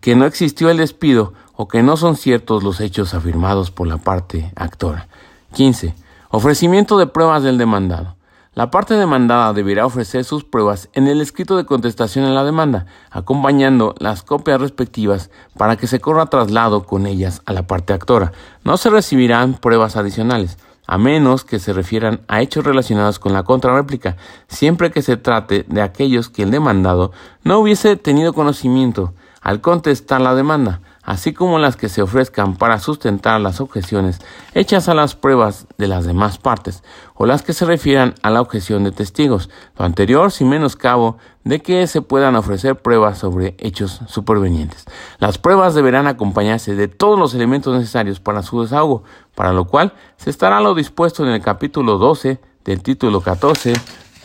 que 0.00 0.14
no 0.14 0.24
existió 0.24 0.70
el 0.70 0.76
despido 0.76 1.32
o 1.56 1.66
que 1.66 1.82
no 1.82 1.96
son 1.96 2.14
ciertos 2.14 2.62
los 2.62 2.80
hechos 2.80 3.12
afirmados 3.12 3.72
por 3.72 3.88
la 3.88 3.96
parte 3.96 4.52
actora. 4.54 5.08
15. 5.54 5.96
Ofrecimiento 6.30 6.96
de 6.96 7.08
pruebas 7.08 7.42
del 7.42 7.58
demandado. 7.58 8.13
La 8.54 8.70
parte 8.70 8.94
demandada 8.94 9.52
deberá 9.52 9.84
ofrecer 9.84 10.22
sus 10.22 10.44
pruebas 10.44 10.88
en 10.92 11.08
el 11.08 11.20
escrito 11.20 11.56
de 11.56 11.66
contestación 11.66 12.24
a 12.24 12.30
la 12.30 12.44
demanda, 12.44 12.86
acompañando 13.10 13.96
las 13.98 14.22
copias 14.22 14.60
respectivas 14.60 15.30
para 15.58 15.76
que 15.76 15.88
se 15.88 15.98
corra 15.98 16.26
traslado 16.26 16.84
con 16.84 17.06
ellas 17.06 17.42
a 17.46 17.52
la 17.52 17.66
parte 17.66 17.92
actora. 17.92 18.30
No 18.62 18.76
se 18.76 18.90
recibirán 18.90 19.54
pruebas 19.54 19.96
adicionales, 19.96 20.56
a 20.86 20.98
menos 20.98 21.44
que 21.44 21.58
se 21.58 21.72
refieran 21.72 22.20
a 22.28 22.42
hechos 22.42 22.64
relacionados 22.64 23.18
con 23.18 23.32
la 23.32 23.42
contrarréplica, 23.42 24.16
siempre 24.46 24.92
que 24.92 25.02
se 25.02 25.16
trate 25.16 25.64
de 25.66 25.82
aquellos 25.82 26.28
que 26.28 26.44
el 26.44 26.52
demandado 26.52 27.10
no 27.42 27.58
hubiese 27.58 27.96
tenido 27.96 28.34
conocimiento 28.34 29.14
al 29.40 29.62
contestar 29.62 30.20
la 30.20 30.36
demanda, 30.36 30.80
así 31.04 31.32
como 31.32 31.58
las 31.58 31.76
que 31.76 31.88
se 31.88 32.02
ofrezcan 32.02 32.56
para 32.56 32.78
sustentar 32.78 33.40
las 33.40 33.60
objeciones 33.60 34.20
hechas 34.54 34.88
a 34.88 34.94
las 34.94 35.14
pruebas 35.14 35.66
de 35.78 35.88
las 35.88 36.04
demás 36.06 36.38
partes, 36.38 36.82
o 37.14 37.26
las 37.26 37.42
que 37.42 37.52
se 37.52 37.64
refieran 37.64 38.14
a 38.22 38.30
la 38.30 38.40
objeción 38.40 38.84
de 38.84 38.92
testigos, 38.92 39.50
lo 39.78 39.84
anterior 39.84 40.32
sin 40.32 40.48
menoscabo 40.48 41.18
de 41.44 41.60
que 41.60 41.86
se 41.86 42.02
puedan 42.02 42.36
ofrecer 42.36 42.76
pruebas 42.76 43.18
sobre 43.18 43.54
hechos 43.58 44.00
supervenientes. 44.08 44.84
Las 45.18 45.38
pruebas 45.38 45.74
deberán 45.74 46.06
acompañarse 46.06 46.74
de 46.74 46.88
todos 46.88 47.18
los 47.18 47.34
elementos 47.34 47.76
necesarios 47.76 48.18
para 48.18 48.42
su 48.42 48.62
desahogo, 48.62 49.04
para 49.34 49.52
lo 49.52 49.66
cual 49.66 49.92
se 50.16 50.30
estará 50.30 50.60
lo 50.60 50.74
dispuesto 50.74 51.22
en 51.22 51.30
el 51.30 51.42
capítulo 51.42 51.98
12 51.98 52.40
del 52.64 52.82
título 52.82 53.20
14 53.20 53.74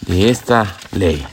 de 0.08 0.30
esta 0.30 0.78
ley. 0.94 1.26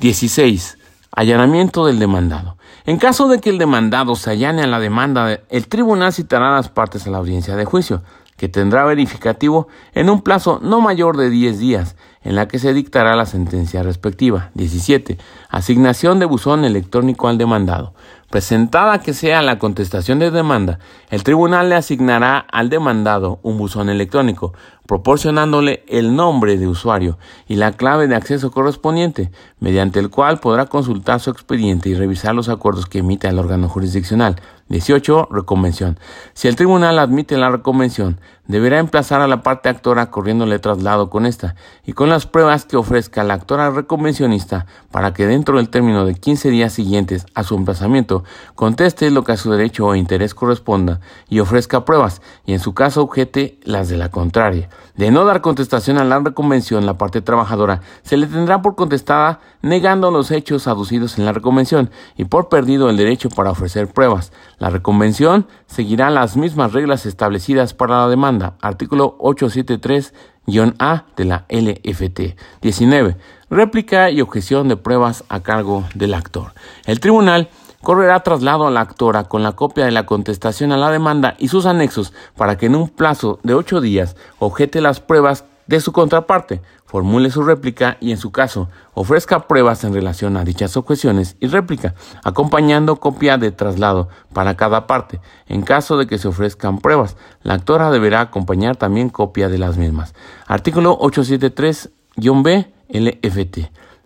16. 0.00 0.78
Allanamiento 1.12 1.86
del 1.86 2.00
demandado. 2.00 2.56
En 2.86 2.98
caso 2.98 3.28
de 3.28 3.40
que 3.40 3.48
el 3.48 3.56
demandado 3.56 4.14
se 4.14 4.30
allane 4.30 4.62
a 4.62 4.66
la 4.66 4.78
demanda, 4.78 5.40
el 5.48 5.68
tribunal 5.68 6.12
citará 6.12 6.50
a 6.50 6.56
las 6.56 6.68
partes 6.68 7.06
a 7.06 7.10
la 7.10 7.16
audiencia 7.16 7.56
de 7.56 7.64
juicio, 7.64 8.02
que 8.36 8.50
tendrá 8.50 8.84
verificativo 8.84 9.68
en 9.94 10.10
un 10.10 10.20
plazo 10.20 10.60
no 10.62 10.82
mayor 10.82 11.16
de 11.16 11.30
10 11.30 11.58
días, 11.58 11.96
en 12.22 12.36
la 12.36 12.46
que 12.46 12.58
se 12.58 12.74
dictará 12.74 13.16
la 13.16 13.24
sentencia 13.24 13.82
respectiva. 13.82 14.50
17. 14.52 15.16
Asignación 15.48 16.18
de 16.18 16.26
buzón 16.26 16.66
electrónico 16.66 17.28
al 17.28 17.38
demandado. 17.38 17.94
Presentada 18.30 19.00
que 19.00 19.14
sea 19.14 19.42
la 19.42 19.58
contestación 19.58 20.18
de 20.18 20.30
demanda, 20.30 20.78
el 21.10 21.22
tribunal 21.22 21.68
le 21.68 21.76
asignará 21.76 22.38
al 22.38 22.68
demandado 22.68 23.38
un 23.42 23.58
buzón 23.58 23.88
electrónico, 23.88 24.52
proporcionándole 24.86 25.84
el 25.88 26.14
nombre 26.14 26.58
de 26.58 26.66
usuario 26.66 27.18
y 27.48 27.56
la 27.56 27.72
clave 27.72 28.06
de 28.06 28.16
acceso 28.16 28.50
correspondiente, 28.50 29.30
mediante 29.58 29.98
el 29.98 30.10
cual 30.10 30.40
podrá 30.40 30.66
consultar 30.66 31.20
su 31.20 31.30
expediente 31.30 31.88
y 31.88 31.94
revisar 31.94 32.34
los 32.34 32.48
acuerdos 32.48 32.86
que 32.86 32.98
emita 32.98 33.28
el 33.28 33.38
órgano 33.38 33.68
jurisdiccional. 33.68 34.36
18. 34.68 35.28
Reconvención. 35.30 35.98
Si 36.32 36.48
el 36.48 36.56
tribunal 36.56 36.98
admite 36.98 37.36
la 37.36 37.50
reconvención, 37.50 38.18
deberá 38.46 38.78
emplazar 38.78 39.20
a 39.20 39.28
la 39.28 39.42
parte 39.42 39.68
actora 39.68 40.10
corriéndole 40.10 40.58
traslado 40.58 41.10
con 41.10 41.26
esta 41.26 41.54
y 41.84 41.92
con 41.92 42.08
las 42.08 42.26
pruebas 42.26 42.64
que 42.64 42.76
ofrezca 42.76 43.24
la 43.24 43.34
actora 43.34 43.70
reconvencionista 43.70 44.66
para 44.90 45.12
que 45.12 45.26
dentro 45.26 45.58
del 45.58 45.68
término 45.68 46.06
de 46.06 46.14
15 46.14 46.50
días 46.50 46.72
siguientes 46.72 47.26
a 47.34 47.42
su 47.42 47.56
emplazamiento 47.56 48.13
conteste 48.54 49.10
lo 49.10 49.24
que 49.24 49.32
a 49.32 49.36
su 49.36 49.50
derecho 49.50 49.86
o 49.86 49.94
interés 49.96 50.34
corresponda 50.34 51.00
y 51.28 51.40
ofrezca 51.40 51.84
pruebas 51.84 52.22
y 52.46 52.52
en 52.52 52.60
su 52.60 52.74
caso 52.74 53.02
objete 53.02 53.58
las 53.64 53.88
de 53.88 53.96
la 53.96 54.10
contraria. 54.10 54.68
De 54.94 55.10
no 55.10 55.24
dar 55.24 55.40
contestación 55.40 55.98
a 55.98 56.04
la 56.04 56.20
reconvención, 56.20 56.86
la 56.86 56.98
parte 56.98 57.20
trabajadora 57.20 57.80
se 58.02 58.16
le 58.16 58.28
tendrá 58.28 58.62
por 58.62 58.76
contestada 58.76 59.40
negando 59.60 60.12
los 60.12 60.30
hechos 60.30 60.68
aducidos 60.68 61.18
en 61.18 61.24
la 61.24 61.32
reconvención 61.32 61.90
y 62.16 62.26
por 62.26 62.48
perdido 62.48 62.88
el 62.90 62.96
derecho 62.96 63.28
para 63.28 63.50
ofrecer 63.50 63.88
pruebas. 63.88 64.32
La 64.58 64.70
reconvención 64.70 65.48
seguirá 65.66 66.10
las 66.10 66.36
mismas 66.36 66.72
reglas 66.72 67.06
establecidas 67.06 67.74
para 67.74 68.02
la 68.02 68.08
demanda. 68.08 68.54
Artículo 68.60 69.18
873-A 69.18 71.04
de 71.16 71.24
la 71.24 71.46
LFT. 71.48 72.36
19. 72.62 73.16
Réplica 73.50 74.10
y 74.10 74.20
objeción 74.20 74.68
de 74.68 74.76
pruebas 74.76 75.24
a 75.28 75.40
cargo 75.40 75.84
del 75.94 76.14
actor. 76.14 76.52
El 76.86 77.00
tribunal 77.00 77.48
correrá 77.84 78.20
traslado 78.20 78.66
a 78.66 78.70
la 78.70 78.80
actora 78.80 79.24
con 79.24 79.44
la 79.44 79.52
copia 79.52 79.84
de 79.84 79.92
la 79.92 80.06
contestación 80.06 80.72
a 80.72 80.76
la 80.76 80.90
demanda 80.90 81.36
y 81.38 81.48
sus 81.48 81.66
anexos 81.66 82.12
para 82.36 82.58
que 82.58 82.66
en 82.66 82.74
un 82.74 82.88
plazo 82.88 83.38
de 83.44 83.54
ocho 83.54 83.80
días 83.80 84.16
objete 84.40 84.80
las 84.80 84.98
pruebas 84.98 85.44
de 85.66 85.80
su 85.80 85.92
contraparte, 85.92 86.60
formule 86.84 87.30
su 87.30 87.42
réplica 87.42 87.96
y 88.00 88.10
en 88.10 88.18
su 88.18 88.32
caso 88.32 88.68
ofrezca 88.92 89.46
pruebas 89.46 89.84
en 89.84 89.94
relación 89.94 90.36
a 90.36 90.44
dichas 90.44 90.76
objeciones 90.76 91.36
y 91.40 91.46
réplica, 91.46 91.94
acompañando 92.22 92.96
copia 92.96 93.38
de 93.38 93.50
traslado 93.52 94.08
para 94.32 94.56
cada 94.56 94.86
parte. 94.86 95.20
En 95.46 95.62
caso 95.62 95.96
de 95.96 96.06
que 96.06 96.18
se 96.18 96.28
ofrezcan 96.28 96.78
pruebas, 96.78 97.16
la 97.42 97.54
actora 97.54 97.90
deberá 97.90 98.20
acompañar 98.20 98.76
también 98.76 99.08
copia 99.08 99.48
de 99.48 99.58
las 99.58 99.76
mismas. 99.76 100.14
Artículo 100.46 100.98
873-B 100.98 102.72
LFT 102.88 103.58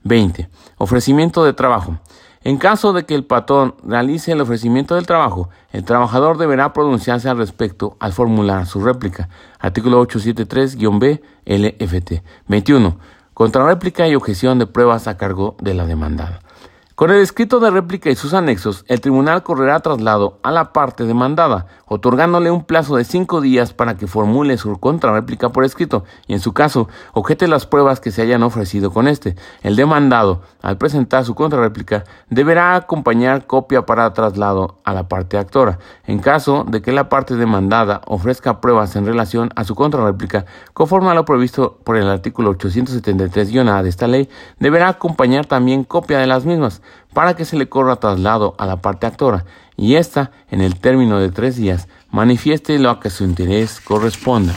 20. 0.04 0.48
Ofrecimiento 0.78 1.44
de 1.44 1.52
trabajo. 1.52 1.98
En 2.42 2.56
caso 2.56 2.92
de 2.92 3.04
que 3.04 3.14
el 3.14 3.24
patrón 3.24 3.74
realice 3.82 4.32
el 4.32 4.40
ofrecimiento 4.40 4.94
del 4.94 5.06
trabajo, 5.06 5.48
el 5.72 5.84
trabajador 5.84 6.38
deberá 6.38 6.72
pronunciarse 6.72 7.28
al 7.28 7.38
respecto 7.38 7.96
al 7.98 8.12
formular 8.12 8.66
su 8.66 8.80
réplica. 8.80 9.28
Artículo 9.58 10.00
873-B 10.06 11.22
LFT. 11.46 12.22
21. 12.46 12.98
Contrarréplica 13.34 14.08
y 14.08 14.14
objeción 14.14 14.58
de 14.58 14.66
pruebas 14.66 15.08
a 15.08 15.16
cargo 15.16 15.56
de 15.60 15.74
la 15.74 15.86
demandada. 15.86 16.40
Con 16.98 17.12
el 17.12 17.18
escrito 17.18 17.60
de 17.60 17.70
réplica 17.70 18.10
y 18.10 18.16
sus 18.16 18.34
anexos, 18.34 18.84
el 18.88 19.00
tribunal 19.00 19.44
correrá 19.44 19.78
traslado 19.78 20.40
a 20.42 20.50
la 20.50 20.72
parte 20.72 21.04
demandada, 21.04 21.66
otorgándole 21.86 22.50
un 22.50 22.64
plazo 22.64 22.96
de 22.96 23.04
cinco 23.04 23.40
días 23.40 23.72
para 23.72 23.96
que 23.96 24.08
formule 24.08 24.58
su 24.58 24.76
contrarréplica 24.80 25.50
por 25.50 25.62
escrito 25.62 26.02
y, 26.26 26.32
en 26.32 26.40
su 26.40 26.52
caso, 26.52 26.88
objete 27.12 27.46
las 27.46 27.66
pruebas 27.66 28.00
que 28.00 28.10
se 28.10 28.22
hayan 28.22 28.42
ofrecido 28.42 28.90
con 28.90 29.06
este. 29.06 29.36
El 29.62 29.76
demandado, 29.76 30.42
al 30.60 30.76
presentar 30.76 31.24
su 31.24 31.36
contrarréplica, 31.36 32.02
deberá 32.30 32.74
acompañar 32.74 33.46
copia 33.46 33.86
para 33.86 34.12
traslado 34.12 34.80
a 34.82 34.92
la 34.92 35.06
parte 35.06 35.38
actora. 35.38 35.78
En 36.04 36.18
caso 36.18 36.64
de 36.66 36.82
que 36.82 36.90
la 36.90 37.08
parte 37.08 37.36
demandada 37.36 38.00
ofrezca 38.06 38.60
pruebas 38.60 38.96
en 38.96 39.06
relación 39.06 39.50
a 39.54 39.62
su 39.62 39.76
contrarréplica, 39.76 40.46
conforme 40.72 41.10
a 41.10 41.14
lo 41.14 41.24
previsto 41.24 41.78
por 41.84 41.96
el 41.96 42.08
artículo 42.08 42.52
873-A 42.58 43.84
de 43.84 43.88
esta 43.88 44.08
ley, 44.08 44.28
deberá 44.58 44.88
acompañar 44.88 45.46
también 45.46 45.84
copia 45.84 46.18
de 46.18 46.26
las 46.26 46.44
mismas 46.44 46.82
para 47.12 47.34
que 47.34 47.44
se 47.44 47.56
le 47.56 47.68
corra 47.68 47.96
traslado 47.96 48.54
a 48.58 48.66
la 48.66 48.76
parte 48.82 49.06
actora 49.06 49.44
y 49.76 49.94
ésta, 49.94 50.32
en 50.50 50.60
el 50.60 50.78
término 50.78 51.20
de 51.20 51.30
tres 51.30 51.56
días, 51.56 51.88
manifieste 52.10 52.78
lo 52.78 52.90
a 52.90 53.00
que 53.00 53.10
su 53.10 53.24
interés 53.24 53.80
corresponda. 53.80 54.54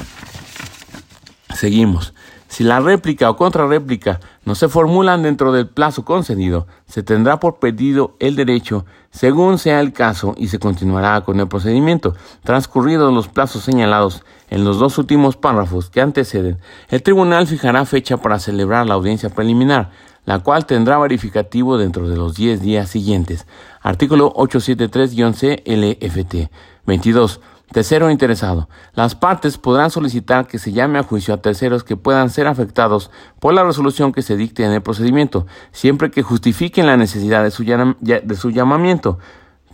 Seguimos. 1.54 2.14
Si 2.48 2.66
la 2.66 2.82
réplica 2.82 3.30
o 3.30 3.38
contrarréplica 3.38 4.20
no 4.44 4.56
se 4.56 4.68
formulan 4.68 5.24
dentro 5.24 5.54
del 5.54 5.70
plazo 5.70 6.04
concedido, 6.04 6.68
se 6.86 7.02
tendrá 7.02 7.40
por 7.40 7.60
perdido 7.60 8.18
el 8.20 8.36
derecho 8.36 8.86
según 9.12 9.58
sea 9.58 9.80
el 9.80 9.94
caso 9.94 10.34
y 10.38 10.48
se 10.48 10.60
continuará 10.60 11.22
con 11.22 11.40
el 11.40 11.48
procedimiento. 11.48 12.16
Transcurridos 12.44 13.14
los 13.14 13.28
plazos 13.28 13.64
señalados 13.64 14.24
en 14.50 14.66
los 14.66 14.80
dos 14.80 14.98
últimos 14.98 15.38
párrafos 15.38 15.90
que 15.90 16.02
anteceden, 16.02 16.60
el 16.90 17.04
tribunal 17.04 17.48
fijará 17.48 17.86
fecha 17.86 18.18
para 18.18 18.40
celebrar 18.40 18.86
la 18.86 18.96
audiencia 18.96 19.30
preliminar, 19.30 19.92
la 20.26 20.40
cual 20.40 20.66
tendrá 20.66 20.98
verificativo 20.98 21.78
dentro 21.78 22.10
de 22.10 22.16
los 22.16 22.36
10 22.36 22.62
días 22.62 22.90
siguientes. 22.90 23.48
Artículo 23.82 24.34
873-C 24.34 25.64
LFT. 25.66 26.52
22. 26.86 27.40
Tercero 27.72 28.12
interesado. 28.12 28.68
Las 28.94 29.16
partes 29.16 29.58
podrán 29.58 29.92
solicitar 29.92 30.46
que 30.46 30.60
se 30.60 30.74
llame 30.74 31.00
a 31.00 31.04
juicio 31.04 31.34
a 31.34 31.42
terceros 31.42 31.86
que 31.86 31.96
puedan 31.96 32.30
ser 32.30 32.48
afectados 32.48 33.12
por 33.40 33.54
la 33.54 33.64
resolución 33.64 34.12
que 34.12 34.22
se 34.22 34.36
dicte 34.36 34.66
en 34.66 34.72
el 34.72 34.82
procedimiento, 34.82 35.48
siempre 35.72 36.12
que 36.12 36.22
justifiquen 36.22 36.86
la 36.86 36.98
necesidad 36.98 37.44
de 37.44 37.52
su, 37.52 37.64
de 37.64 38.36
su 38.36 38.50
llamamiento. 38.50 39.20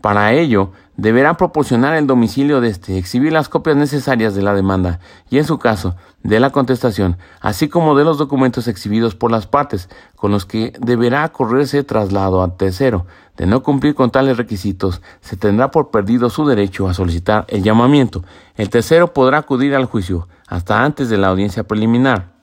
Para 0.01 0.33
ello, 0.33 0.71
deberá 0.95 1.37
proporcionar 1.37 1.95
el 1.95 2.07
domicilio 2.07 2.61
de 2.61 2.69
este, 2.69 2.97
exhibir 2.97 3.33
las 3.33 3.49
copias 3.49 3.75
necesarias 3.75 4.35
de 4.35 4.41
la 4.41 4.53
demanda 4.53 4.99
y, 5.29 5.37
en 5.37 5.45
su 5.45 5.57
caso, 5.59 5.95
de 6.23 6.39
la 6.39 6.51
contestación, 6.51 7.17
así 7.39 7.67
como 7.67 7.95
de 7.95 8.03
los 8.03 8.17
documentos 8.17 8.67
exhibidos 8.67 9.15
por 9.15 9.31
las 9.31 9.47
partes, 9.47 9.89
con 10.15 10.31
los 10.31 10.45
que 10.45 10.73
deberá 10.79 11.27
correrse 11.29 11.83
traslado 11.83 12.43
a 12.43 12.57
tercero. 12.57 13.05
De 13.37 13.45
no 13.45 13.61
cumplir 13.63 13.95
con 13.95 14.09
tales 14.09 14.37
requisitos, 14.37 15.01
se 15.21 15.37
tendrá 15.37 15.71
por 15.71 15.91
perdido 15.91 16.29
su 16.29 16.45
derecho 16.47 16.89
a 16.89 16.93
solicitar 16.93 17.45
el 17.49 17.63
llamamiento. 17.63 18.23
El 18.55 18.69
tercero 18.69 19.13
podrá 19.13 19.39
acudir 19.39 19.75
al 19.75 19.85
juicio 19.85 20.27
hasta 20.47 20.83
antes 20.83 21.09
de 21.09 21.17
la 21.17 21.27
audiencia 21.27 21.63
preliminar. 21.63 22.36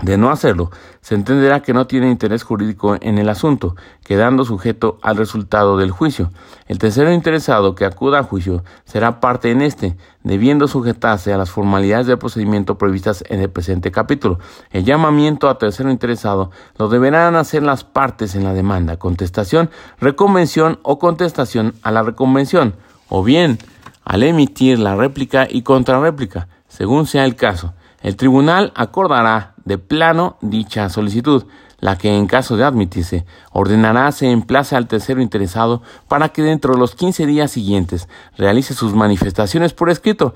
De 0.00 0.16
no 0.16 0.30
hacerlo, 0.30 0.70
se 1.00 1.16
entenderá 1.16 1.60
que 1.60 1.72
no 1.72 1.88
tiene 1.88 2.08
interés 2.08 2.44
jurídico 2.44 2.96
en 3.00 3.18
el 3.18 3.28
asunto, 3.28 3.74
quedando 4.04 4.44
sujeto 4.44 5.00
al 5.02 5.16
resultado 5.16 5.76
del 5.76 5.90
juicio. 5.90 6.30
El 6.68 6.78
tercero 6.78 7.12
interesado 7.12 7.74
que 7.74 7.84
acuda 7.84 8.20
a 8.20 8.22
juicio 8.22 8.62
será 8.84 9.18
parte 9.18 9.50
en 9.50 9.60
este, 9.60 9.96
debiendo 10.22 10.68
sujetarse 10.68 11.32
a 11.32 11.36
las 11.36 11.50
formalidades 11.50 12.06
del 12.06 12.16
procedimiento 12.16 12.78
previstas 12.78 13.24
en 13.28 13.40
el 13.40 13.50
presente 13.50 13.90
capítulo. 13.90 14.38
El 14.70 14.84
llamamiento 14.84 15.48
a 15.48 15.58
tercero 15.58 15.90
interesado 15.90 16.52
lo 16.78 16.88
deberán 16.88 17.34
hacer 17.34 17.64
las 17.64 17.82
partes 17.82 18.36
en 18.36 18.44
la 18.44 18.54
demanda, 18.54 18.98
contestación, 18.98 19.68
reconvención 19.98 20.78
o 20.84 21.00
contestación 21.00 21.74
a 21.82 21.90
la 21.90 22.04
reconvención, 22.04 22.76
o 23.08 23.24
bien 23.24 23.58
al 24.04 24.22
emitir 24.22 24.78
la 24.78 24.94
réplica 24.94 25.48
y 25.50 25.62
contrarréplica, 25.62 26.46
según 26.68 27.08
sea 27.08 27.24
el 27.24 27.34
caso. 27.34 27.74
El 28.00 28.14
tribunal 28.14 28.72
acordará 28.76 29.54
de 29.68 29.78
plano 29.78 30.38
dicha 30.40 30.88
solicitud, 30.88 31.44
la 31.78 31.96
que 31.96 32.16
en 32.16 32.26
caso 32.26 32.56
de 32.56 32.64
admitirse 32.64 33.24
ordenará 33.52 34.10
se 34.10 34.30
emplace 34.30 34.74
al 34.74 34.88
tercero 34.88 35.20
interesado 35.20 35.82
para 36.08 36.30
que 36.30 36.42
dentro 36.42 36.72
de 36.74 36.80
los 36.80 36.96
15 36.96 37.26
días 37.26 37.52
siguientes 37.52 38.08
realice 38.36 38.74
sus 38.74 38.94
manifestaciones 38.94 39.74
por 39.74 39.90
escrito, 39.90 40.34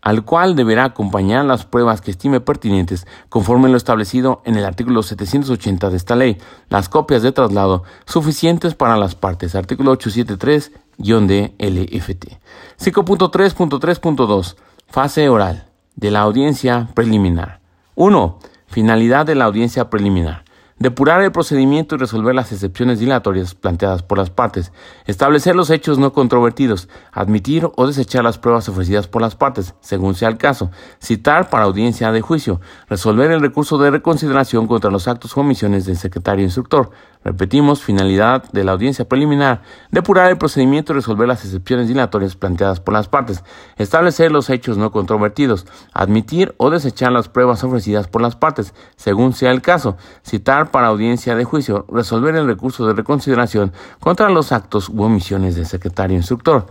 al 0.00 0.24
cual 0.24 0.56
deberá 0.56 0.84
acompañar 0.84 1.44
las 1.44 1.66
pruebas 1.66 2.00
que 2.00 2.10
estime 2.10 2.40
pertinentes 2.40 3.06
conforme 3.28 3.68
lo 3.68 3.76
establecido 3.76 4.40
en 4.44 4.56
el 4.56 4.64
artículo 4.64 5.02
780 5.02 5.90
de 5.90 5.96
esta 5.96 6.16
ley, 6.16 6.38
las 6.70 6.88
copias 6.88 7.22
de 7.22 7.32
traslado 7.32 7.84
suficientes 8.06 8.74
para 8.74 8.96
las 8.96 9.14
partes, 9.14 9.54
artículo 9.54 9.92
873-D 9.98 11.54
LFT. 11.58 12.38
5.3.3.2 12.80 14.56
Fase 14.88 15.28
oral 15.28 15.66
de 15.96 16.10
la 16.10 16.20
audiencia 16.20 16.88
preliminar. 16.94 17.65
1. 17.98 18.38
Finalidad 18.66 19.24
de 19.24 19.34
la 19.34 19.46
audiencia 19.46 19.88
preliminar. 19.88 20.44
Depurar 20.78 21.22
el 21.22 21.32
procedimiento 21.32 21.94
y 21.94 21.98
resolver 21.98 22.34
las 22.34 22.52
excepciones 22.52 22.98
dilatorias 22.98 23.54
planteadas 23.54 24.02
por 24.02 24.18
las 24.18 24.28
partes. 24.28 24.70
Establecer 25.06 25.56
los 25.56 25.70
hechos 25.70 25.98
no 25.98 26.12
controvertidos. 26.12 26.90
Admitir 27.10 27.70
o 27.74 27.86
desechar 27.86 28.22
las 28.22 28.36
pruebas 28.36 28.68
ofrecidas 28.68 29.08
por 29.08 29.22
las 29.22 29.34
partes, 29.34 29.74
según 29.80 30.14
sea 30.14 30.28
el 30.28 30.36
caso. 30.36 30.70
Citar 31.02 31.48
para 31.48 31.64
audiencia 31.64 32.12
de 32.12 32.20
juicio. 32.20 32.60
Resolver 32.90 33.30
el 33.30 33.40
recurso 33.40 33.78
de 33.78 33.90
reconsideración 33.90 34.66
contra 34.66 34.90
los 34.90 35.08
actos 35.08 35.34
o 35.34 35.40
omisiones 35.40 35.86
del 35.86 35.96
secretario 35.96 36.44
instructor. 36.44 36.90
Repetimos, 37.24 37.82
finalidad 37.82 38.44
de 38.52 38.64
la 38.64 38.72
audiencia 38.72 39.08
preliminar, 39.08 39.62
depurar 39.90 40.30
el 40.30 40.38
procedimiento 40.38 40.92
y 40.92 40.96
resolver 40.96 41.26
las 41.26 41.44
excepciones 41.44 41.88
dilatorias 41.88 42.36
planteadas 42.36 42.80
por 42.80 42.94
las 42.94 43.08
partes, 43.08 43.42
establecer 43.76 44.30
los 44.30 44.48
hechos 44.48 44.78
no 44.78 44.92
controvertidos, 44.92 45.66
admitir 45.92 46.54
o 46.58 46.70
desechar 46.70 47.12
las 47.12 47.28
pruebas 47.28 47.64
ofrecidas 47.64 48.06
por 48.08 48.22
las 48.22 48.36
partes, 48.36 48.74
según 48.96 49.32
sea 49.32 49.50
el 49.50 49.62
caso, 49.62 49.96
citar 50.24 50.70
para 50.70 50.86
audiencia 50.86 51.34
de 51.34 51.44
juicio, 51.44 51.86
resolver 51.90 52.36
el 52.36 52.46
recurso 52.46 52.86
de 52.86 52.94
reconsideración 52.94 53.72
contra 54.00 54.30
los 54.30 54.52
actos 54.52 54.88
u 54.88 55.02
omisiones 55.02 55.56
del 55.56 55.66
secretario 55.66 56.16
instructor. 56.16 56.66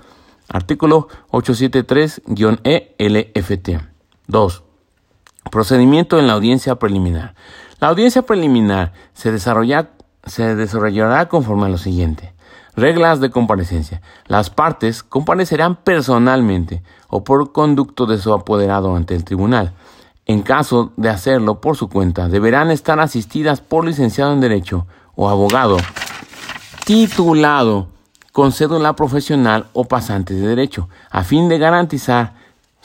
Artículo 0.47 1.07
873-E 1.31 2.95
LFT. 2.99 3.69
2. 4.27 4.63
Procedimiento 5.51 6.19
en 6.19 6.27
la 6.27 6.33
audiencia 6.33 6.75
preliminar. 6.75 7.35
La 7.79 7.89
audiencia 7.89 8.21
preliminar 8.21 8.93
se 9.13 9.31
desarrolla 9.31 9.91
se 10.25 10.55
desarrollará 10.55 11.27
conforme 11.27 11.65
a 11.65 11.69
lo 11.69 11.77
siguiente. 11.77 12.33
Reglas 12.75 13.19
de 13.19 13.31
comparecencia. 13.31 14.01
Las 14.27 14.49
partes 14.49 15.01
comparecerán 15.01 15.75
personalmente 15.75 16.83
o 17.07 17.23
por 17.23 17.51
conducto 17.51 18.05
de 18.05 18.17
su 18.17 18.33
apoderado 18.33 18.95
ante 18.95 19.15
el 19.15 19.23
tribunal. 19.23 19.73
En 20.25 20.41
caso 20.41 20.91
de 20.97 21.09
hacerlo 21.09 21.61
por 21.61 21.77
su 21.77 21.87
cuenta, 21.87 22.27
deberán 22.27 22.71
estar 22.71 22.99
asistidas 22.99 23.61
por 23.61 23.85
licenciado 23.85 24.33
en 24.33 24.41
Derecho 24.41 24.87
o 25.15 25.29
abogado 25.29 25.77
titulado 26.85 27.87
con 28.31 28.51
cédula 28.51 28.95
profesional 28.95 29.65
o 29.73 29.85
pasante 29.85 30.35
de 30.35 30.47
derecho, 30.47 30.87
a 31.09 31.23
fin 31.23 31.49
de 31.49 31.57
garantizar 31.57 32.33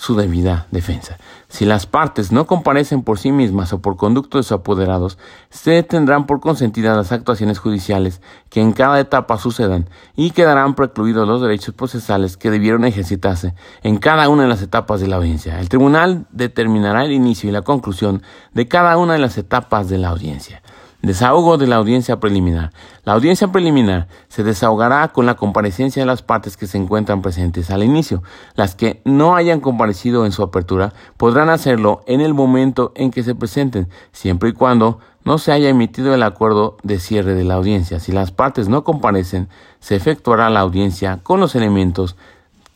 su 0.00 0.16
debida 0.16 0.66
defensa. 0.70 1.18
Si 1.48 1.66
las 1.66 1.84
partes 1.84 2.32
no 2.32 2.46
comparecen 2.46 3.02
por 3.02 3.18
sí 3.18 3.32
mismas 3.32 3.74
o 3.74 3.82
por 3.82 3.98
conducto 3.98 4.38
de 4.38 4.44
sus 4.44 4.52
apoderados, 4.52 5.18
se 5.50 5.82
tendrán 5.82 6.24
por 6.24 6.40
consentidas 6.40 6.96
las 6.96 7.12
actuaciones 7.12 7.58
judiciales 7.58 8.22
que 8.48 8.62
en 8.62 8.72
cada 8.72 8.98
etapa 8.98 9.36
sucedan 9.36 9.90
y 10.16 10.30
quedarán 10.30 10.74
precluidos 10.74 11.28
los 11.28 11.42
derechos 11.42 11.74
procesales 11.74 12.38
que 12.38 12.50
debieron 12.50 12.86
ejercitarse 12.86 13.54
en 13.82 13.98
cada 13.98 14.30
una 14.30 14.44
de 14.44 14.48
las 14.48 14.62
etapas 14.62 15.02
de 15.02 15.08
la 15.08 15.16
audiencia. 15.16 15.60
El 15.60 15.68
tribunal 15.68 16.26
determinará 16.30 17.04
el 17.04 17.12
inicio 17.12 17.50
y 17.50 17.52
la 17.52 17.60
conclusión 17.60 18.22
de 18.54 18.68
cada 18.68 18.96
una 18.96 19.12
de 19.12 19.18
las 19.18 19.36
etapas 19.36 19.90
de 19.90 19.98
la 19.98 20.08
audiencia. 20.08 20.62
Desahogo 21.02 21.56
de 21.56 21.66
la 21.66 21.76
audiencia 21.76 22.20
preliminar. 22.20 22.72
La 23.04 23.14
audiencia 23.14 23.48
preliminar 23.48 24.06
se 24.28 24.42
desahogará 24.42 25.08
con 25.08 25.24
la 25.24 25.34
comparecencia 25.34 26.02
de 26.02 26.06
las 26.06 26.20
partes 26.20 26.58
que 26.58 26.66
se 26.66 26.76
encuentran 26.76 27.22
presentes 27.22 27.70
al 27.70 27.82
inicio. 27.82 28.22
Las 28.54 28.74
que 28.74 29.00
no 29.04 29.34
hayan 29.34 29.60
comparecido 29.60 30.26
en 30.26 30.32
su 30.32 30.42
apertura 30.42 30.92
podrán 31.16 31.48
hacerlo 31.48 32.02
en 32.06 32.20
el 32.20 32.34
momento 32.34 32.92
en 32.96 33.10
que 33.10 33.22
se 33.22 33.34
presenten, 33.34 33.88
siempre 34.12 34.50
y 34.50 34.52
cuando 34.52 34.98
no 35.24 35.38
se 35.38 35.52
haya 35.52 35.70
emitido 35.70 36.14
el 36.14 36.22
acuerdo 36.22 36.76
de 36.82 36.98
cierre 36.98 37.34
de 37.34 37.44
la 37.44 37.54
audiencia. 37.54 37.98
Si 37.98 38.12
las 38.12 38.30
partes 38.30 38.68
no 38.68 38.84
comparecen, 38.84 39.48
se 39.80 39.96
efectuará 39.96 40.50
la 40.50 40.60
audiencia 40.60 41.20
con 41.22 41.40
los 41.40 41.54
elementos 41.54 42.16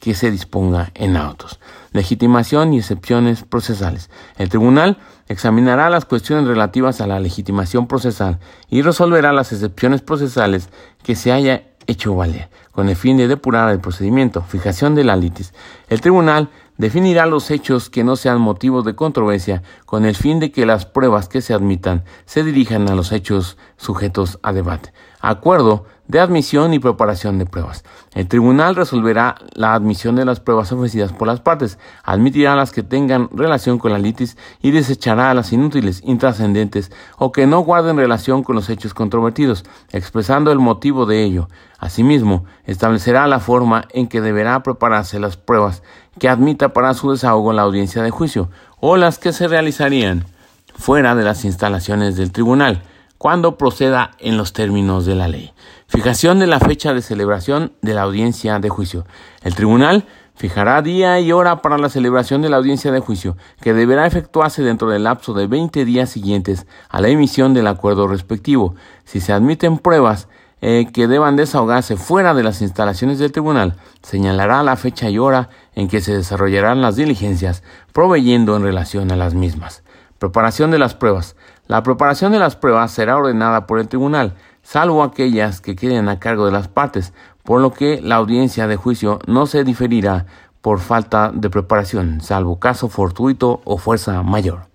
que 0.05 0.15
se 0.15 0.31
disponga 0.31 0.91
en 0.95 1.17
autos. 1.17 1.61
Legitimación 1.93 2.75
y 2.75 2.79
excepciones 2.79 3.43
procesales. 3.43 4.11
El 4.37 4.51
tribunal 4.51 4.99
examinará 5.29 5.91
las 5.91 6.05
cuestiones 6.05 6.47
relativas 6.47 7.01
a 7.01 7.07
la 7.07 7.21
legitimación 7.21 7.87
procesal 7.87 8.39
y 8.69 8.83
resolverá 8.83 9.33
las 9.33 9.53
excepciones 9.53 10.03
procesales 10.03 10.69
que 11.03 11.15
se 11.15 11.33
haya 11.33 11.65
hecho 11.87 12.15
valer, 12.15 12.49
con 12.73 12.89
el 12.89 12.97
fin 12.97 13.17
de 13.17 13.29
depurar 13.29 13.71
el 13.71 13.81
procedimiento. 13.81 14.43
Fijación 14.43 14.95
de 14.95 15.05
la 15.05 15.17
litis. 15.17 15.53
El 15.89 16.01
tribunal 16.01 16.51
definirá 16.77 17.27
los 17.27 17.51
hechos 17.51 17.91
que 17.91 18.05
no 18.05 18.17
sean 18.17 18.41
motivos 18.41 18.85
de 18.85 18.95
controversia 18.95 19.63
con 19.87 20.05
el 20.05 20.17
fin 20.17 20.41
de 20.41 20.51
que 20.51 20.67
las 20.67 20.87
pruebas 20.87 21.29
que 21.29 21.41
se 21.41 21.55
admitan 21.55 22.05
se 22.25 22.43
dirijan 22.43 22.89
a 22.89 22.95
los 22.95 23.13
hechos 23.13 23.57
sujetos 23.77 24.39
a 24.43 24.53
debate. 24.53 24.93
Acuerdo 25.21 25.87
de 26.07 26.21
admisión 26.21 26.75
y 26.75 26.79
preparación 26.79 27.39
de 27.39 27.47
pruebas. 27.47 27.85
El 28.15 28.29
tribunal 28.29 28.77
resolverá 28.77 29.37
la 29.55 29.75
admisión 29.75 30.17
de 30.17 30.25
las 30.25 30.39
pruebas 30.39 30.71
ofrecidas 30.71 31.13
por 31.13 31.27
las 31.27 31.41
partes, 31.41 31.79
admitirá 32.03 32.55
las 32.57 32.73
que 32.73 32.83
tengan 32.83 33.29
relación 33.33 33.79
con 33.79 33.93
la 33.93 33.99
litis 33.99 34.37
y 34.61 34.71
desechará 34.71 35.33
las 35.33 35.53
inútiles, 35.53 36.03
intrascendentes 36.05 36.93
o 37.19 37.33
que 37.33 37.47
no 37.47 37.61
guarden 37.61 37.97
relación 37.97 38.43
con 38.43 38.55
los 38.57 38.69
hechos 38.69 38.93
controvertidos, 38.93 39.65
expresando 39.93 40.53
el 40.53 40.59
motivo 40.59 41.07
de 41.07 41.23
ello. 41.23 41.49
Asimismo, 41.79 42.45
establecerá 42.65 43.27
la 43.27 43.41
forma 43.41 43.87
en 43.91 44.07
que 44.07 44.21
deberá 44.21 44.63
prepararse 44.63 45.19
las 45.19 45.37
pruebas 45.37 45.83
que 46.19 46.29
admita 46.29 46.73
para 46.73 46.95
su 46.95 47.11
desahogo 47.11 47.51
en 47.51 47.57
la 47.57 47.63
audiencia 47.63 48.03
de 48.03 48.11
juicio 48.11 48.51
o 48.81 48.97
las 48.97 49.19
que 49.19 49.33
se 49.33 49.49
realizarían 49.49 50.27
fuera 50.77 51.15
de 51.15 51.25
las 51.25 51.45
instalaciones 51.45 52.17
del 52.17 52.33
tribunal 52.33 52.83
cuando 53.19 53.57
proceda 53.57 54.11
en 54.19 54.37
los 54.37 54.53
términos 54.53 55.07
de 55.07 55.15
la 55.15 55.29
ley. 55.29 55.53
Fijación 55.95 56.41
de 56.41 56.49
la 56.49 56.59
fecha 56.59 56.93
de 56.93 57.03
celebración 57.03 57.73
de 57.81 57.95
la 57.95 58.03
audiencia 58.03 58.59
de 58.59 58.69
juicio. 58.69 59.07
El 59.45 59.55
tribunal 59.55 60.07
fijará 60.35 60.83
día 60.83 61.21
y 61.21 61.31
hora 61.31 61.63
para 61.63 61.79
la 61.79 61.89
celebración 61.89 62.43
de 62.43 62.49
la 62.49 62.57
audiencia 62.57 62.91
de 62.91 62.99
juicio, 62.99 63.37
que 63.61 63.75
deberá 63.75 64.05
efectuarse 64.05 64.65
dentro 64.65 64.91
del 64.91 65.05
lapso 65.05 65.35
de 65.35 65.47
20 65.47 65.85
días 65.85 66.11
siguientes 66.11 66.67
a 66.89 67.01
la 67.01 67.11
emisión 67.11 67.55
del 67.55 67.69
acuerdo 67.69 68.09
respectivo. 68.09 68.75
Si 69.05 69.21
se 69.21 69.33
admiten 69.33 69.79
pruebas 69.79 70.27
eh, 70.61 70.89
que 70.93 71.07
deban 71.07 71.37
desahogarse 71.37 71.97
fuera 71.97 72.35
de 72.35 72.43
las 72.43 72.61
instalaciones 72.61 73.21
del 73.21 73.31
tribunal, 73.31 73.77
señalará 74.03 74.65
la 74.65 74.75
fecha 74.75 75.09
y 75.11 75.19
hora 75.19 75.49
en 75.77 75.87
que 75.87 76.01
se 76.01 76.17
desarrollarán 76.17 76.83
las 76.83 76.97
diligencias, 76.97 77.63
proveyendo 77.93 78.57
en 78.57 78.65
relación 78.65 79.13
a 79.13 79.17
las 79.17 79.35
mismas. 79.35 79.85
Preparación 80.19 80.73
de 80.73 80.81
las 80.81 80.97
pruebas. 80.97 81.37
La 81.69 81.85
preparación 81.85 82.33
de 82.33 82.41
las 82.41 82.57
pruebas 82.57 82.91
será 82.91 83.17
ordenada 83.17 83.67
por 83.67 83.79
el 83.79 83.89
tribunal, 83.89 84.35
salvo 84.65 85.05
aquellas 85.05 85.61
que 85.61 85.77
queden 85.77 86.09
a 86.09 86.19
cargo 86.19 86.47
de 86.47 86.53
las 86.53 86.67
partes, 86.67 87.13
por 87.45 87.61
lo 87.61 87.73
que 87.73 88.01
la 88.03 88.17
audiencia 88.17 88.67
de 88.67 88.75
juicio 88.75 89.21
no 89.29 89.47
se 89.47 89.63
diferirá 89.63 90.27
por 90.61 90.81
falta 90.81 91.31
de 91.33 91.51
preparación, 91.51 92.21
salvo 92.21 92.59
caso 92.59 92.89
fortuito 92.89 93.61
o 93.65 93.79
fuerza 93.79 94.23
mayor. 94.25 94.67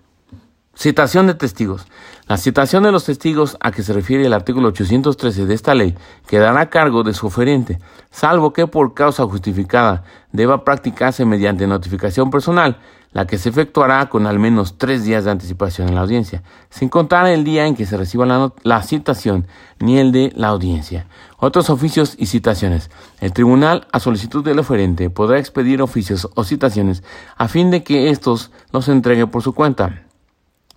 Citación 0.75 1.27
de 1.27 1.33
testigos. 1.33 1.87
La 2.27 2.37
citación 2.37 2.83
de 2.83 2.93
los 2.93 3.03
testigos 3.03 3.57
a 3.59 3.71
que 3.71 3.83
se 3.83 3.91
refiere 3.91 4.25
el 4.25 4.33
artículo 4.33 4.69
813 4.69 5.45
de 5.45 5.53
esta 5.53 5.75
ley 5.75 5.97
quedará 6.25 6.61
a 6.61 6.69
cargo 6.69 7.03
de 7.03 7.13
su 7.13 7.27
oferente, 7.27 7.79
salvo 8.11 8.53
que 8.53 8.65
por 8.65 8.93
causa 8.93 9.25
justificada 9.25 10.03
deba 10.31 10.63
practicarse 10.63 11.25
mediante 11.25 11.67
notificación 11.67 12.29
personal, 12.29 12.77
la 13.11 13.25
que 13.25 13.37
se 13.37 13.49
efectuará 13.49 14.07
con 14.07 14.27
al 14.27 14.39
menos 14.39 14.77
tres 14.77 15.03
días 15.03 15.25
de 15.25 15.31
anticipación 15.31 15.89
en 15.89 15.95
la 15.95 16.01
audiencia, 16.01 16.43
sin 16.69 16.89
contar 16.89 17.27
el 17.27 17.43
día 17.43 17.65
en 17.65 17.75
que 17.75 17.85
se 17.85 17.97
reciba 17.97 18.51
la, 18.63 18.81
citación 18.83 19.47
ni 19.79 19.97
el 19.97 20.11
de 20.11 20.31
la 20.35 20.49
audiencia. 20.49 21.07
Otros 21.37 21.69
oficios 21.69 22.15
y 22.17 22.27
citaciones. 22.27 22.91
El 23.19 23.33
tribunal, 23.33 23.87
a 23.91 23.99
solicitud 23.99 24.43
del 24.43 24.59
oferente, 24.59 25.09
podrá 25.09 25.39
expedir 25.39 25.81
oficios 25.81 26.29
o 26.35 26.43
citaciones 26.43 27.03
a 27.37 27.47
fin 27.47 27.71
de 27.71 27.83
que 27.83 28.09
éstos 28.09 28.51
los 28.71 28.87
entregue 28.89 29.25
por 29.25 29.41
su 29.41 29.53
cuenta 29.53 30.03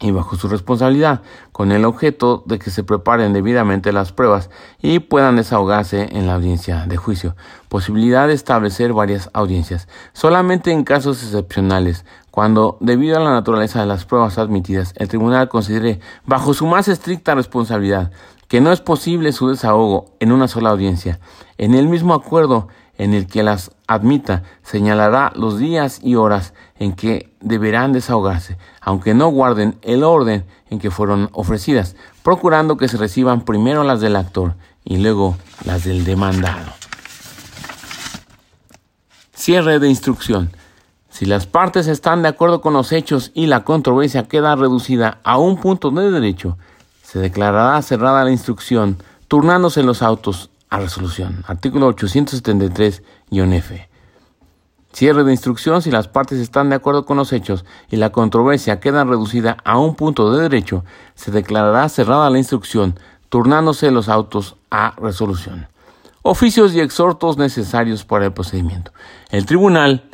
y 0.03 0.11
bajo 0.11 0.37
su 0.37 0.49
responsabilidad, 0.49 1.23
con 1.53 1.71
el 1.71 1.85
objeto 1.85 2.43
de 2.47 2.59
que 2.59 2.71
se 2.71 2.83
preparen 2.83 3.33
debidamente 3.33 3.93
las 3.93 4.13
pruebas 4.13 4.51
y 4.81 4.99
puedan 4.99 5.37
desahogarse 5.37 6.09
en 6.13 6.27
la 6.27 6.35
audiencia 6.35 6.87
de 6.87 6.97
juicio. 6.97 7.37
Posibilidad 7.69 8.27
de 8.27 8.35
establecer 8.35 8.93
varias 8.93 9.31
audiencias. 9.33 9.89
Solamente 10.13 10.73
en 10.73 10.83
casos 10.83 11.23
excepcionales, 11.23 12.05
cuando, 12.33 12.79
debido 12.81 13.19
a 13.19 13.21
la 13.21 13.31
naturaleza 13.31 13.81
de 13.81 13.87
las 13.87 14.07
pruebas 14.07 14.39
admitidas, 14.39 14.95
el 14.97 15.07
tribunal 15.07 15.51
considere, 15.51 16.01
bajo 16.25 16.55
su 16.55 16.67
más 16.67 16.89
estricta 16.89 17.35
responsabilidad, 17.35 18.11
que 18.49 18.63
no 18.63 18.73
es 18.73 18.81
posible 18.81 19.33
su 19.33 19.51
desahogo 19.51 20.17
en 20.19 20.33
una 20.33 20.49
sola 20.49 20.71
audiencia. 20.71 21.21
En 21.59 21.75
el 21.75 21.89
mismo 21.89 22.15
acuerdo 22.15 22.69
en 22.97 23.13
el 23.13 23.27
que 23.27 23.43
las 23.43 23.73
admita, 23.87 24.45
señalará 24.63 25.31
los 25.37 25.59
días 25.59 26.01
y 26.03 26.15
horas 26.15 26.55
en 26.79 26.95
que 26.95 27.35
deberán 27.43 27.93
desahogarse, 27.93 28.57
aunque 28.81 29.13
no 29.13 29.29
guarden 29.29 29.79
el 29.83 30.03
orden 30.03 30.47
en 30.71 30.79
que 30.79 30.91
fueron 30.91 31.29
ofrecidas, 31.35 31.97
procurando 32.23 32.79
que 32.79 32.89
se 32.89 32.97
reciban 32.97 33.43
primero 33.43 33.85
las 33.85 34.01
del 34.01 34.17
actor 34.17 34.55
y 34.85 34.97
luego 34.97 35.37
las 35.67 35.85
del 35.85 36.07
demandado. 36.07 36.73
Cierre 39.35 39.79
de 39.79 39.91
instrucción. 39.91 40.51
Si 41.13 41.27
las 41.27 41.47
partes 41.47 41.89
están 41.89 42.23
de 42.23 42.29
acuerdo 42.31 42.63
con 42.63 42.73
los 42.73 42.91
hechos 42.91 43.33
y 43.35 43.47
la 43.47 43.65
controversia 43.65 44.29
queda 44.29 44.57
reducida 44.57 45.19
a 45.25 45.37
un 45.37 45.59
punto 45.59 45.91
de 45.91 46.11
derecho, 46.11 46.57
se 47.03 47.19
declarará 47.19 47.81
cerrada 47.83 48.25
la 48.25 48.31
instrucción, 48.31 48.97
turnándose 49.29 49.83
los 49.83 50.01
autos 50.01 50.49
a 50.71 50.79
resolución. 50.79 51.45
Artículo 51.47 51.95
873-F. 51.95 53.89
Cierre 54.95 55.25
de 55.25 55.33
instrucción 55.33 55.83
si 55.83 55.91
las 55.91 56.09
partes 56.09 56.39
están 56.39 56.71
de 56.71 56.77
acuerdo 56.77 57.05
con 57.05 57.19
los 57.19 57.35
hechos 57.35 57.67
y 57.91 57.97
la 57.97 58.09
controversia 58.11 58.81
queda 58.81 59.05
reducida 59.05 59.59
a 59.65 59.79
un 59.79 59.97
punto 59.97 60.33
de 60.33 60.43
derecho, 60.43 60.83
se 61.15 61.31
declarará 61.31 61.91
cerrada 61.91 62.31
la 62.31 62.39
instrucción, 62.39 62.99
turnándose 63.29 63.91
los 63.91 64.09
autos 64.09 64.57
a 64.71 64.95
resolución. 64.97 65.69
Oficios 66.23 66.73
y 66.73 66.81
exhortos 66.81 67.37
necesarios 67.37 68.03
para 68.03 68.25
el 68.25 68.33
procedimiento. 68.33 68.93
El 69.31 69.45
tribunal 69.45 70.05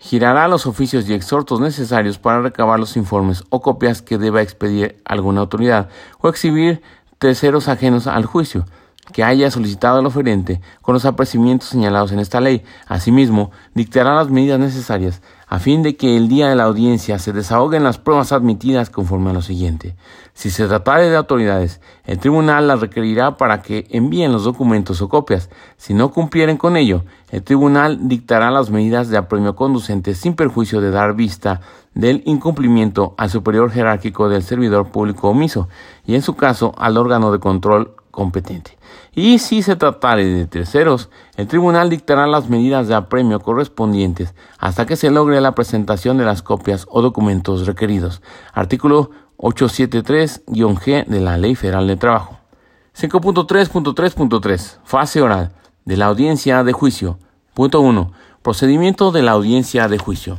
girará 0.00 0.48
los 0.48 0.66
oficios 0.66 1.08
y 1.08 1.12
exhortos 1.12 1.60
necesarios 1.60 2.18
para 2.18 2.40
recabar 2.40 2.80
los 2.80 2.96
informes 2.96 3.44
o 3.50 3.60
copias 3.60 4.00
que 4.00 4.16
deba 4.16 4.40
expedir 4.40 5.00
alguna 5.04 5.42
autoridad 5.42 5.90
o 6.20 6.28
exhibir 6.28 6.82
terceros 7.18 7.68
ajenos 7.68 8.06
al 8.06 8.24
juicio 8.24 8.64
que 9.12 9.22
haya 9.22 9.50
solicitado 9.50 10.00
el 10.00 10.06
oferente 10.06 10.60
con 10.80 10.94
los 10.94 11.04
apercibimientos 11.04 11.68
señalados 11.68 12.12
en 12.12 12.20
esta 12.20 12.40
ley. 12.40 12.64
Asimismo, 12.86 13.50
dictará 13.74 14.14
las 14.14 14.30
medidas 14.30 14.58
necesarias 14.58 15.20
a 15.50 15.58
fin 15.58 15.82
de 15.82 15.96
que 15.96 16.16
el 16.16 16.28
día 16.28 16.48
de 16.48 16.54
la 16.54 16.62
audiencia 16.62 17.18
se 17.18 17.32
desahoguen 17.32 17.82
las 17.82 17.98
pruebas 17.98 18.30
admitidas 18.30 18.88
conforme 18.88 19.30
a 19.30 19.32
lo 19.32 19.42
siguiente. 19.42 19.96
Si 20.32 20.48
se 20.48 20.68
tratare 20.68 21.10
de 21.10 21.16
autoridades, 21.16 21.80
el 22.04 22.20
tribunal 22.20 22.68
las 22.68 22.80
requerirá 22.80 23.36
para 23.36 23.60
que 23.60 23.88
envíen 23.90 24.30
los 24.30 24.44
documentos 24.44 25.02
o 25.02 25.08
copias. 25.08 25.50
Si 25.76 25.92
no 25.92 26.12
cumplieren 26.12 26.56
con 26.56 26.76
ello, 26.76 27.02
el 27.32 27.42
tribunal 27.42 28.06
dictará 28.08 28.52
las 28.52 28.70
medidas 28.70 29.08
de 29.08 29.16
apremio 29.16 29.56
conducentes 29.56 30.18
sin 30.18 30.34
perjuicio 30.34 30.80
de 30.80 30.92
dar 30.92 31.14
vista 31.14 31.60
del 31.94 32.22
incumplimiento 32.26 33.16
al 33.18 33.28
superior 33.28 33.72
jerárquico 33.72 34.28
del 34.28 34.44
servidor 34.44 34.92
público 34.92 35.30
omiso 35.30 35.68
y 36.06 36.14
en 36.14 36.22
su 36.22 36.36
caso 36.36 36.72
al 36.78 36.96
órgano 36.96 37.32
de 37.32 37.40
control 37.40 37.96
competente. 38.10 38.78
Y 39.14 39.38
si 39.38 39.62
se 39.62 39.76
tratare 39.76 40.24
de 40.24 40.46
terceros, 40.46 41.10
el 41.36 41.46
tribunal 41.46 41.90
dictará 41.90 42.26
las 42.26 42.48
medidas 42.48 42.88
de 42.88 42.94
apremio 42.94 43.40
correspondientes 43.40 44.34
hasta 44.58 44.86
que 44.86 44.96
se 44.96 45.10
logre 45.10 45.40
la 45.40 45.54
presentación 45.54 46.18
de 46.18 46.24
las 46.24 46.42
copias 46.42 46.86
o 46.88 47.02
documentos 47.02 47.66
requeridos. 47.66 48.22
Artículo 48.52 49.10
873-G 49.38 51.06
de 51.06 51.20
la 51.20 51.38
Ley 51.38 51.54
Federal 51.54 51.86
de 51.86 51.96
Trabajo. 51.96 52.38
5.3.3.3 52.98 54.78
Fase 54.84 55.22
oral 55.22 55.52
de 55.84 55.96
la 55.96 56.06
audiencia 56.06 56.62
de 56.64 56.72
juicio. 56.72 57.18
Punto 57.54 57.80
1. 57.80 58.12
Procedimiento 58.42 59.12
de 59.12 59.22
la 59.22 59.32
audiencia 59.32 59.88
de 59.88 59.98
juicio. 59.98 60.38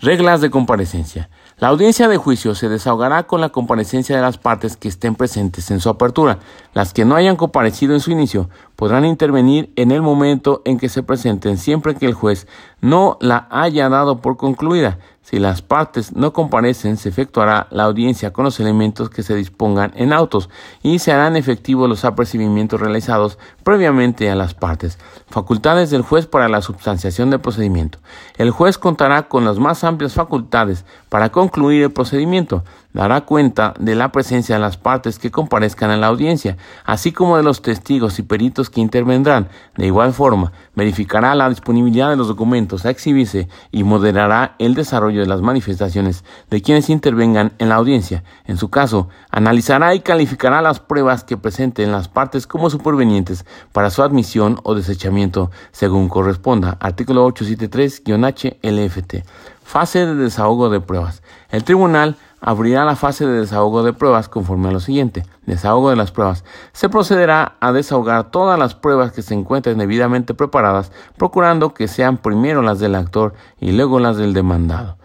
Reglas 0.00 0.40
de 0.40 0.50
comparecencia. 0.50 1.28
La 1.60 1.68
audiencia 1.68 2.08
de 2.08 2.16
juicio 2.16 2.54
se 2.54 2.70
desahogará 2.70 3.24
con 3.24 3.42
la 3.42 3.50
comparecencia 3.50 4.16
de 4.16 4.22
las 4.22 4.38
partes 4.38 4.78
que 4.78 4.88
estén 4.88 5.14
presentes 5.14 5.70
en 5.70 5.78
su 5.78 5.90
apertura. 5.90 6.38
Las 6.72 6.94
que 6.94 7.04
no 7.04 7.16
hayan 7.16 7.36
comparecido 7.36 7.92
en 7.92 8.00
su 8.00 8.10
inicio 8.10 8.48
podrán 8.76 9.04
intervenir 9.04 9.70
en 9.76 9.90
el 9.90 10.00
momento 10.00 10.62
en 10.64 10.78
que 10.78 10.88
se 10.88 11.02
presenten 11.02 11.58
siempre 11.58 11.94
que 11.94 12.06
el 12.06 12.14
juez 12.14 12.46
no 12.80 13.18
la 13.20 13.46
haya 13.50 13.90
dado 13.90 14.22
por 14.22 14.38
concluida. 14.38 15.00
Si 15.30 15.38
las 15.38 15.62
partes 15.62 16.16
no 16.16 16.32
comparecen, 16.32 16.96
se 16.96 17.08
efectuará 17.08 17.68
la 17.70 17.84
audiencia 17.84 18.32
con 18.32 18.44
los 18.44 18.58
elementos 18.58 19.10
que 19.10 19.22
se 19.22 19.36
dispongan 19.36 19.92
en 19.94 20.12
autos 20.12 20.50
y 20.82 20.98
se 20.98 21.12
harán 21.12 21.36
efectivos 21.36 21.88
los 21.88 22.04
apercibimientos 22.04 22.80
realizados 22.80 23.38
previamente 23.62 24.28
a 24.28 24.34
las 24.34 24.54
partes. 24.54 24.98
Facultades 25.28 25.90
del 25.90 26.02
juez 26.02 26.26
para 26.26 26.48
la 26.48 26.62
substanciación 26.62 27.30
del 27.30 27.38
procedimiento. 27.38 28.00
El 28.38 28.50
juez 28.50 28.76
contará 28.76 29.28
con 29.28 29.44
las 29.44 29.60
más 29.60 29.84
amplias 29.84 30.14
facultades 30.14 30.84
para 31.08 31.30
concluir 31.30 31.84
el 31.84 31.92
procedimiento 31.92 32.64
dará 32.92 33.22
cuenta 33.22 33.74
de 33.78 33.94
la 33.94 34.12
presencia 34.12 34.56
de 34.56 34.60
las 34.60 34.76
partes 34.76 35.18
que 35.18 35.30
comparezcan 35.30 35.90
en 35.90 36.00
la 36.00 36.08
audiencia, 36.08 36.56
así 36.84 37.12
como 37.12 37.36
de 37.36 37.42
los 37.42 37.62
testigos 37.62 38.18
y 38.18 38.22
peritos 38.22 38.70
que 38.70 38.80
intervendrán. 38.80 39.48
De 39.76 39.86
igual 39.86 40.12
forma, 40.12 40.52
verificará 40.74 41.34
la 41.34 41.48
disponibilidad 41.48 42.10
de 42.10 42.16
los 42.16 42.28
documentos 42.28 42.84
a 42.84 42.90
exhibirse 42.90 43.48
y 43.70 43.84
moderará 43.84 44.54
el 44.58 44.74
desarrollo 44.74 45.20
de 45.20 45.26
las 45.26 45.40
manifestaciones 45.40 46.24
de 46.50 46.62
quienes 46.62 46.90
intervengan 46.90 47.52
en 47.58 47.68
la 47.68 47.76
audiencia. 47.76 48.24
En 48.44 48.56
su 48.56 48.70
caso, 48.70 49.08
analizará 49.30 49.94
y 49.94 50.00
calificará 50.00 50.62
las 50.62 50.80
pruebas 50.80 51.24
que 51.24 51.36
presenten 51.36 51.92
las 51.92 52.08
partes 52.08 52.46
como 52.46 52.70
supervenientes 52.70 53.44
para 53.72 53.90
su 53.90 54.02
admisión 54.02 54.58
o 54.62 54.74
desechamiento 54.74 55.50
según 55.72 56.08
corresponda. 56.08 56.76
Artículo 56.80 57.26
873-H 57.28 58.58
LFT. 58.62 59.24
Fase 59.62 60.04
de 60.04 60.16
desahogo 60.16 60.68
de 60.68 60.80
pruebas. 60.80 61.22
El 61.50 61.62
tribunal 61.62 62.16
abrirá 62.40 62.84
la 62.84 62.96
fase 62.96 63.26
de 63.26 63.40
desahogo 63.40 63.82
de 63.82 63.92
pruebas 63.92 64.28
conforme 64.28 64.68
a 64.68 64.72
lo 64.72 64.80
siguiente. 64.80 65.24
Desahogo 65.46 65.90
de 65.90 65.96
las 65.96 66.10
pruebas. 66.10 66.44
Se 66.72 66.88
procederá 66.88 67.56
a 67.60 67.72
desahogar 67.72 68.30
todas 68.30 68.58
las 68.58 68.74
pruebas 68.74 69.12
que 69.12 69.22
se 69.22 69.34
encuentren 69.34 69.78
debidamente 69.78 70.34
preparadas, 70.34 70.92
procurando 71.16 71.74
que 71.74 71.88
sean 71.88 72.16
primero 72.16 72.62
las 72.62 72.78
del 72.78 72.94
actor 72.94 73.34
y 73.58 73.72
luego 73.72 74.00
las 74.00 74.16
del 74.16 74.32
demandado. 74.32 74.96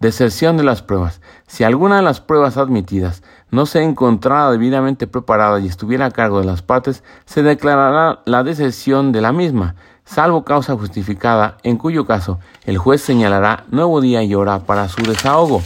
Deserción 0.00 0.56
de 0.56 0.64
las 0.64 0.82
pruebas. 0.82 1.20
Si 1.46 1.64
alguna 1.64 1.96
de 1.96 2.02
las 2.02 2.20
pruebas 2.20 2.56
admitidas 2.56 3.22
no 3.50 3.64
se 3.64 3.82
encontrara 3.82 4.50
debidamente 4.50 5.06
preparada 5.06 5.60
y 5.60 5.66
estuviera 5.66 6.06
a 6.06 6.10
cargo 6.10 6.40
de 6.40 6.46
las 6.46 6.62
partes, 6.62 7.04
se 7.24 7.42
declarará 7.42 8.20
la 8.26 8.42
deserción 8.42 9.12
de 9.12 9.22
la 9.22 9.32
misma, 9.32 9.76
salvo 10.04 10.44
causa 10.44 10.76
justificada, 10.76 11.56
en 11.62 11.78
cuyo 11.78 12.06
caso 12.06 12.38
el 12.66 12.76
juez 12.76 13.00
señalará 13.00 13.64
nuevo 13.70 14.00
día 14.00 14.22
y 14.22 14.34
hora 14.34 14.58
para 14.58 14.88
su 14.88 15.02
desahogo 15.02 15.62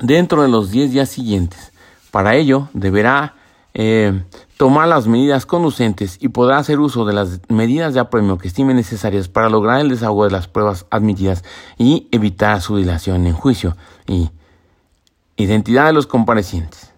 dentro 0.00 0.42
de 0.42 0.48
los 0.48 0.70
10 0.70 0.92
días 0.92 1.08
siguientes. 1.08 1.72
Para 2.10 2.36
ello, 2.36 2.68
deberá 2.72 3.34
eh, 3.74 4.22
tomar 4.56 4.88
las 4.88 5.06
medidas 5.06 5.46
conducentes 5.46 6.18
y 6.20 6.28
podrá 6.28 6.58
hacer 6.58 6.80
uso 6.80 7.04
de 7.04 7.12
las 7.12 7.40
medidas 7.48 7.94
de 7.94 8.00
apremio 8.00 8.38
que 8.38 8.48
estime 8.48 8.74
necesarias 8.74 9.28
para 9.28 9.48
lograr 9.48 9.80
el 9.80 9.88
desahogo 9.88 10.24
de 10.24 10.30
las 10.30 10.48
pruebas 10.48 10.86
admitidas 10.90 11.44
y 11.76 12.08
evitar 12.10 12.60
su 12.60 12.76
dilación 12.76 13.26
en 13.26 13.34
juicio. 13.34 13.76
Y 14.06 14.30
identidad 15.36 15.86
de 15.86 15.92
los 15.92 16.06
comparecientes. 16.06 16.92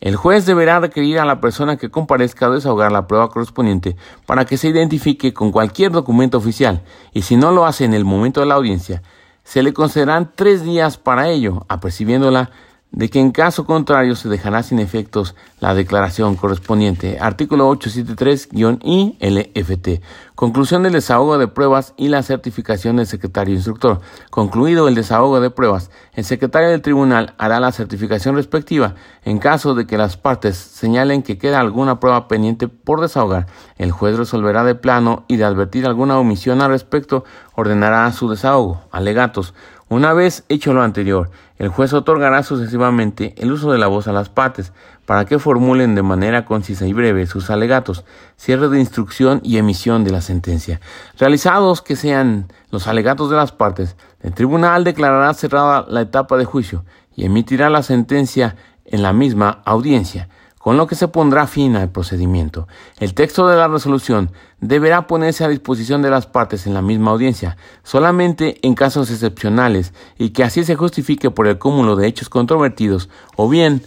El 0.00 0.16
juez 0.16 0.46
deberá 0.46 0.80
requerir 0.80 1.20
a 1.20 1.24
la 1.24 1.40
persona 1.40 1.76
que 1.76 1.90
comparezca 1.90 2.50
desahogar 2.50 2.90
la 2.90 3.06
prueba 3.06 3.28
correspondiente 3.28 3.96
para 4.26 4.44
que 4.44 4.56
se 4.56 4.68
identifique 4.68 5.32
con 5.32 5.52
cualquier 5.52 5.92
documento 5.92 6.38
oficial 6.38 6.82
y 7.12 7.22
si 7.22 7.36
no 7.36 7.52
lo 7.52 7.66
hace 7.66 7.84
en 7.84 7.94
el 7.94 8.04
momento 8.04 8.40
de 8.40 8.46
la 8.46 8.54
audiencia, 8.54 9.02
se 9.44 9.62
le 9.62 9.72
concederán 9.72 10.30
tres 10.34 10.62
días 10.64 10.96
para 10.96 11.28
ello, 11.28 11.64
apercibiéndola 11.68 12.50
de 12.92 13.08
que 13.08 13.18
en 13.18 13.32
caso 13.32 13.64
contrario 13.64 14.14
se 14.14 14.28
dejará 14.28 14.62
sin 14.62 14.78
efectos 14.78 15.34
la 15.60 15.74
declaración 15.74 16.36
correspondiente. 16.36 17.18
Artículo 17.20 17.70
873-I 17.70 19.16
LFT. 19.18 20.02
Conclusión 20.34 20.82
del 20.82 20.92
desahogo 20.92 21.38
de 21.38 21.48
pruebas 21.48 21.94
y 21.96 22.08
la 22.08 22.22
certificación 22.22 22.96
del 22.96 23.06
secretario 23.06 23.54
instructor. 23.54 24.00
Concluido 24.30 24.88
el 24.88 24.94
desahogo 24.94 25.40
de 25.40 25.50
pruebas, 25.50 25.90
el 26.14 26.24
secretario 26.24 26.68
del 26.68 26.82
tribunal 26.82 27.34
hará 27.38 27.60
la 27.60 27.72
certificación 27.72 28.34
respectiva. 28.34 28.94
En 29.24 29.38
caso 29.38 29.74
de 29.74 29.86
que 29.86 29.96
las 29.96 30.16
partes 30.16 30.56
señalen 30.56 31.22
que 31.22 31.38
queda 31.38 31.60
alguna 31.60 31.98
prueba 31.98 32.28
pendiente 32.28 32.68
por 32.68 33.00
desahogar, 33.00 33.46
el 33.78 33.92
juez 33.92 34.16
resolverá 34.18 34.64
de 34.64 34.74
plano 34.74 35.24
y 35.28 35.36
de 35.36 35.44
advertir 35.44 35.86
alguna 35.86 36.18
omisión 36.18 36.60
al 36.60 36.70
respecto, 36.70 37.24
ordenará 37.54 38.10
su 38.12 38.28
desahogo. 38.28 38.82
Alegatos. 38.90 39.54
Una 39.92 40.14
vez 40.14 40.46
hecho 40.48 40.72
lo 40.72 40.80
anterior, 40.80 41.30
el 41.58 41.68
juez 41.68 41.92
otorgará 41.92 42.42
sucesivamente 42.42 43.34
el 43.36 43.52
uso 43.52 43.70
de 43.72 43.76
la 43.76 43.88
voz 43.88 44.08
a 44.08 44.12
las 44.12 44.30
partes 44.30 44.72
para 45.04 45.26
que 45.26 45.38
formulen 45.38 45.94
de 45.94 46.00
manera 46.00 46.46
concisa 46.46 46.86
y 46.86 46.94
breve 46.94 47.26
sus 47.26 47.50
alegatos, 47.50 48.02
cierre 48.38 48.70
de 48.70 48.80
instrucción 48.80 49.42
y 49.44 49.58
emisión 49.58 50.02
de 50.02 50.10
la 50.10 50.22
sentencia. 50.22 50.80
Realizados 51.18 51.82
que 51.82 51.94
sean 51.94 52.50
los 52.70 52.86
alegatos 52.86 53.28
de 53.28 53.36
las 53.36 53.52
partes, 53.52 53.96
el 54.22 54.32
tribunal 54.32 54.82
declarará 54.82 55.34
cerrada 55.34 55.84
la 55.86 56.00
etapa 56.00 56.38
de 56.38 56.46
juicio 56.46 56.86
y 57.14 57.26
emitirá 57.26 57.68
la 57.68 57.82
sentencia 57.82 58.56
en 58.86 59.02
la 59.02 59.12
misma 59.12 59.60
audiencia 59.66 60.30
con 60.62 60.76
lo 60.76 60.86
que 60.86 60.94
se 60.94 61.08
pondrá 61.08 61.48
fin 61.48 61.74
al 61.74 61.90
procedimiento. 61.90 62.68
El 63.00 63.14
texto 63.14 63.48
de 63.48 63.56
la 63.56 63.66
resolución 63.66 64.30
deberá 64.60 65.08
ponerse 65.08 65.44
a 65.44 65.48
disposición 65.48 66.02
de 66.02 66.10
las 66.10 66.26
partes 66.26 66.68
en 66.68 66.74
la 66.74 66.82
misma 66.82 67.10
audiencia, 67.10 67.56
solamente 67.82 68.60
en 68.62 68.76
casos 68.76 69.10
excepcionales 69.10 69.92
y 70.18 70.30
que 70.30 70.44
así 70.44 70.62
se 70.62 70.76
justifique 70.76 71.32
por 71.32 71.48
el 71.48 71.58
cúmulo 71.58 71.96
de 71.96 72.06
hechos 72.06 72.28
controvertidos 72.28 73.08
o 73.34 73.48
bien 73.48 73.82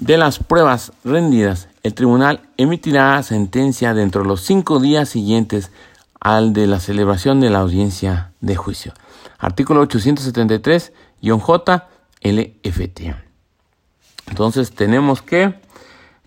de 0.00 0.16
las 0.16 0.40
pruebas 0.40 0.92
rendidas. 1.04 1.68
El 1.84 1.94
tribunal 1.94 2.40
emitirá 2.56 3.22
sentencia 3.22 3.94
dentro 3.94 4.22
de 4.22 4.28
los 4.28 4.40
cinco 4.40 4.80
días 4.80 5.08
siguientes 5.08 5.70
al 6.18 6.52
de 6.52 6.66
la 6.66 6.80
celebración 6.80 7.40
de 7.40 7.50
la 7.50 7.60
audiencia 7.60 8.32
de 8.40 8.56
juicio. 8.56 8.94
Artículo 9.38 9.86
873-J 9.86 11.88
LFT. 12.20 13.00
Entonces 14.28 14.72
tenemos 14.72 15.22
que 15.22 15.64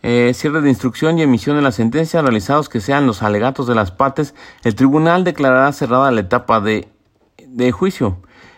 eh, 0.02 0.32
cierre 0.34 0.62
de 0.62 0.70
instrucción 0.70 1.20
y 1.20 1.24
emisión 1.24 1.56
de 1.56 1.62
la 1.62 1.72
sentencia 1.72 2.22
realizados 2.22 2.70
que 2.70 2.80
sean 2.80 3.06
los 3.06 3.22
alegatos 3.22 3.68
de 3.68 3.76
las 3.76 3.91
partes, 3.91 4.34
el 4.64 4.76
tribunal 4.76 5.24
declarará 5.24 5.72
cerrada 5.74 6.12
la 6.12 6.22
etapa 6.22 6.62
de, 6.62 6.88
de 7.47 7.72
juicio 7.72 8.18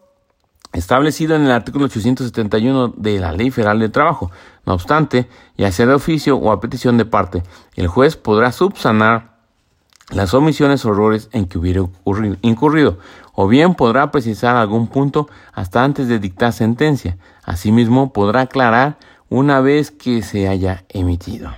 establecido 0.73 1.35
en 1.35 1.43
el 1.43 1.51
artículo 1.51 1.87
871 1.87 2.95
de 2.97 3.19
la 3.19 3.33
Ley 3.33 3.51
Federal 3.51 3.79
del 3.79 3.93
Trabajo. 3.93 4.31
No 4.67 4.75
obstante, 4.75 5.29
ya 5.57 5.73
sea 5.73 5.87
de 5.87 5.95
oficio 5.95 6.37
o 6.37 6.53
a 6.53 6.61
petición 6.61 6.97
de 6.99 7.05
parte, 7.05 7.43
el 7.75 7.89
juez 7.89 8.17
podrá 8.17 8.53
subsanar 8.53 9.39
las 10.11 10.33
omisiones 10.35 10.85
o 10.85 10.91
errores 10.91 11.29
en 11.33 11.47
que 11.47 11.59
hubiera 11.59 11.83
incurrido, 12.43 12.99
o 13.35 13.47
bien 13.47 13.75
podrá 13.75 14.11
precisar 14.11 14.57
algún 14.57 14.89
punto 14.89 15.29
hasta 15.53 15.85
antes 15.85 16.09
de 16.09 16.19
dictar 16.19 16.53
sentencia. 16.53 17.19
Asimismo, 17.45 18.13
podrá 18.13 18.43
aclarar 18.43 18.99
una 19.29 19.61
vez 19.61 19.91
que 19.91 20.23
se 20.23 20.49
haya 20.49 20.85
emitido. 20.89 21.51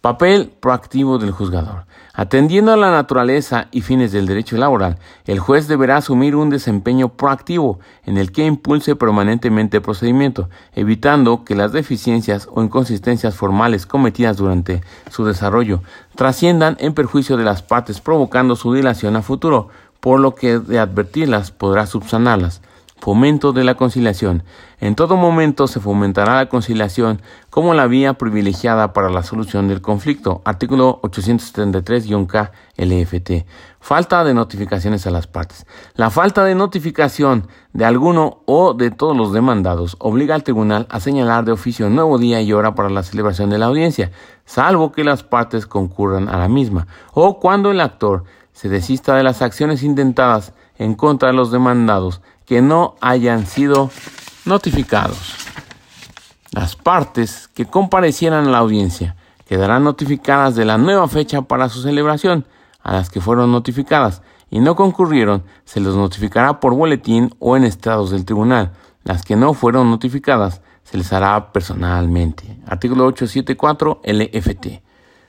Papel 0.00 0.50
proactivo 0.60 1.18
del 1.18 1.30
juzgador. 1.30 1.84
Atendiendo 2.14 2.72
a 2.72 2.78
la 2.78 2.90
naturaleza 2.90 3.68
y 3.70 3.82
fines 3.82 4.12
del 4.12 4.26
derecho 4.26 4.56
laboral, 4.56 4.96
el 5.26 5.40
juez 5.40 5.68
deberá 5.68 5.98
asumir 5.98 6.36
un 6.36 6.48
desempeño 6.48 7.10
proactivo 7.10 7.80
en 8.06 8.16
el 8.16 8.32
que 8.32 8.46
impulse 8.46 8.96
permanentemente 8.96 9.76
el 9.76 9.82
procedimiento, 9.82 10.48
evitando 10.72 11.44
que 11.44 11.54
las 11.54 11.72
deficiencias 11.72 12.48
o 12.50 12.62
inconsistencias 12.62 13.34
formales 13.34 13.84
cometidas 13.84 14.38
durante 14.38 14.80
su 15.10 15.26
desarrollo 15.26 15.82
trasciendan 16.14 16.78
en 16.80 16.94
perjuicio 16.94 17.36
de 17.36 17.44
las 17.44 17.60
partes 17.60 18.00
provocando 18.00 18.56
su 18.56 18.72
dilación 18.72 19.16
a 19.16 19.22
futuro, 19.22 19.68
por 20.00 20.18
lo 20.18 20.34
que 20.34 20.58
de 20.60 20.78
advertirlas 20.78 21.50
podrá 21.50 21.84
subsanarlas. 21.84 22.62
Fomento 23.00 23.54
de 23.54 23.64
la 23.64 23.76
conciliación. 23.76 24.42
En 24.78 24.94
todo 24.94 25.16
momento 25.16 25.66
se 25.66 25.80
fomentará 25.80 26.34
la 26.36 26.50
conciliación 26.50 27.22
como 27.48 27.72
la 27.72 27.86
vía 27.86 28.14
privilegiada 28.14 28.92
para 28.92 29.08
la 29.08 29.22
solución 29.22 29.68
del 29.68 29.80
conflicto. 29.80 30.42
Artículo 30.44 31.00
873-K 31.02 32.52
LFT. 32.76 33.46
Falta 33.80 34.22
de 34.22 34.34
notificaciones 34.34 35.06
a 35.06 35.10
las 35.10 35.26
partes. 35.26 35.66
La 35.94 36.10
falta 36.10 36.44
de 36.44 36.54
notificación 36.54 37.48
de 37.72 37.86
alguno 37.86 38.42
o 38.44 38.74
de 38.74 38.90
todos 38.90 39.16
los 39.16 39.32
demandados 39.32 39.96
obliga 39.98 40.34
al 40.34 40.42
tribunal 40.42 40.86
a 40.90 41.00
señalar 41.00 41.46
de 41.46 41.52
oficio 41.52 41.88
nuevo 41.88 42.18
día 42.18 42.42
y 42.42 42.52
hora 42.52 42.74
para 42.74 42.90
la 42.90 43.02
celebración 43.02 43.48
de 43.48 43.56
la 43.56 43.66
audiencia, 43.66 44.10
salvo 44.44 44.92
que 44.92 45.04
las 45.04 45.22
partes 45.22 45.66
concurran 45.66 46.28
a 46.28 46.36
la 46.36 46.48
misma, 46.48 46.86
o 47.14 47.40
cuando 47.40 47.70
el 47.70 47.80
actor 47.80 48.24
se 48.52 48.68
desista 48.68 49.16
de 49.16 49.22
las 49.22 49.40
acciones 49.40 49.82
intentadas 49.82 50.52
en 50.76 50.94
contra 50.94 51.28
de 51.28 51.34
los 51.34 51.50
demandados 51.50 52.20
que 52.50 52.62
no 52.62 52.96
hayan 53.00 53.46
sido 53.46 53.92
notificados. 54.44 55.36
Las 56.50 56.74
partes 56.74 57.46
que 57.46 57.64
comparecieran 57.64 58.48
a 58.48 58.50
la 58.50 58.58
audiencia 58.58 59.14
quedarán 59.46 59.84
notificadas 59.84 60.56
de 60.56 60.64
la 60.64 60.76
nueva 60.76 61.06
fecha 61.06 61.42
para 61.42 61.68
su 61.68 61.80
celebración 61.80 62.44
a 62.82 62.92
las 62.92 63.08
que 63.08 63.20
fueron 63.20 63.52
notificadas 63.52 64.22
y 64.50 64.58
no 64.58 64.74
concurrieron, 64.74 65.44
se 65.64 65.78
les 65.78 65.94
notificará 65.94 66.58
por 66.58 66.74
boletín 66.74 67.32
o 67.38 67.56
en 67.56 67.62
estados 67.62 68.10
del 68.10 68.24
tribunal. 68.24 68.72
Las 69.04 69.22
que 69.22 69.36
no 69.36 69.54
fueron 69.54 69.88
notificadas 69.88 70.60
se 70.82 70.98
les 70.98 71.12
hará 71.12 71.52
personalmente. 71.52 72.58
Artículo 72.66 73.06
874 73.06 74.00
LFT. 74.02 74.82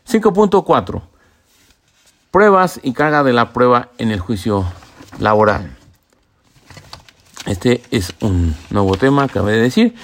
5.4. 0.10 1.02
Pruebas 2.32 2.80
y 2.82 2.94
carga 2.94 3.24
de 3.24 3.34
la 3.34 3.54
prueba 3.54 3.90
en 4.00 4.10
el 4.10 4.20
juicio 4.20 4.66
laboral. 5.20 5.78
Este 7.46 7.82
es 7.92 8.14
un 8.22 8.56
nuevo 8.70 8.96
tema, 8.98 9.24
acabé 9.24 9.54
de 9.54 9.62
decir. 9.62 9.96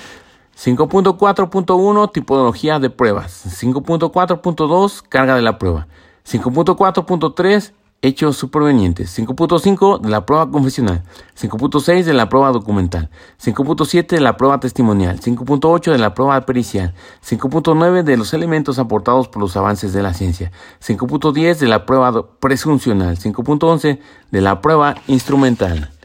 5.4.1 0.57 2.11
Tipología 2.11 2.79
de 2.79 2.89
pruebas. 2.89 3.61
5.4.2 3.61 5.03
Carga 5.07 5.35
de 5.35 5.43
la 5.43 5.59
prueba. 5.59 5.87
5.4.3 6.25 7.73
Hechos 8.01 8.37
supervenientes. 8.37 9.17
5.5 9.17 10.01
de 10.01 10.09
la 10.09 10.25
prueba 10.25 10.49
confesional. 10.49 11.03
5.6 11.39 12.03
de 12.03 12.13
la 12.13 12.29
prueba 12.29 12.51
documental. 12.51 13.09
5.7 13.43 14.07
de 14.07 14.19
la 14.19 14.37
prueba 14.37 14.59
testimonial. 14.59 15.19
5.8 15.19 15.91
de 15.91 15.97
la 15.97 16.13
prueba 16.13 16.41
pericial. 16.41 16.93
5.9 17.27 18.03
de 18.03 18.17
los 18.17 18.33
elementos 18.33 18.77
aportados 18.77 19.27
por 19.27 19.41
los 19.41 19.57
avances 19.57 19.93
de 19.93 20.03
la 20.03 20.13
ciencia. 20.13 20.51
5.10 20.79 21.57
de 21.57 21.67
la 21.67 21.87
prueba 21.87 22.39
presuncional. 22.39 23.17
5.11 23.17 23.99
de 24.29 24.41
la 24.41 24.61
prueba 24.61 24.95
instrumental. 25.07 25.96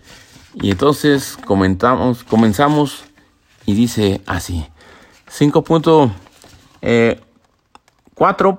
Y 0.55 0.70
entonces 0.70 1.38
comentamos, 1.46 2.24
comenzamos 2.24 3.05
y 3.66 3.74
dice 3.74 4.20
así. 4.26 4.66
5.4 5.30 6.11
eh, 6.82 7.20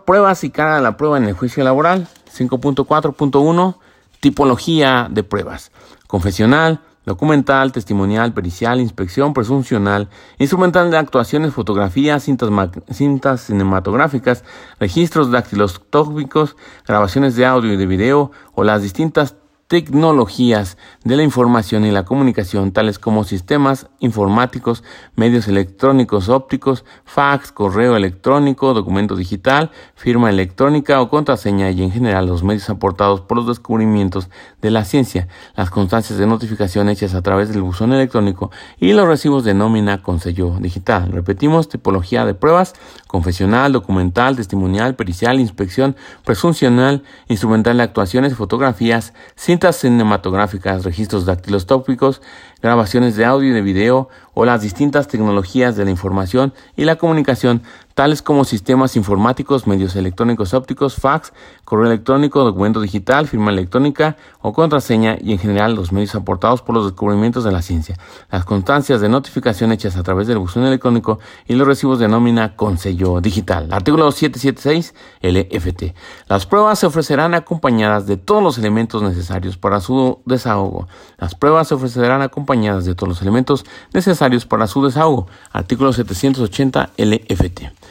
pruebas 0.06 0.44
y 0.44 0.50
carga 0.50 0.78
de 0.78 0.82
la 0.82 0.98
prueba 0.98 1.18
en 1.18 1.26
el 1.26 1.34
juicio 1.34 1.64
laboral. 1.64 2.08
5.4.1 2.36 3.76
Tipología 4.20 5.08
de 5.12 5.24
pruebas. 5.24 5.72
Confesional, 6.08 6.80
documental, 7.06 7.72
testimonial, 7.72 8.34
pericial, 8.34 8.80
inspección, 8.80 9.34
presuncional, 9.34 10.10
instrumental 10.40 10.90
de 10.90 10.98
actuaciones, 10.98 11.54
fotografías, 11.54 12.24
cintas, 12.24 12.50
cintas 12.92 13.42
cinematográficas, 13.42 14.44
registros 14.80 15.32
dactiloscópicos, 15.32 16.56
grabaciones 16.88 17.36
de 17.36 17.46
audio 17.46 17.74
y 17.74 17.78
de 17.78 17.86
video 17.86 18.32
o 18.54 18.64
las 18.64 18.82
distintas 18.82 19.36
tecnologías 19.74 20.78
de 21.04 21.18
la 21.18 21.24
información 21.24 21.84
y 21.84 21.90
la 21.90 22.06
comunicación, 22.06 22.74
tales 22.74 23.00
como 23.00 23.24
sistemas 23.24 23.88
informáticos, 24.02 24.84
medios 25.16 25.48
electrónicos 25.48 26.30
ópticos, 26.30 26.86
fax, 27.06 27.52
correo 27.52 27.96
electrónico, 27.96 28.76
documento 28.76 29.16
digital, 29.16 29.72
firma 29.96 30.30
electrónica 30.30 31.02
o 31.02 31.10
contraseña 31.10 31.72
y 31.72 31.82
en 31.82 31.92
general 31.92 32.28
los 32.28 32.44
medios 32.44 32.70
aportados 32.70 33.22
por 33.22 33.38
los 33.38 33.48
descubrimientos 33.48 34.30
de 34.62 34.70
la 34.70 34.86
ciencia, 34.86 35.28
las 35.56 35.72
constancias 35.72 36.20
de 36.20 36.28
notificación 36.28 36.88
hechas 36.88 37.16
a 37.16 37.24
través 37.24 37.50
del 37.50 37.64
buzón 37.64 37.94
electrónico 37.94 38.52
y 38.78 38.94
los 38.94 39.08
recibos 39.08 39.44
de 39.44 39.56
nómina 39.56 40.04
con 40.04 40.20
sello 40.20 40.56
digital. 40.60 41.12
Repetimos, 41.12 41.68
tipología 41.68 42.28
de 42.28 42.36
pruebas, 42.36 42.76
confesional, 43.14 43.72
documental, 43.72 44.36
testimonial, 44.36 44.96
pericial, 44.96 45.40
inspección, 45.40 45.96
presuncional, 46.26 47.04
instrumental 47.28 47.78
de 47.78 47.84
actuaciones, 47.84 48.34
fotografías, 48.34 49.14
cintas 49.36 49.76
cinematográficas, 49.76 50.84
registros 50.84 51.24
dactiloscópicos, 51.28 52.24
grabaciones 52.64 53.16
de 53.16 53.26
audio 53.26 53.52
y 53.52 53.54
de 53.54 53.62
video 53.62 54.10
o 54.34 54.46
las 54.46 54.64
distintas 54.64 55.08
tecnologías 55.08 55.76
de 55.76 55.86
la 55.86 55.92
información 55.92 56.56
y 56.76 56.86
la 56.86 56.96
comunicación, 56.96 57.62
tales 57.94 58.22
como 58.22 58.44
sistemas 58.44 58.96
informáticos, 58.96 59.68
medios 59.68 59.96
electrónicos 59.96 60.54
ópticos, 60.54 60.96
fax, 60.96 61.34
correo 61.64 61.88
electrónico, 61.88 62.44
documento 62.44 62.82
digital, 62.82 63.28
firma 63.28 63.52
electrónica 63.52 64.18
o 64.42 64.54
contraseña 64.54 65.18
y 65.22 65.34
en 65.34 65.40
general 65.40 65.76
los 65.76 65.92
medios 65.92 66.16
aportados 66.16 66.62
por 66.62 66.76
los 66.76 66.86
descubrimientos 66.86 67.44
de 67.44 67.52
la 67.52 67.62
ciencia, 67.62 67.98
las 68.32 68.46
constancias 68.46 69.02
de 69.02 69.10
notificación 69.10 69.72
hechas 69.72 69.96
a 69.96 70.04
través 70.04 70.28
del 70.28 70.40
buzón 70.40 70.66
electrónico 70.66 71.20
y 71.48 71.56
los 71.56 71.68
recibos 71.68 72.00
de 72.00 72.08
nómina 72.08 72.56
con 72.56 72.78
sello 72.78 73.22
digital. 73.22 73.72
Artículo 73.72 74.12
776 74.12 74.94
LFT. 75.22 75.96
Las 76.28 76.46
pruebas 76.46 76.80
se 76.80 76.88
ofrecerán 76.88 77.34
acompañadas 77.34 78.08
de 78.08 78.18
todos 78.18 78.42
los 78.42 78.58
elementos 78.58 79.02
necesarios 79.02 79.58
para 79.58 79.80
su 79.80 80.22
desahogo. 80.26 80.88
Las 81.18 81.36
pruebas 81.36 81.68
se 81.68 81.76
ofrecerán 81.76 82.22
acompañadas 82.22 82.86
de 82.86 82.96
todos 82.96 83.10
los 83.10 83.22
elementos 83.22 83.66
necesarios 83.94 84.46
para 84.46 84.68
su 84.68 84.84
desahogo. 84.84 85.28
Artículo 85.52 85.94
780 85.94 86.90
LFT. 86.98 87.83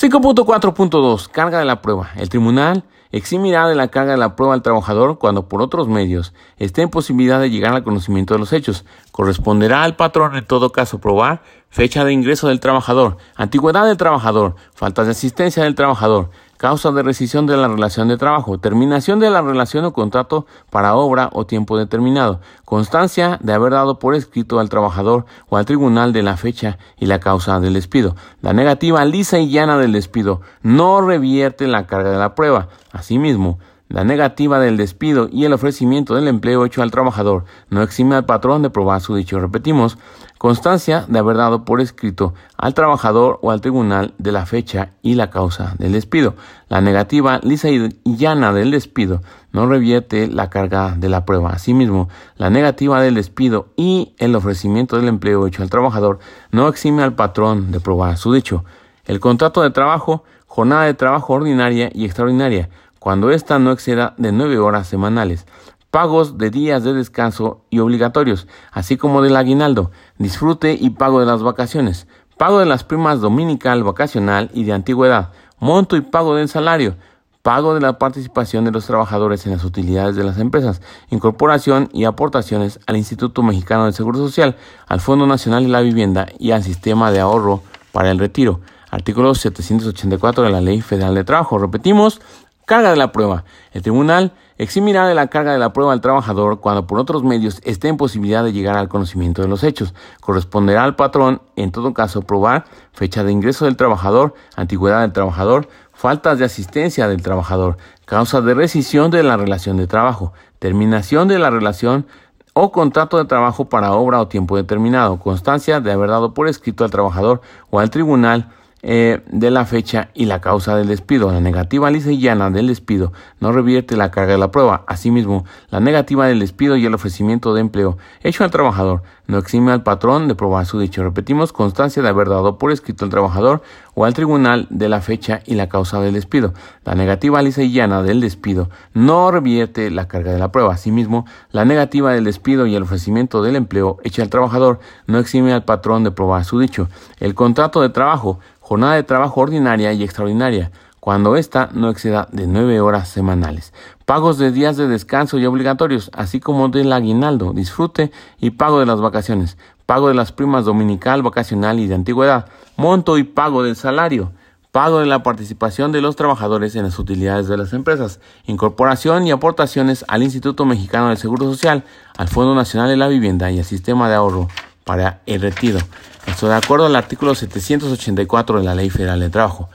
5.4.2 0.00 1.28
Carga 1.28 1.58
de 1.58 1.64
la 1.64 1.82
prueba. 1.82 2.10
El 2.14 2.28
tribunal 2.28 2.84
eximirá 3.10 3.66
de 3.66 3.74
la 3.74 3.88
carga 3.88 4.12
de 4.12 4.18
la 4.18 4.36
prueba 4.36 4.54
al 4.54 4.62
trabajador 4.62 5.18
cuando 5.18 5.48
por 5.48 5.60
otros 5.60 5.88
medios 5.88 6.32
esté 6.56 6.82
en 6.82 6.88
posibilidad 6.88 7.40
de 7.40 7.50
llegar 7.50 7.74
al 7.74 7.82
conocimiento 7.82 8.32
de 8.32 8.38
los 8.38 8.52
hechos. 8.52 8.84
Corresponderá 9.10 9.82
al 9.82 9.96
patrón 9.96 10.36
en 10.36 10.46
todo 10.46 10.70
caso 10.70 11.00
probar 11.00 11.42
fecha 11.68 12.04
de 12.04 12.12
ingreso 12.12 12.46
del 12.46 12.60
trabajador, 12.60 13.16
antigüedad 13.34 13.86
del 13.86 13.96
trabajador, 13.96 14.54
faltas 14.72 15.06
de 15.06 15.12
asistencia 15.12 15.64
del 15.64 15.74
trabajador, 15.74 16.30
causa 16.58 16.90
de 16.90 17.02
rescisión 17.02 17.46
de 17.46 17.56
la 17.56 17.68
relación 17.68 18.08
de 18.08 18.18
trabajo, 18.18 18.58
terminación 18.58 19.20
de 19.20 19.30
la 19.30 19.40
relación 19.40 19.86
o 19.86 19.92
contrato 19.94 20.44
para 20.70 20.96
obra 20.96 21.30
o 21.32 21.46
tiempo 21.46 21.78
determinado, 21.78 22.40
constancia 22.66 23.38
de 23.40 23.54
haber 23.54 23.72
dado 23.72 23.98
por 23.98 24.14
escrito 24.14 24.58
al 24.58 24.68
trabajador 24.68 25.24
o 25.48 25.56
al 25.56 25.64
tribunal 25.64 26.12
de 26.12 26.22
la 26.22 26.36
fecha 26.36 26.76
y 26.98 27.06
la 27.06 27.20
causa 27.20 27.60
del 27.60 27.74
despido. 27.74 28.16
La 28.42 28.52
negativa 28.52 29.04
lisa 29.04 29.38
y 29.38 29.50
llana 29.50 29.78
del 29.78 29.92
despido 29.92 30.42
no 30.62 31.00
revierte 31.00 31.66
la 31.68 31.86
carga 31.86 32.10
de 32.10 32.18
la 32.18 32.34
prueba. 32.34 32.68
Asimismo, 32.92 33.58
la 33.88 34.04
negativa 34.04 34.60
del 34.60 34.76
despido 34.76 35.30
y 35.32 35.46
el 35.46 35.54
ofrecimiento 35.54 36.14
del 36.14 36.28
empleo 36.28 36.66
hecho 36.66 36.82
al 36.82 36.90
trabajador 36.90 37.44
no 37.70 37.82
exime 37.82 38.16
al 38.16 38.26
patrón 38.26 38.60
de 38.60 38.68
probar 38.68 39.00
su 39.00 39.14
dicho. 39.14 39.40
Repetimos, 39.40 39.96
constancia 40.38 41.04
de 41.08 41.18
haber 41.18 41.36
dado 41.36 41.64
por 41.64 41.80
escrito 41.80 42.34
al 42.56 42.74
trabajador 42.74 43.38
o 43.42 43.50
al 43.50 43.60
tribunal 43.60 44.14
de 44.18 44.32
la 44.32 44.46
fecha 44.46 44.92
y 45.02 45.14
la 45.14 45.30
causa 45.30 45.74
del 45.78 45.92
despido. 45.92 46.34
La 46.68 46.80
negativa 46.80 47.40
lisa 47.42 47.68
y 47.68 47.90
llana 48.04 48.52
del 48.52 48.70
despido 48.70 49.20
no 49.52 49.66
revierte 49.66 50.28
la 50.28 50.48
carga 50.48 50.94
de 50.96 51.08
la 51.08 51.24
prueba. 51.24 51.50
Asimismo, 51.50 52.08
la 52.36 52.50
negativa 52.50 53.02
del 53.02 53.16
despido 53.16 53.68
y 53.76 54.14
el 54.18 54.34
ofrecimiento 54.34 54.96
del 54.96 55.08
empleo 55.08 55.46
hecho 55.46 55.62
al 55.62 55.70
trabajador 55.70 56.20
no 56.50 56.68
exime 56.68 57.02
al 57.02 57.14
patrón 57.14 57.72
de 57.72 57.80
probar 57.80 58.16
su 58.16 58.32
dicho. 58.32 58.64
El 59.04 59.20
contrato 59.20 59.62
de 59.62 59.70
trabajo, 59.70 60.24
jornada 60.46 60.84
de 60.84 60.94
trabajo 60.94 61.32
ordinaria 61.32 61.90
y 61.92 62.04
extraordinaria, 62.04 62.68
cuando 62.98 63.30
ésta 63.30 63.58
no 63.58 63.72
exceda 63.72 64.14
de 64.18 64.32
nueve 64.32 64.58
horas 64.58 64.86
semanales, 64.86 65.46
pagos 65.90 66.36
de 66.36 66.50
días 66.50 66.84
de 66.84 66.92
descanso 66.92 67.64
y 67.70 67.78
obligatorios, 67.78 68.46
así 68.72 68.96
como 68.96 69.22
del 69.22 69.36
aguinaldo, 69.36 69.90
disfrute 70.18 70.76
y 70.78 70.90
pago 70.90 71.20
de 71.20 71.26
las 71.26 71.42
vacaciones, 71.42 72.06
pago 72.36 72.58
de 72.58 72.66
las 72.66 72.84
primas 72.84 73.20
dominical, 73.20 73.82
vacacional 73.84 74.50
y 74.52 74.64
de 74.64 74.72
antigüedad, 74.72 75.30
monto 75.58 75.96
y 75.96 76.00
pago 76.00 76.34
del 76.34 76.48
salario, 76.48 76.96
pago 77.42 77.74
de 77.74 77.80
la 77.80 77.98
participación 77.98 78.64
de 78.64 78.70
los 78.70 78.86
trabajadores 78.86 79.46
en 79.46 79.52
las 79.52 79.64
utilidades 79.64 80.16
de 80.16 80.24
las 80.24 80.38
empresas, 80.38 80.82
incorporación 81.10 81.88
y 81.92 82.04
aportaciones 82.04 82.80
al 82.86 82.96
Instituto 82.96 83.42
Mexicano 83.42 83.84
del 83.84 83.94
Seguro 83.94 84.18
Social, 84.18 84.56
al 84.86 85.00
Fondo 85.00 85.26
Nacional 85.26 85.64
de 85.64 85.70
la 85.70 85.80
Vivienda 85.80 86.26
y 86.38 86.50
al 86.50 86.62
Sistema 86.62 87.10
de 87.10 87.20
Ahorro 87.20 87.62
para 87.92 88.10
el 88.10 88.18
Retiro. 88.18 88.60
Artículo 88.90 89.34
784 89.34 90.44
de 90.44 90.50
la 90.50 90.60
Ley 90.60 90.80
Federal 90.80 91.14
de 91.14 91.24
Trabajo. 91.24 91.58
Repetimos, 91.58 92.20
Carga 92.64 92.90
de 92.90 92.96
la 92.96 93.12
prueba. 93.12 93.44
El 93.72 93.80
tribunal 93.80 94.32
eximirá 94.58 95.06
de 95.06 95.14
la 95.14 95.28
carga 95.28 95.52
de 95.52 95.58
la 95.58 95.72
prueba 95.72 95.92
al 95.92 96.00
trabajador 96.00 96.60
cuando 96.60 96.86
por 96.86 96.98
otros 96.98 97.22
medios 97.22 97.60
esté 97.64 97.88
en 97.88 97.96
posibilidad 97.96 98.44
de 98.44 98.52
llegar 98.52 98.76
al 98.76 98.88
conocimiento 98.88 99.40
de 99.40 99.48
los 99.48 99.64
hechos. 99.64 99.94
Corresponderá 100.20 100.84
al 100.84 100.96
patrón, 100.96 101.40
en 101.56 101.72
todo 101.72 101.94
caso, 101.94 102.22
probar 102.22 102.64
fecha 102.92 103.24
de 103.24 103.32
ingreso 103.32 103.64
del 103.64 103.76
trabajador, 103.76 104.34
antigüedad 104.56 105.00
del 105.00 105.12
trabajador, 105.12 105.68
faltas 105.92 106.38
de 106.38 106.44
asistencia 106.44 107.08
del 107.08 107.22
trabajador, 107.22 107.78
causa 108.04 108.40
de 108.40 108.54
rescisión 108.54 109.10
de 109.10 109.22
la 109.22 109.36
relación 109.36 109.76
de 109.76 109.86
trabajo, 109.86 110.32
terminación 110.58 111.28
de 111.28 111.38
la 111.38 111.50
relación 111.50 112.06
o 112.52 112.72
contrato 112.72 113.18
de 113.18 113.24
trabajo 113.24 113.68
para 113.68 113.92
obra 113.92 114.20
o 114.20 114.26
tiempo 114.26 114.56
determinado, 114.56 115.20
constancia 115.20 115.80
de 115.80 115.92
haber 115.92 116.10
dado 116.10 116.34
por 116.34 116.48
escrito 116.48 116.84
al 116.84 116.90
trabajador 116.90 117.40
o 117.70 117.78
al 117.78 117.90
tribunal 117.90 118.50
eh, 118.82 119.22
de 119.26 119.50
la 119.50 119.64
fecha 119.64 120.10
y 120.14 120.26
la 120.26 120.40
causa 120.40 120.76
del 120.76 120.88
despido. 120.88 121.32
La 121.32 121.40
negativa 121.40 121.90
lisa 121.90 122.12
y 122.12 122.20
llana 122.20 122.50
del 122.50 122.68
despido 122.68 123.12
no 123.40 123.52
revierte 123.52 123.96
la 123.96 124.10
carga 124.10 124.32
de 124.32 124.38
la 124.38 124.50
prueba. 124.50 124.84
Asimismo, 124.86 125.44
la 125.70 125.80
negativa 125.80 126.26
del 126.26 126.38
despido 126.38 126.76
y 126.76 126.86
el 126.86 126.94
ofrecimiento 126.94 127.54
de 127.54 127.60
empleo 127.60 127.98
hecho 128.22 128.44
al 128.44 128.50
trabajador 128.50 129.02
no 129.26 129.38
exime 129.38 129.72
al 129.72 129.82
patrón 129.82 130.26
de 130.26 130.34
probar 130.34 130.64
su 130.64 130.78
dicho. 130.78 131.02
Repetimos, 131.02 131.52
constancia 131.52 132.02
de 132.02 132.08
haber 132.08 132.28
dado 132.28 132.56
por 132.56 132.72
escrito 132.72 133.04
al 133.04 133.10
trabajador 133.10 133.62
o 133.94 134.04
al 134.04 134.14
tribunal 134.14 134.66
de 134.70 134.88
la 134.88 135.00
fecha 135.00 135.42
y 135.44 135.54
la 135.54 135.68
causa 135.68 136.00
del 136.00 136.14
despido. 136.14 136.54
La 136.84 136.94
negativa 136.94 137.42
lisa 137.42 137.62
y 137.62 137.72
llana 137.72 138.02
del 138.02 138.20
despido 138.20 138.70
no 138.94 139.30
revierte 139.30 139.90
la 139.90 140.08
carga 140.08 140.32
de 140.32 140.38
la 140.38 140.52
prueba. 140.52 140.72
Asimismo, 140.72 141.26
la 141.50 141.64
negativa 141.64 142.12
del 142.12 142.24
despido 142.24 142.66
y 142.66 142.74
el 142.74 142.84
ofrecimiento 142.84 143.42
del 143.42 143.56
empleo 143.56 143.98
hecho 144.02 144.22
al 144.22 144.30
trabajador 144.30 144.78
no 145.06 145.18
exime 145.18 145.52
al 145.52 145.64
patrón 145.64 146.04
de 146.04 146.10
probar 146.10 146.44
su 146.44 146.58
dicho. 146.58 146.88
El 147.18 147.34
contrato 147.34 147.82
de 147.82 147.90
trabajo 147.90 148.38
jornada 148.68 148.96
de 148.96 149.02
trabajo 149.02 149.40
ordinaria 149.40 149.94
y 149.94 150.02
extraordinaria, 150.02 150.70
cuando 151.00 151.36
ésta 151.36 151.70
no 151.72 151.88
exceda 151.88 152.28
de 152.32 152.46
nueve 152.46 152.82
horas 152.82 153.08
semanales. 153.08 153.72
Pagos 154.04 154.36
de 154.36 154.52
días 154.52 154.76
de 154.76 154.86
descanso 154.86 155.38
y 155.38 155.46
obligatorios, 155.46 156.10
así 156.12 156.38
como 156.38 156.68
del 156.68 156.92
aguinaldo, 156.92 157.54
disfrute 157.54 158.12
y 158.38 158.50
pago 158.50 158.78
de 158.78 158.84
las 158.84 159.00
vacaciones, 159.00 159.56
pago 159.86 160.08
de 160.08 160.14
las 160.14 160.32
primas 160.32 160.66
dominical, 160.66 161.22
vacacional 161.22 161.80
y 161.80 161.86
de 161.86 161.94
antigüedad, 161.94 162.44
monto 162.76 163.16
y 163.16 163.24
pago 163.24 163.62
del 163.62 163.74
salario, 163.74 164.32
pago 164.70 164.98
de 164.98 165.06
la 165.06 165.22
participación 165.22 165.90
de 165.90 166.02
los 166.02 166.14
trabajadores 166.16 166.76
en 166.76 166.82
las 166.82 166.98
utilidades 166.98 167.48
de 167.48 167.56
las 167.56 167.72
empresas, 167.72 168.20
incorporación 168.44 169.26
y 169.26 169.30
aportaciones 169.30 170.04
al 170.08 170.22
Instituto 170.22 170.66
Mexicano 170.66 171.08
del 171.08 171.16
Seguro 171.16 171.46
Social, 171.46 171.84
al 172.18 172.28
Fondo 172.28 172.54
Nacional 172.54 172.90
de 172.90 172.98
la 172.98 173.08
Vivienda 173.08 173.50
y 173.50 173.60
al 173.60 173.64
Sistema 173.64 174.10
de 174.10 174.16
Ahorro 174.16 174.48
para 174.88 175.20
el 175.26 175.42
retiro. 175.42 175.78
Esto 176.26 176.48
de 176.48 176.54
acuerdo 176.54 176.86
al 176.86 176.96
artículo 176.96 177.34
784 177.34 178.58
de 178.58 178.64
la 178.64 178.74
Ley 178.74 178.88
Federal 178.88 179.20
de 179.20 179.28
Trabajo. 179.28 179.68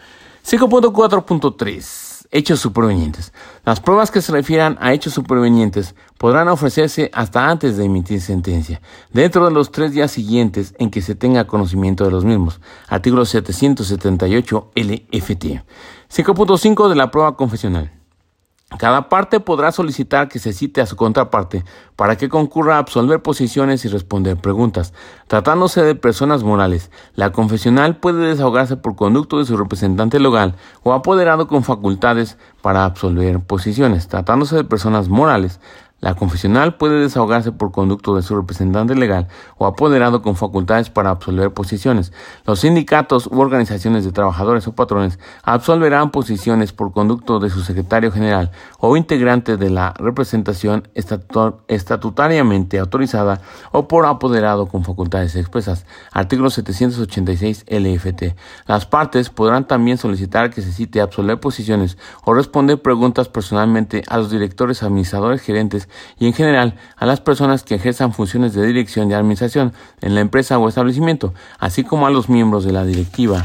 5.4.3 0.44 2.26
Hechos 2.32 2.60
supervenientes. 2.60 3.32
Las 3.64 3.80
pruebas 3.80 4.10
que 4.10 4.24
se 4.24 4.32
refieran 4.32 4.76
a 4.82 4.92
hechos 4.92 5.14
supervenientes 5.14 5.94
podrán 6.18 6.48
ofrecerse 6.48 7.12
hasta 7.14 7.48
antes 7.48 7.78
de 7.78 7.86
emitir 7.86 8.22
sentencia, 8.22 8.82
dentro 9.12 9.46
de 9.46 9.52
los 9.52 9.72
tres 9.72 9.92
días 9.92 10.10
siguientes 10.10 10.74
en 10.80 10.90
que 10.90 11.04
se 11.04 11.14
tenga 11.14 11.46
conocimiento 11.46 12.06
de 12.06 12.10
los 12.10 12.26
mismos. 12.26 12.60
Artículo 12.88 13.24
778 13.26 14.72
LFT. 14.74 15.62
5.5 16.12 16.90
de 16.90 16.96
la 16.96 17.12
prueba 17.12 17.38
confesional. 17.38 18.03
Cada 18.78 19.08
parte 19.08 19.40
podrá 19.40 19.72
solicitar 19.72 20.28
que 20.28 20.40
se 20.40 20.52
cite 20.52 20.82
a 20.82 20.86
su 20.86 20.96
contraparte 20.96 21.64
para 21.96 22.18
que 22.18 22.30
concurra 22.30 22.76
a 22.76 22.80
absolver 22.80 23.22
posiciones 23.22 23.86
y 23.86 23.88
responder 23.88 24.38
preguntas. 24.38 24.94
Tratándose 25.28 25.84
de 25.84 25.96
personas 25.96 26.44
morales, 26.44 26.90
la 27.16 27.32
confesional 27.32 27.98
puede 27.98 28.28
desahogarse 28.28 28.76
por 28.76 28.96
conducto 28.96 29.38
de 29.38 29.46
su 29.46 29.58
representante 29.58 30.20
legal 30.20 30.56
o 30.82 30.94
apoderado 30.94 31.48
con 31.48 31.64
facultades 31.64 32.38
para 32.62 32.86
absolver 32.86 33.40
posiciones. 33.42 34.08
Tratándose 34.08 34.56
de 34.56 34.64
personas 34.64 35.08
morales, 35.08 35.60
la 36.04 36.16
confesional 36.16 36.76
puede 36.76 37.00
desahogarse 37.00 37.54
por 37.54 37.72
conducto 37.72 38.14
de 38.14 38.24
su 38.24 38.36
representante 38.36 38.94
legal 38.94 39.30
o 39.58 39.66
apoderado 39.66 40.22
con 40.22 40.36
facultades 40.36 40.90
para 40.90 41.12
absolver 41.12 41.54
posiciones. 41.54 42.12
Los 42.46 42.60
sindicatos 42.60 43.28
u 43.28 43.40
organizaciones 43.40 44.04
de 44.04 44.12
trabajadores 44.12 44.68
o 44.68 44.76
patrones 44.76 45.18
absolverán 45.44 46.12
posiciones 46.12 46.74
por 46.74 46.92
conducto 46.92 47.40
de 47.40 47.50
su 47.50 47.62
secretario 47.62 48.12
general 48.12 48.52
o 48.80 48.98
integrante 48.98 49.56
de 49.56 49.70
la 49.70 49.94
representación 49.94 50.90
estatutariamente 50.94 52.80
autorizada 52.80 53.40
o 53.72 53.88
por 53.88 54.06
apoderado 54.06 54.66
con 54.66 54.84
facultades 54.84 55.38
expresas. 55.38 55.86
Artículo 56.12 56.50
786 56.50 57.64
LFT. 57.70 58.36
Las 58.68 58.86
partes 58.86 59.30
podrán 59.30 59.70
también 59.70 59.98
solicitar 59.98 60.50
que 60.50 60.62
se 60.62 60.74
cite 60.74 61.00
absolver 61.00 61.40
posiciones 61.40 61.98
o 62.26 62.34
responder 62.34 62.82
preguntas 62.82 63.30
personalmente 63.30 64.04
a 64.10 64.18
los 64.18 64.30
directores, 64.30 64.84
administradores, 64.84 65.40
gerentes 65.40 65.88
y 66.20 66.28
en 66.28 66.34
general 66.34 66.76
a 66.98 67.06
las 67.06 67.22
personas 67.22 67.64
que 67.64 67.76
ejerzan 67.76 68.14
funciones 68.14 68.54
de 68.54 68.66
dirección 68.66 69.10
y 69.10 69.14
administración 69.14 69.74
en 70.02 70.16
la 70.16 70.22
empresa 70.22 70.58
o 70.58 70.68
establecimiento, 70.68 71.34
así 71.60 71.84
como 71.84 72.08
a 72.08 72.12
los 72.12 72.30
miembros 72.30 72.64
de 72.64 72.72
la 72.74 72.86
directiva 72.86 73.42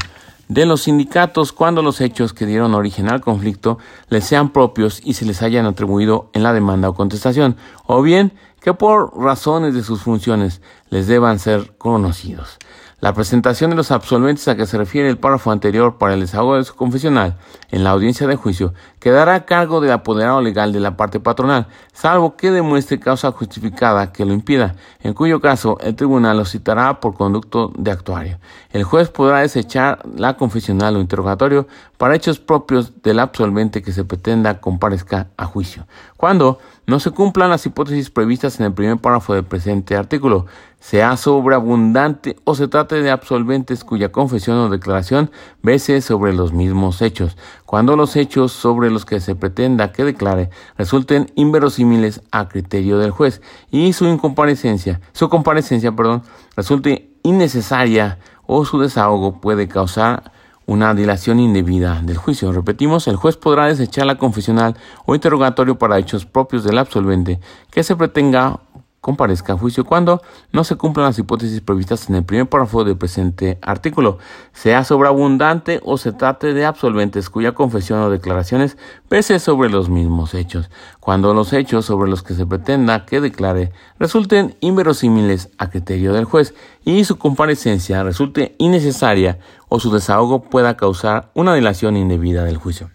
de 0.49 0.65
los 0.65 0.81
sindicatos 0.81 1.53
cuando 1.53 1.81
los 1.81 2.01
hechos 2.01 2.33
que 2.33 2.47
dieron 2.47 2.73
origen 2.73 3.07
al 3.07 3.21
conflicto 3.21 3.77
les 4.09 4.25
sean 4.25 4.49
propios 4.49 4.99
y 5.03 5.13
se 5.13 5.25
les 5.25 5.41
hayan 5.43 5.67
atribuido 5.67 6.29
en 6.33 6.43
la 6.43 6.53
demanda 6.53 6.89
o 6.89 6.95
contestación, 6.95 7.55
o 7.85 8.01
bien 8.01 8.33
que 8.59 8.73
por 8.73 9.15
razones 9.17 9.73
de 9.73 9.83
sus 9.83 10.01
funciones 10.01 10.61
les 10.89 11.07
deban 11.07 11.39
ser 11.39 11.77
conocidos. 11.77 12.57
La 13.01 13.13
presentación 13.13 13.69
de 13.69 13.77
los 13.77 13.91
absolventes 13.91 14.49
a 14.49 14.57
que 14.57 14.65
se 14.65 14.77
refiere 14.77 15.07
el 15.07 15.17
párrafo 15.17 15.51
anterior 15.51 15.97
para 15.97 16.15
el 16.15 16.19
desahogo 16.19 16.57
de 16.57 16.65
su 16.65 16.75
confesional 16.75 17.37
en 17.71 17.85
la 17.85 17.91
audiencia 17.91 18.27
de 18.27 18.35
juicio 18.35 18.73
quedará 18.99 19.35
a 19.35 19.45
cargo 19.45 19.79
del 19.79 19.93
apoderado 19.93 20.41
legal 20.41 20.73
de 20.73 20.81
la 20.81 20.97
parte 20.97 21.21
patronal, 21.21 21.67
salvo 21.93 22.35
que 22.35 22.51
demuestre 22.51 22.99
causa 22.99 23.31
justificada 23.31 24.11
que 24.11 24.25
lo 24.25 24.33
impida, 24.33 24.75
en 25.01 25.13
cuyo 25.13 25.39
caso 25.39 25.77
el 25.79 25.95
tribunal 25.95 26.35
lo 26.35 26.43
citará 26.43 26.99
por 26.99 27.15
conducto 27.15 27.71
de 27.77 27.89
actuario. 27.89 28.39
El 28.73 28.83
juez 28.83 29.09
podrá 29.09 29.39
desechar 29.39 29.99
la 30.17 30.35
confesional 30.35 30.97
o 30.97 30.99
interrogatorio 30.99 31.67
para 31.97 32.15
hechos 32.15 32.39
propios 32.39 33.01
del 33.01 33.19
absolvente 33.19 33.81
que 33.81 33.93
se 33.93 34.03
pretenda 34.03 34.59
comparezca 34.59 35.27
a 35.37 35.45
juicio. 35.45 35.87
Cuando 36.17 36.59
no 36.89 36.99
se 36.99 37.11
cumplan 37.11 37.51
las 37.51 37.65
hipótesis 37.65 38.09
previstas 38.09 38.59
en 38.59 38.65
el 38.65 38.73
primer 38.73 38.97
párrafo 38.97 39.33
del 39.33 39.43
presente 39.43 39.95
artículo, 39.95 40.47
sea 40.79 41.17
sobreabundante 41.17 42.35
o 42.45 42.55
se 42.55 42.67
trate 42.67 43.01
de 43.01 43.11
absolventes 43.11 43.83
cuya 43.83 44.11
confesión 44.11 44.57
o 44.57 44.69
declaración 44.69 45.29
vese 45.61 46.01
sobre 46.01 46.33
los 46.33 46.51
mismos 46.51 47.01
hechos, 47.01 47.37
cuando 47.65 47.95
los 47.95 48.15
hechos 48.15 48.51
sobre 48.51 48.89
los 48.89 49.05
que 49.05 49.19
se 49.19 49.35
pretenda 49.35 49.91
que 49.91 50.03
declare 50.03 50.49
resulten 50.77 51.31
inverosímiles 51.35 52.21
a 52.31 52.49
criterio 52.49 52.97
del 52.97 53.11
juez 53.11 53.41
y 53.69 53.93
su 53.93 54.05
incomparecencia, 54.05 54.99
su 55.13 55.29
comparecencia, 55.29 55.91
perdón, 55.91 56.23
resulte 56.55 57.11
innecesaria 57.23 58.17
o 58.47 58.65
su 58.65 58.79
desahogo 58.79 59.39
puede 59.39 59.67
causar 59.67 60.31
una 60.69 60.93
dilación 60.93 61.39
indebida 61.39 61.99
del 62.03 62.17
juicio. 62.17 62.51
Repetimos, 62.51 63.07
el 63.07 63.15
juez 63.15 63.37
podrá 63.37 63.65
desechar 63.65 64.05
la 64.05 64.19
confesional 64.19 64.75
o 65.07 65.15
interrogatorio 65.15 65.79
para 65.79 65.97
hechos 65.97 66.27
propios 66.27 66.63
del 66.63 66.77
absolvente 66.77 67.39
que 67.71 67.81
se 67.81 67.95
pretenga 67.95 68.59
comparezca 69.01 69.53
a 69.53 69.57
juicio 69.57 69.85
cuando 69.85 70.21
no 70.51 70.63
se 70.63 70.75
cumplan 70.75 71.07
las 71.07 71.19
hipótesis 71.19 71.61
previstas 71.61 72.09
en 72.09 72.15
el 72.15 72.23
primer 72.23 72.47
párrafo 72.47 72.83
del 72.83 72.97
presente 72.97 73.57
artículo, 73.61 74.17
sea 74.53 74.83
sobreabundante 74.83 75.79
o 75.83 75.97
se 75.97 76.11
trate 76.11 76.53
de 76.53 76.65
absolventes 76.65 77.29
cuya 77.29 77.53
confesión 77.53 77.99
o 78.01 78.09
declaraciones 78.09 78.77
pese 79.07 79.39
sobre 79.39 79.69
los 79.69 79.89
mismos 79.89 80.33
hechos, 80.33 80.69
cuando 80.99 81.33
los 81.33 81.53
hechos 81.53 81.85
sobre 81.85 82.09
los 82.09 82.23
que 82.23 82.33
se 82.33 82.45
pretenda 82.45 83.05
que 83.05 83.21
declare 83.21 83.71
resulten 83.99 84.55
inverosímiles 84.59 85.49
a 85.57 85.69
criterio 85.69 86.13
del 86.13 86.25
juez 86.25 86.53
y 86.83 87.05
su 87.05 87.17
comparecencia 87.17 88.03
resulte 88.03 88.55
innecesaria 88.57 89.39
o 89.69 89.79
su 89.79 89.91
desahogo 89.91 90.43
pueda 90.43 90.75
causar 90.77 91.31
una 91.33 91.53
dilación 91.53 91.95
indebida 91.95 92.43
del 92.43 92.57
juicio. 92.57 92.89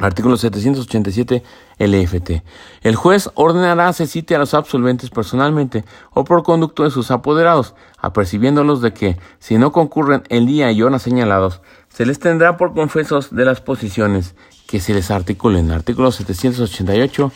Artículo 0.00 0.36
787 0.36 1.42
LFT. 1.78 2.42
El 2.82 2.96
juez 2.96 3.30
ordenará 3.34 3.92
se 3.92 4.06
cite 4.06 4.34
a 4.34 4.38
los 4.38 4.54
absolventes 4.54 5.10
personalmente 5.10 5.84
o 6.12 6.24
por 6.24 6.42
conducto 6.42 6.84
de 6.84 6.90
sus 6.90 7.10
apoderados, 7.10 7.74
apercibiéndolos 7.98 8.80
de 8.80 8.92
que, 8.92 9.18
si 9.38 9.58
no 9.58 9.72
concurren 9.72 10.22
el 10.28 10.46
día 10.46 10.72
y 10.72 10.82
hora 10.82 10.98
señalados, 10.98 11.60
se 11.88 12.06
les 12.06 12.18
tendrá 12.18 12.56
por 12.56 12.72
confesos 12.72 13.34
de 13.34 13.44
las 13.44 13.60
posiciones 13.60 14.34
que 14.66 14.80
se 14.80 14.94
les 14.94 15.10
articulen. 15.10 15.70
Artículo 15.70 16.12
788 16.12 17.32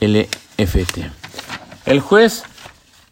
LFT. 0.00 0.98
El 1.86 2.00
juez 2.00 2.42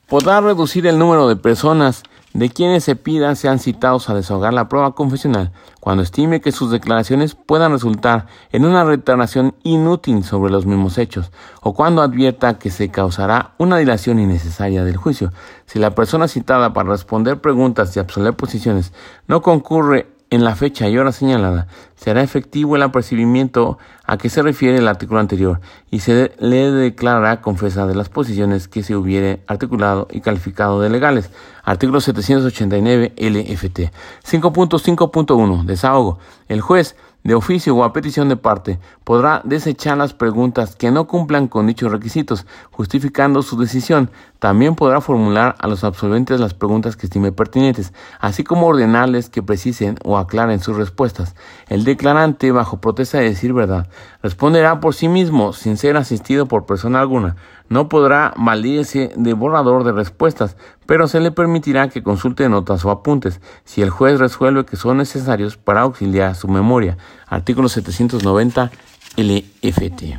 podrá 0.08 0.40
reducir 0.40 0.86
el 0.86 0.98
número 0.98 1.28
de 1.28 1.36
personas 1.36 2.02
de 2.38 2.50
quienes 2.50 2.84
se 2.84 2.94
pida 2.94 3.34
sean 3.34 3.58
citados 3.58 4.08
a 4.08 4.14
desahogar 4.14 4.54
la 4.54 4.68
prueba 4.68 4.94
confesional 4.94 5.50
cuando 5.80 6.04
estime 6.04 6.40
que 6.40 6.52
sus 6.52 6.70
declaraciones 6.70 7.34
puedan 7.34 7.72
resultar 7.72 8.26
en 8.52 8.64
una 8.64 8.84
retardación 8.84 9.56
inútil 9.64 10.22
sobre 10.22 10.52
los 10.52 10.64
mismos 10.64 10.98
hechos 10.98 11.32
o 11.62 11.74
cuando 11.74 12.00
advierta 12.00 12.58
que 12.58 12.70
se 12.70 12.90
causará 12.90 13.54
una 13.58 13.76
dilación 13.78 14.20
innecesaria 14.20 14.84
del 14.84 14.96
juicio. 14.96 15.32
Si 15.66 15.80
la 15.80 15.96
persona 15.96 16.28
citada 16.28 16.72
para 16.72 16.90
responder 16.90 17.40
preguntas 17.40 17.96
y 17.96 17.98
absolver 17.98 18.34
posiciones 18.34 18.92
no 19.26 19.42
concurre 19.42 20.17
en 20.30 20.44
la 20.44 20.54
fecha 20.54 20.88
y 20.88 20.98
hora 20.98 21.12
señalada, 21.12 21.68
será 21.96 22.22
efectivo 22.22 22.76
el 22.76 22.82
apercibimiento 22.82 23.78
a 24.04 24.18
que 24.18 24.28
se 24.28 24.42
refiere 24.42 24.78
el 24.78 24.88
artículo 24.88 25.20
anterior 25.20 25.60
y 25.90 26.00
se 26.00 26.32
le 26.38 26.70
declarará 26.70 27.40
confesa 27.40 27.86
de 27.86 27.94
las 27.94 28.08
posiciones 28.08 28.68
que 28.68 28.82
se 28.82 28.94
hubiere 28.94 29.42
articulado 29.46 30.06
y 30.10 30.20
calificado 30.20 30.80
de 30.80 30.90
legales. 30.90 31.30
Artículo 31.64 32.00
789 32.00 33.14
LFT. 33.16 33.92
5.5.1. 34.26 35.64
Desahogo. 35.64 36.18
El 36.48 36.60
juez 36.60 36.96
de 37.24 37.34
oficio 37.34 37.74
o 37.76 37.84
a 37.84 37.92
petición 37.92 38.28
de 38.28 38.36
parte, 38.36 38.78
podrá 39.04 39.42
desechar 39.44 39.98
las 39.98 40.14
preguntas 40.14 40.76
que 40.76 40.90
no 40.90 41.06
cumplan 41.06 41.48
con 41.48 41.66
dichos 41.66 41.92
requisitos, 41.92 42.46
justificando 42.70 43.42
su 43.42 43.58
decisión. 43.58 44.10
También 44.38 44.76
podrá 44.76 45.00
formular 45.00 45.56
a 45.58 45.66
los 45.66 45.84
absolventes 45.84 46.40
las 46.40 46.54
preguntas 46.54 46.96
que 46.96 47.06
estime 47.06 47.32
pertinentes, 47.32 47.92
así 48.20 48.44
como 48.44 48.66
ordenarles 48.66 49.30
que 49.30 49.42
precisen 49.42 49.96
o 50.04 50.16
aclaren 50.16 50.60
sus 50.60 50.76
respuestas. 50.76 51.34
El 51.68 51.84
declarante, 51.84 52.52
bajo 52.52 52.80
protesta 52.80 53.18
de 53.18 53.24
decir 53.24 53.52
verdad, 53.52 53.88
responderá 54.22 54.80
por 54.80 54.94
sí 54.94 55.08
mismo, 55.08 55.52
sin 55.52 55.76
ser 55.76 55.96
asistido 55.96 56.46
por 56.46 56.66
persona 56.66 57.00
alguna. 57.00 57.36
No 57.68 57.88
podrá 57.88 58.32
valerse 58.36 59.12
de 59.14 59.34
borrador 59.34 59.84
de 59.84 59.92
respuestas, 59.92 60.56
pero 60.86 61.06
se 61.06 61.20
le 61.20 61.30
permitirá 61.30 61.88
que 61.88 62.02
consulte 62.02 62.48
notas 62.48 62.84
o 62.84 62.90
apuntes, 62.90 63.40
si 63.64 63.82
el 63.82 63.90
juez 63.90 64.18
resuelve 64.18 64.64
que 64.64 64.76
son 64.76 64.96
necesarios 64.96 65.56
para 65.56 65.82
auxiliar 65.82 66.34
su 66.34 66.48
memoria. 66.48 66.96
Artículo 67.26 67.68
790 67.68 68.70
LFT. 69.16 70.18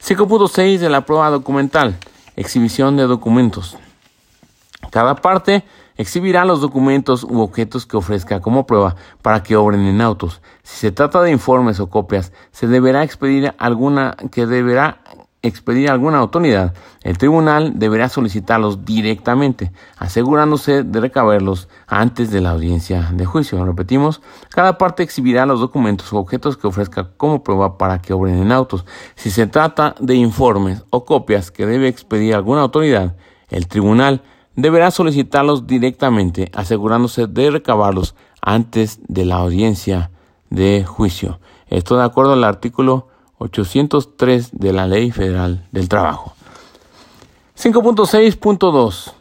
5.6 0.00 0.78
de 0.78 0.90
la 0.90 1.02
prueba 1.02 1.30
documental. 1.30 1.96
Exhibición 2.36 2.96
de 2.96 3.04
documentos. 3.04 3.76
Cada 4.90 5.16
parte 5.16 5.64
exhibirá 5.96 6.44
los 6.44 6.60
documentos 6.60 7.24
u 7.24 7.40
objetos 7.40 7.84
que 7.84 7.96
ofrezca 7.96 8.40
como 8.40 8.66
prueba 8.66 8.96
para 9.20 9.42
que 9.42 9.56
obren 9.56 9.82
en 9.82 10.00
autos. 10.00 10.40
Si 10.62 10.78
se 10.78 10.92
trata 10.92 11.20
de 11.20 11.32
informes 11.32 11.80
o 11.80 11.90
copias, 11.90 12.32
se 12.52 12.68
deberá 12.68 13.02
expedir 13.02 13.54
alguna 13.58 14.16
que 14.30 14.46
deberá 14.46 15.02
expedir 15.42 15.88
alguna 15.88 16.18
autoridad, 16.18 16.74
el 17.02 17.16
tribunal 17.16 17.78
deberá 17.78 18.08
solicitarlos 18.08 18.84
directamente, 18.84 19.72
asegurándose 19.96 20.82
de 20.82 21.00
recabarlos 21.00 21.68
antes 21.86 22.30
de 22.30 22.40
la 22.40 22.50
audiencia 22.50 23.10
de 23.12 23.24
juicio. 23.24 23.64
Repetimos, 23.64 24.20
cada 24.50 24.78
parte 24.78 25.02
exhibirá 25.02 25.46
los 25.46 25.60
documentos 25.60 26.12
o 26.12 26.18
objetos 26.18 26.56
que 26.56 26.66
ofrezca 26.66 27.10
como 27.16 27.42
prueba 27.42 27.78
para 27.78 28.02
que 28.02 28.12
obren 28.12 28.42
en 28.42 28.52
autos. 28.52 28.84
Si 29.14 29.30
se 29.30 29.46
trata 29.46 29.94
de 30.00 30.16
informes 30.16 30.84
o 30.90 31.04
copias 31.04 31.50
que 31.50 31.66
debe 31.66 31.88
expedir 31.88 32.34
alguna 32.34 32.62
autoridad, 32.62 33.14
el 33.48 33.68
tribunal 33.68 34.22
deberá 34.56 34.90
solicitarlos 34.90 35.68
directamente, 35.68 36.50
asegurándose 36.52 37.28
de 37.28 37.50
recabarlos 37.50 38.16
antes 38.42 38.98
de 39.06 39.24
la 39.24 39.36
audiencia 39.36 40.10
de 40.50 40.84
juicio. 40.84 41.38
Esto 41.68 41.96
de 41.96 42.04
acuerdo 42.04 42.32
al 42.32 42.44
artículo 42.44 43.08
803 43.38 44.50
de 44.52 44.72
la 44.72 44.86
Ley 44.86 45.10
Federal 45.10 45.66
del 45.70 45.88
Trabajo. 45.88 46.34
5.6.2 47.56 49.17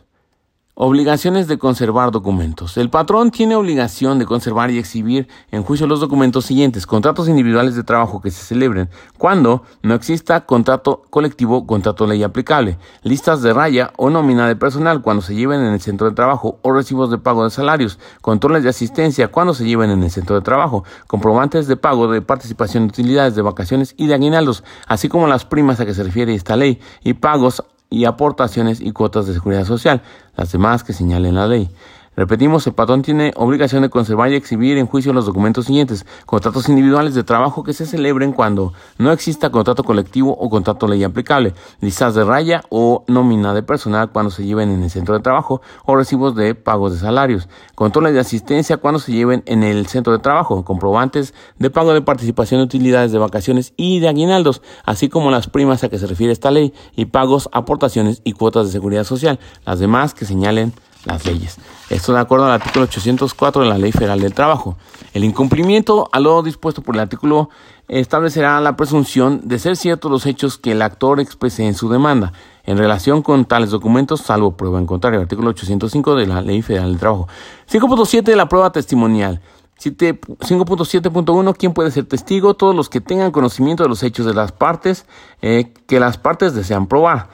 Obligaciones 0.79 1.47
de 1.47 1.57
conservar 1.57 2.11
documentos. 2.11 2.77
El 2.77 2.91
patrón 2.91 3.31
tiene 3.31 3.55
obligación 3.55 4.19
de 4.19 4.27
conservar 4.27 4.69
y 4.69 4.77
exhibir 4.77 5.27
en 5.49 5.63
juicio 5.63 5.87
los 5.87 5.99
documentos 5.99 6.45
siguientes. 6.45 6.85
Contratos 6.85 7.27
individuales 7.27 7.75
de 7.75 7.81
trabajo 7.83 8.21
que 8.21 8.29
se 8.29 8.43
celebren 8.43 8.87
cuando 9.17 9.63
no 9.81 9.95
exista 9.95 10.45
contrato 10.45 11.01
colectivo, 11.09 11.65
contrato 11.65 12.05
ley 12.05 12.21
aplicable. 12.21 12.77
Listas 13.01 13.41
de 13.41 13.53
raya 13.53 13.91
o 13.97 14.11
nómina 14.11 14.47
de 14.47 14.55
personal 14.55 15.01
cuando 15.01 15.23
se 15.23 15.33
lleven 15.33 15.61
en 15.61 15.73
el 15.73 15.81
centro 15.81 16.09
de 16.09 16.15
trabajo 16.15 16.59
o 16.61 16.71
recibos 16.71 17.09
de 17.09 17.17
pago 17.17 17.43
de 17.43 17.49
salarios. 17.49 17.97
Controles 18.21 18.61
de 18.61 18.69
asistencia 18.69 19.29
cuando 19.29 19.55
se 19.55 19.65
lleven 19.65 19.89
en 19.89 20.03
el 20.03 20.11
centro 20.11 20.35
de 20.35 20.41
trabajo. 20.41 20.83
Comprobantes 21.07 21.65
de 21.65 21.75
pago 21.75 22.07
de 22.07 22.21
participación 22.21 22.83
de 22.83 22.89
utilidades 22.89 23.33
de 23.33 23.41
vacaciones 23.41 23.95
y 23.97 24.05
de 24.05 24.13
aguinaldos, 24.13 24.63
así 24.85 25.09
como 25.09 25.25
las 25.25 25.43
primas 25.43 25.79
a 25.79 25.87
que 25.87 25.95
se 25.95 26.03
refiere 26.03 26.35
esta 26.35 26.55
ley 26.55 26.79
y 27.03 27.15
pagos 27.15 27.63
y 27.89 28.05
aportaciones 28.05 28.81
y 28.81 28.91
cuotas 28.91 29.27
de 29.27 29.33
seguridad 29.33 29.65
social, 29.65 30.01
las 30.35 30.51
demás 30.51 30.83
que 30.83 30.93
señalen 30.93 31.35
la 31.35 31.47
ley. 31.47 31.69
Repetimos, 32.17 32.65
el 32.65 32.73
patrón 32.73 33.03
tiene 33.03 33.31
obligación 33.35 33.83
de 33.83 33.91
conservar 33.91 34.31
y 34.31 34.35
exhibir 34.35 34.79
en 34.79 34.87
juicio 34.87 35.13
los 35.13 35.27
documentos 35.27 35.67
siguientes. 35.67 36.03
Contratos 36.25 36.67
individuales 36.67 37.13
de 37.13 37.23
trabajo 37.23 37.63
que 37.63 37.73
se 37.73 37.85
celebren 37.85 38.33
cuando 38.33 38.73
no 38.97 39.11
exista 39.11 39.51
contrato 39.51 39.83
colectivo 39.83 40.31
o 40.31 40.49
contrato 40.49 40.87
ley 40.87 41.03
aplicable. 41.03 41.53
Listas 41.79 42.15
de 42.15 42.23
raya 42.23 42.63
o 42.69 43.05
nómina 43.07 43.53
de 43.53 43.61
personal 43.61 44.09
cuando 44.09 44.31
se 44.31 44.43
lleven 44.43 44.71
en 44.71 44.81
el 44.81 44.89
centro 44.89 45.13
de 45.13 45.21
trabajo 45.21 45.61
o 45.85 45.95
recibos 45.95 46.35
de 46.35 46.55
pagos 46.55 46.93
de 46.93 46.97
salarios. 46.97 47.49
Controles 47.75 48.15
de 48.15 48.19
asistencia 48.19 48.77
cuando 48.77 48.97
se 48.97 49.11
lleven 49.11 49.43
en 49.45 49.61
el 49.61 49.85
centro 49.85 50.11
de 50.11 50.17
trabajo. 50.17 50.65
Comprobantes 50.65 51.35
de 51.59 51.69
pago 51.69 51.93
de 51.93 52.01
participación 52.01 52.61
de 52.61 52.65
utilidades 52.65 53.11
de 53.11 53.19
vacaciones 53.19 53.73
y 53.77 53.99
de 53.99 54.07
aguinaldos, 54.07 54.63
así 54.85 55.07
como 55.07 55.29
las 55.29 55.45
primas 55.45 55.83
a 55.83 55.89
que 55.89 55.99
se 55.99 56.07
refiere 56.07 56.33
esta 56.33 56.49
ley 56.49 56.73
y 56.95 57.05
pagos, 57.05 57.47
aportaciones 57.51 58.21
y 58.23 58.33
cuotas 58.33 58.65
de 58.65 58.71
seguridad 58.71 59.03
social. 59.03 59.37
Las 59.67 59.77
demás 59.77 60.15
que 60.15 60.25
señalen 60.25 60.73
las 61.05 61.25
leyes. 61.25 61.57
Esto 61.89 62.13
de 62.13 62.19
acuerdo 62.19 62.45
al 62.45 62.51
artículo 62.51 62.85
804 62.85 63.61
de 63.61 63.69
la 63.69 63.77
Ley 63.77 63.91
Federal 63.91 64.19
del 64.19 64.33
Trabajo. 64.33 64.77
El 65.13 65.23
incumplimiento 65.23 66.09
a 66.11 66.19
lo 66.19 66.41
dispuesto 66.43 66.81
por 66.81 66.95
el 66.95 67.01
artículo 67.01 67.49
establecerá 67.87 68.59
la 68.59 68.75
presunción 68.75 69.41
de 69.47 69.59
ser 69.59 69.77
ciertos 69.77 70.11
los 70.11 70.25
hechos 70.25 70.57
que 70.57 70.73
el 70.73 70.81
actor 70.81 71.19
exprese 71.19 71.65
en 71.65 71.73
su 71.73 71.89
demanda 71.89 72.33
en 72.67 72.77
relación 72.77 73.21
con 73.21 73.45
tales 73.45 73.71
documentos, 73.71 74.21
salvo 74.21 74.57
prueba 74.57 74.77
en 74.77 74.85
contrario. 74.85 75.21
Artículo 75.21 75.49
805 75.51 76.15
de 76.15 76.27
la 76.27 76.41
Ley 76.41 76.61
Federal 76.61 76.89
del 76.89 76.99
Trabajo. 76.99 77.27
5.7 77.71 78.23
de 78.23 78.35
la 78.35 78.49
prueba 78.49 78.73
testimonial. 78.73 79.41
5.7.1 79.79 81.55
¿Quién 81.57 81.73
puede 81.73 81.91
ser 81.91 82.05
testigo? 82.05 82.55
Todos 82.55 82.75
los 82.75 82.89
que 82.89 82.99
tengan 82.99 83.31
conocimiento 83.31 83.83
de 83.83 83.89
los 83.89 84.03
hechos 84.03 84.25
de 84.25 84.33
las 84.33 84.51
partes 84.51 85.05
eh, 85.41 85.71
que 85.87 85.99
las 85.99 86.17
partes 86.17 86.53
desean 86.53 86.87
probar. 86.87 87.29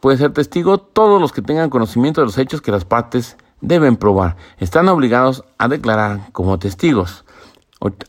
Puede 0.00 0.16
ser 0.16 0.32
testigo 0.32 0.78
todos 0.78 1.20
los 1.20 1.32
que 1.32 1.42
tengan 1.42 1.70
conocimiento 1.70 2.20
de 2.20 2.26
los 2.26 2.38
hechos 2.38 2.60
que 2.60 2.70
las 2.70 2.84
partes 2.84 3.36
deben 3.60 3.96
probar. 3.96 4.36
Están 4.58 4.88
obligados 4.88 5.44
a 5.58 5.66
declarar 5.66 6.30
como 6.32 6.58
testigos. 6.58 7.24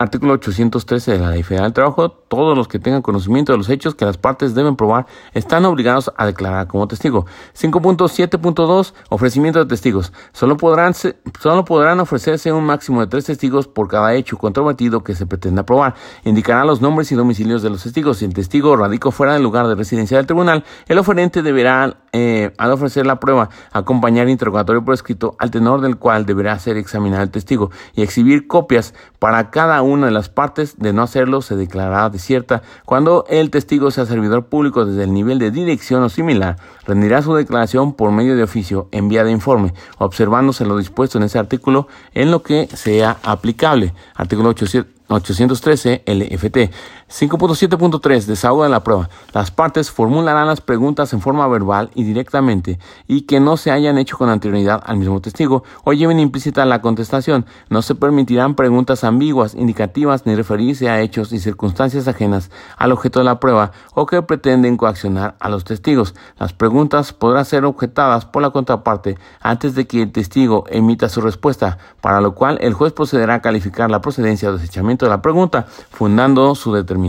Artículo 0.00 0.32
813 0.32 1.12
de 1.12 1.18
la 1.20 1.30
Ley 1.30 1.44
Federal 1.44 1.66
del 1.66 1.74
Trabajo. 1.74 2.10
Todos 2.10 2.58
los 2.58 2.66
que 2.66 2.80
tengan 2.80 3.02
conocimiento 3.02 3.52
de 3.52 3.58
los 3.58 3.68
hechos 3.68 3.94
que 3.94 4.04
las 4.04 4.16
partes 4.16 4.52
deben 4.52 4.74
probar 4.74 5.06
están 5.32 5.64
obligados 5.64 6.10
a 6.16 6.26
declarar 6.26 6.66
como 6.66 6.88
testigo. 6.88 7.24
5.7.2 7.56 8.94
Ofrecimiento 9.10 9.60
de 9.60 9.66
testigos. 9.66 10.12
Solo 10.32 10.56
podrán, 10.56 10.94
solo 10.94 11.64
podrán 11.64 12.00
ofrecerse 12.00 12.52
un 12.52 12.64
máximo 12.64 13.00
de 13.00 13.06
tres 13.06 13.26
testigos 13.26 13.68
por 13.68 13.86
cada 13.86 14.12
hecho 14.14 14.38
controvertido 14.38 15.04
que 15.04 15.14
se 15.14 15.24
pretenda 15.24 15.64
probar. 15.64 15.94
Indicarán 16.24 16.66
los 16.66 16.80
nombres 16.80 17.12
y 17.12 17.14
domicilios 17.14 17.62
de 17.62 17.70
los 17.70 17.84
testigos. 17.84 18.18
Si 18.18 18.24
el 18.24 18.34
testigo 18.34 18.76
radica 18.76 19.12
fuera 19.12 19.34
del 19.34 19.44
lugar 19.44 19.68
de 19.68 19.76
residencia 19.76 20.16
del 20.16 20.26
tribunal, 20.26 20.64
el 20.88 20.98
oferente 20.98 21.42
deberá, 21.42 21.98
eh, 22.10 22.52
al 22.58 22.72
ofrecer 22.72 23.06
la 23.06 23.20
prueba, 23.20 23.50
acompañar 23.70 24.28
interrogatorio 24.28 24.84
por 24.84 24.94
escrito 24.94 25.36
al 25.38 25.52
tenor 25.52 25.80
del 25.80 25.96
cual 25.96 26.26
deberá 26.26 26.58
ser 26.58 26.76
examinado 26.76 27.22
el 27.22 27.30
testigo 27.30 27.70
y 27.94 28.02
exhibir 28.02 28.48
copias 28.48 28.94
para 29.20 29.50
cada 29.50 29.59
cada 29.60 29.82
una 29.82 30.06
de 30.06 30.12
las 30.12 30.30
partes, 30.30 30.78
de 30.78 30.94
no 30.94 31.02
hacerlo 31.02 31.42
se 31.42 31.54
declarará 31.54 32.08
desierta. 32.08 32.62
Cuando 32.86 33.26
el 33.28 33.50
testigo 33.50 33.90
sea 33.90 34.06
servidor 34.06 34.46
público 34.46 34.86
desde 34.86 35.04
el 35.04 35.12
nivel 35.12 35.38
de 35.38 35.50
dirección 35.50 36.02
o 36.02 36.08
similar, 36.08 36.56
rendirá 36.86 37.20
su 37.20 37.34
declaración 37.34 37.92
por 37.92 38.10
medio 38.10 38.36
de 38.36 38.42
oficio 38.42 38.88
en 38.90 39.10
vía 39.10 39.22
de 39.22 39.32
informe, 39.32 39.74
observándose 39.98 40.64
lo 40.64 40.78
dispuesto 40.78 41.18
en 41.18 41.24
ese 41.24 41.38
artículo 41.38 41.88
en 42.14 42.30
lo 42.30 42.42
que 42.42 42.68
sea 42.72 43.18
aplicable. 43.22 43.92
Artículo 44.14 44.48
87 44.48 45.00
813 45.10 46.04
LFT. 46.06 46.72
5.7.3 47.10 48.24
Desahogo 48.24 48.62
de 48.62 48.68
la 48.68 48.84
prueba. 48.84 49.10
Las 49.32 49.50
partes 49.50 49.90
formularán 49.90 50.46
las 50.46 50.60
preguntas 50.60 51.12
en 51.12 51.20
forma 51.20 51.48
verbal 51.48 51.90
y 51.96 52.04
directamente 52.04 52.78
y 53.08 53.22
que 53.22 53.40
no 53.40 53.56
se 53.56 53.72
hayan 53.72 53.98
hecho 53.98 54.16
con 54.16 54.28
anterioridad 54.28 54.80
al 54.86 54.96
mismo 54.96 55.20
testigo 55.20 55.64
o 55.82 55.92
lleven 55.92 56.20
implícita 56.20 56.64
la 56.66 56.80
contestación. 56.80 57.46
No 57.68 57.82
se 57.82 57.96
permitirán 57.96 58.54
preguntas 58.54 59.02
ambiguas, 59.02 59.56
indicativas 59.56 60.24
ni 60.24 60.36
referirse 60.36 60.88
a 60.88 61.00
hechos 61.00 61.32
y 61.32 61.40
circunstancias 61.40 62.06
ajenas 62.06 62.52
al 62.76 62.92
objeto 62.92 63.18
de 63.18 63.24
la 63.24 63.40
prueba 63.40 63.72
o 63.94 64.06
que 64.06 64.22
pretenden 64.22 64.76
coaccionar 64.76 65.34
a 65.40 65.48
los 65.48 65.64
testigos. 65.64 66.14
Las 66.38 66.52
preguntas 66.52 67.12
podrán 67.12 67.44
ser 67.44 67.64
objetadas 67.64 68.24
por 68.24 68.42
la 68.42 68.50
contraparte 68.50 69.18
antes 69.40 69.74
de 69.74 69.88
que 69.88 70.02
el 70.02 70.12
testigo 70.12 70.64
emita 70.68 71.08
su 71.08 71.20
respuesta, 71.20 71.78
para 72.00 72.20
lo 72.20 72.36
cual 72.36 72.58
el 72.60 72.72
juez 72.72 72.92
procederá 72.92 73.34
a 73.34 73.42
calificar 73.42 73.90
la 73.90 74.00
procedencia 74.00 74.48
o 74.48 74.52
desechamiento 74.52 75.06
de 75.06 75.10
la 75.10 75.22
pregunta, 75.22 75.66
fundando 75.90 76.54
su 76.54 76.72
determinación. 76.72 76.99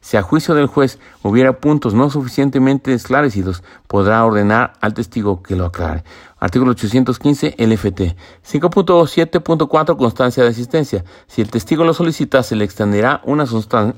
Si 0.00 0.16
a 0.16 0.22
juicio 0.22 0.54
del 0.54 0.66
juez 0.66 0.98
hubiera 1.22 1.60
puntos 1.60 1.94
no 1.94 2.10
suficientemente 2.10 2.92
esclarecidos, 2.92 3.62
podrá 3.86 4.24
ordenar 4.24 4.74
al 4.80 4.94
testigo 4.94 5.42
que 5.42 5.56
lo 5.56 5.66
aclare. 5.66 6.04
Artículo 6.38 6.72
815 6.72 7.56
LFT. 7.58 8.14
5.7.4 8.46 9.96
Constancia 9.96 10.42
de 10.42 10.50
asistencia. 10.50 11.04
Si 11.26 11.40
el 11.40 11.50
testigo 11.50 11.84
lo 11.84 11.94
solicita, 11.94 12.42
se 12.42 12.56
le 12.56 12.64
extenderá 12.64 13.22
una, 13.24 13.44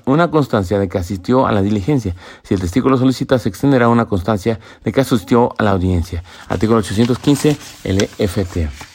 una 0.05 0.31
constancia 0.31 0.79
de 0.79 0.89
que 0.89 0.99
asistió 0.99 1.47
a 1.47 1.53
la 1.53 1.63
diligencia. 1.63 2.15
Si 2.43 2.55
el 2.55 2.61
testigo 2.61 2.89
lo 2.89 2.97
solicita, 2.97 3.39
se 3.39 3.49
extenderá 3.49 3.89
una 3.89 4.07
constancia 4.07 4.61
de 4.85 4.93
que 4.93 5.01
asistió 5.01 5.53
a 5.59 5.65
la 5.65 5.73
audiencia. 5.73 6.23
Artículo 6.49 6.79
815 6.79 7.57
LFT. 7.85 8.88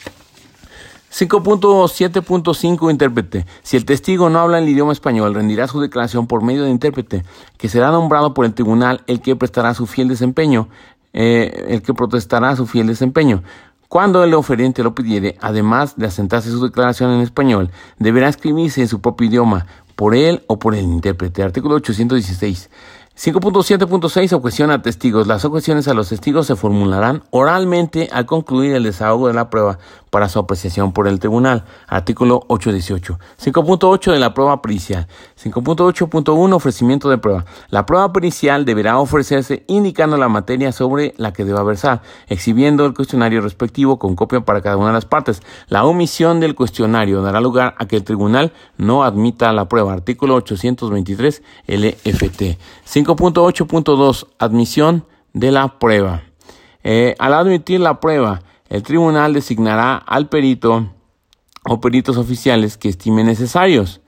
5.7.5 1.14 2.90
Intérprete. 2.90 3.46
Si 3.62 3.76
el 3.76 3.84
testigo 3.84 4.30
no 4.30 4.40
habla 4.40 4.58
el 4.58 4.68
idioma 4.68 4.92
español, 4.92 5.32
rendirá 5.32 5.68
su 5.68 5.80
declaración 5.80 6.26
por 6.26 6.42
medio 6.42 6.64
de 6.64 6.70
intérprete, 6.70 7.24
que 7.56 7.68
será 7.68 7.92
nombrado 7.92 8.34
por 8.34 8.44
el 8.44 8.52
tribunal 8.52 9.04
el 9.06 9.20
que 9.20 9.36
prestará 9.36 9.74
su 9.74 9.86
fiel 9.86 10.08
desempeño, 10.08 10.68
eh, 11.12 11.66
el 11.68 11.82
que 11.82 11.94
protestará 11.94 12.56
su 12.56 12.66
fiel 12.66 12.88
desempeño. 12.88 13.44
Cuando 13.88 14.24
el 14.24 14.34
oferente 14.34 14.82
lo 14.82 14.96
pidiere, 14.96 15.38
además 15.40 15.96
de 15.96 16.06
asentarse 16.06 16.50
su 16.50 16.60
declaración 16.60 17.12
en 17.12 17.20
español, 17.20 17.70
deberá 18.00 18.28
escribirse 18.28 18.80
en 18.80 18.88
su 18.88 19.00
propio 19.00 19.28
idioma, 19.28 19.66
por 19.94 20.16
él 20.16 20.42
o 20.48 20.58
por 20.58 20.74
el 20.74 20.84
intérprete. 20.84 21.44
Artículo 21.44 21.76
816. 21.76 22.70
5.7.6 23.16 24.32
Objeción 24.32 24.72
a 24.72 24.82
testigos. 24.82 25.28
Las 25.28 25.44
objeciones 25.44 25.86
a 25.86 25.94
los 25.94 26.08
testigos 26.08 26.48
se 26.48 26.56
formularán 26.56 27.22
oralmente 27.30 28.08
al 28.12 28.26
concluir 28.26 28.74
el 28.74 28.82
desahogo 28.82 29.28
de 29.28 29.34
la 29.34 29.50
prueba 29.50 29.78
para 30.14 30.28
su 30.28 30.38
apreciación 30.38 30.92
por 30.92 31.08
el 31.08 31.18
tribunal. 31.18 31.64
Artículo 31.88 32.44
818. 32.46 33.18
5.8 33.36 34.12
de 34.12 34.20
la 34.20 34.32
prueba 34.32 34.62
pericial. 34.62 35.08
5.8.1 35.42 36.54
Ofrecimiento 36.54 37.10
de 37.10 37.18
prueba. 37.18 37.44
La 37.68 37.84
prueba 37.84 38.12
pericial 38.12 38.64
deberá 38.64 39.00
ofrecerse 39.00 39.64
indicando 39.66 40.16
la 40.16 40.28
materia 40.28 40.70
sobre 40.70 41.14
la 41.16 41.32
que 41.32 41.44
deba 41.44 41.64
versar, 41.64 42.02
exhibiendo 42.28 42.86
el 42.86 42.94
cuestionario 42.94 43.40
respectivo 43.40 43.98
con 43.98 44.14
copia 44.14 44.42
para 44.42 44.62
cada 44.62 44.76
una 44.76 44.86
de 44.86 44.92
las 44.92 45.04
partes. 45.04 45.42
La 45.66 45.84
omisión 45.84 46.38
del 46.38 46.54
cuestionario 46.54 47.20
dará 47.20 47.40
lugar 47.40 47.74
a 47.76 47.88
que 47.88 47.96
el 47.96 48.04
tribunal 48.04 48.52
no 48.76 49.02
admita 49.02 49.52
la 49.52 49.68
prueba. 49.68 49.94
Artículo 49.94 50.36
823 50.36 51.42
LFT. 51.66 52.56
5.8.2 52.86 54.28
Admisión 54.38 55.06
de 55.32 55.50
la 55.50 55.80
prueba. 55.80 56.22
Eh, 56.84 57.16
al 57.18 57.34
admitir 57.34 57.80
la 57.80 57.98
prueba, 57.98 58.42
el 58.74 58.82
tribunal 58.82 59.32
designará 59.34 59.94
al 59.94 60.28
perito 60.28 60.88
o 61.64 61.80
peritos 61.80 62.16
oficiales 62.16 62.76
que 62.76 62.88
estime 62.88 63.22
necesarios, 63.22 64.00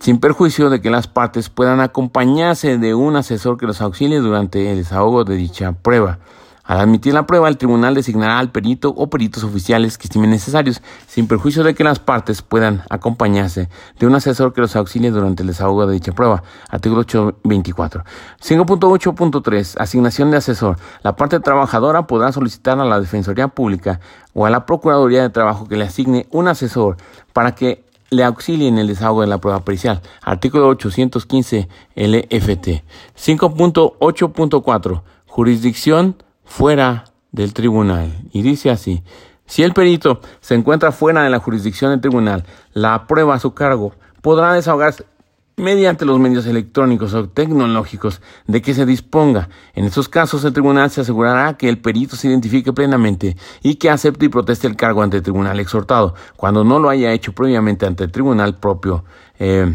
sin 0.00 0.18
perjuicio 0.18 0.68
de 0.68 0.80
que 0.80 0.90
las 0.90 1.06
partes 1.06 1.48
puedan 1.48 1.78
acompañarse 1.78 2.76
de 2.76 2.96
un 2.96 3.14
asesor 3.14 3.58
que 3.58 3.66
los 3.66 3.80
auxilie 3.80 4.18
durante 4.18 4.72
el 4.72 4.78
desahogo 4.78 5.22
de 5.22 5.36
dicha 5.36 5.70
prueba. 5.80 6.18
Al 6.64 6.80
admitir 6.80 7.12
la 7.12 7.26
prueba, 7.26 7.48
el 7.48 7.56
tribunal 7.56 7.94
designará 7.94 8.38
al 8.38 8.52
perito 8.52 8.94
o 8.96 9.10
peritos 9.10 9.42
oficiales 9.42 9.98
que 9.98 10.04
estimen 10.04 10.30
necesarios, 10.30 10.80
sin 11.08 11.26
perjuicio 11.26 11.64
de 11.64 11.74
que 11.74 11.82
las 11.82 11.98
partes 11.98 12.40
puedan 12.42 12.82
acompañarse 12.88 13.68
de 13.98 14.06
un 14.06 14.14
asesor 14.14 14.52
que 14.52 14.60
los 14.60 14.76
auxilie 14.76 15.10
durante 15.10 15.42
el 15.42 15.48
desahogo 15.48 15.86
de 15.86 15.94
dicha 15.94 16.12
prueba. 16.12 16.44
Artículo 16.68 17.00
824. 17.00 18.04
5.8.3. 18.40 19.80
Asignación 19.80 20.30
de 20.30 20.36
asesor. 20.36 20.78
La 21.02 21.16
parte 21.16 21.40
trabajadora 21.40 22.06
podrá 22.06 22.30
solicitar 22.30 22.78
a 22.78 22.84
la 22.84 23.00
Defensoría 23.00 23.48
Pública 23.48 23.98
o 24.32 24.46
a 24.46 24.50
la 24.50 24.64
Procuraduría 24.64 25.22
de 25.22 25.30
Trabajo 25.30 25.66
que 25.66 25.76
le 25.76 25.84
asigne 25.84 26.26
un 26.30 26.46
asesor 26.46 26.96
para 27.32 27.56
que 27.56 27.84
le 28.10 28.24
auxilie 28.24 28.68
en 28.68 28.78
el 28.78 28.86
desahogo 28.86 29.22
de 29.22 29.26
la 29.26 29.38
prueba 29.38 29.64
pericial. 29.64 30.00
Artículo 30.22 30.68
815 30.68 31.68
LFT. 31.96 32.84
5.8.4. 33.16 35.02
Jurisdicción 35.26 36.16
fuera 36.52 37.04
del 37.30 37.54
tribunal. 37.54 38.12
Y 38.30 38.42
dice 38.42 38.68
así, 38.68 39.02
si 39.46 39.62
el 39.62 39.72
perito 39.72 40.20
se 40.42 40.54
encuentra 40.54 40.92
fuera 40.92 41.22
de 41.22 41.30
la 41.30 41.38
jurisdicción 41.38 41.92
del 41.92 42.02
tribunal, 42.02 42.44
la 42.74 43.06
prueba 43.06 43.34
a 43.34 43.38
su 43.38 43.54
cargo 43.54 43.94
podrá 44.20 44.52
desahogarse 44.52 45.06
mediante 45.56 46.04
los 46.04 46.18
medios 46.18 46.44
electrónicos 46.44 47.14
o 47.14 47.26
tecnológicos 47.26 48.20
de 48.46 48.60
que 48.60 48.74
se 48.74 48.84
disponga. 48.84 49.48
En 49.74 49.86
estos 49.86 50.10
casos, 50.10 50.44
el 50.44 50.52
tribunal 50.52 50.90
se 50.90 51.00
asegurará 51.00 51.56
que 51.56 51.70
el 51.70 51.78
perito 51.78 52.16
se 52.16 52.28
identifique 52.28 52.74
plenamente 52.74 53.34
y 53.62 53.76
que 53.76 53.88
acepte 53.88 54.26
y 54.26 54.28
proteste 54.28 54.66
el 54.66 54.76
cargo 54.76 55.02
ante 55.02 55.16
el 55.16 55.22
tribunal 55.22 55.58
exhortado, 55.58 56.14
cuando 56.36 56.64
no 56.64 56.78
lo 56.78 56.90
haya 56.90 57.12
hecho 57.12 57.32
previamente 57.32 57.86
ante 57.86 58.04
el 58.04 58.12
tribunal 58.12 58.58
propio 58.58 59.04
eh, 59.38 59.74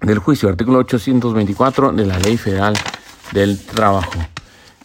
del 0.00 0.18
juicio. 0.20 0.48
Artículo 0.48 0.78
824 0.78 1.92
de 1.92 2.06
la 2.06 2.18
Ley 2.20 2.36
Federal 2.36 2.74
del 3.32 3.58
Trabajo. 3.58 4.12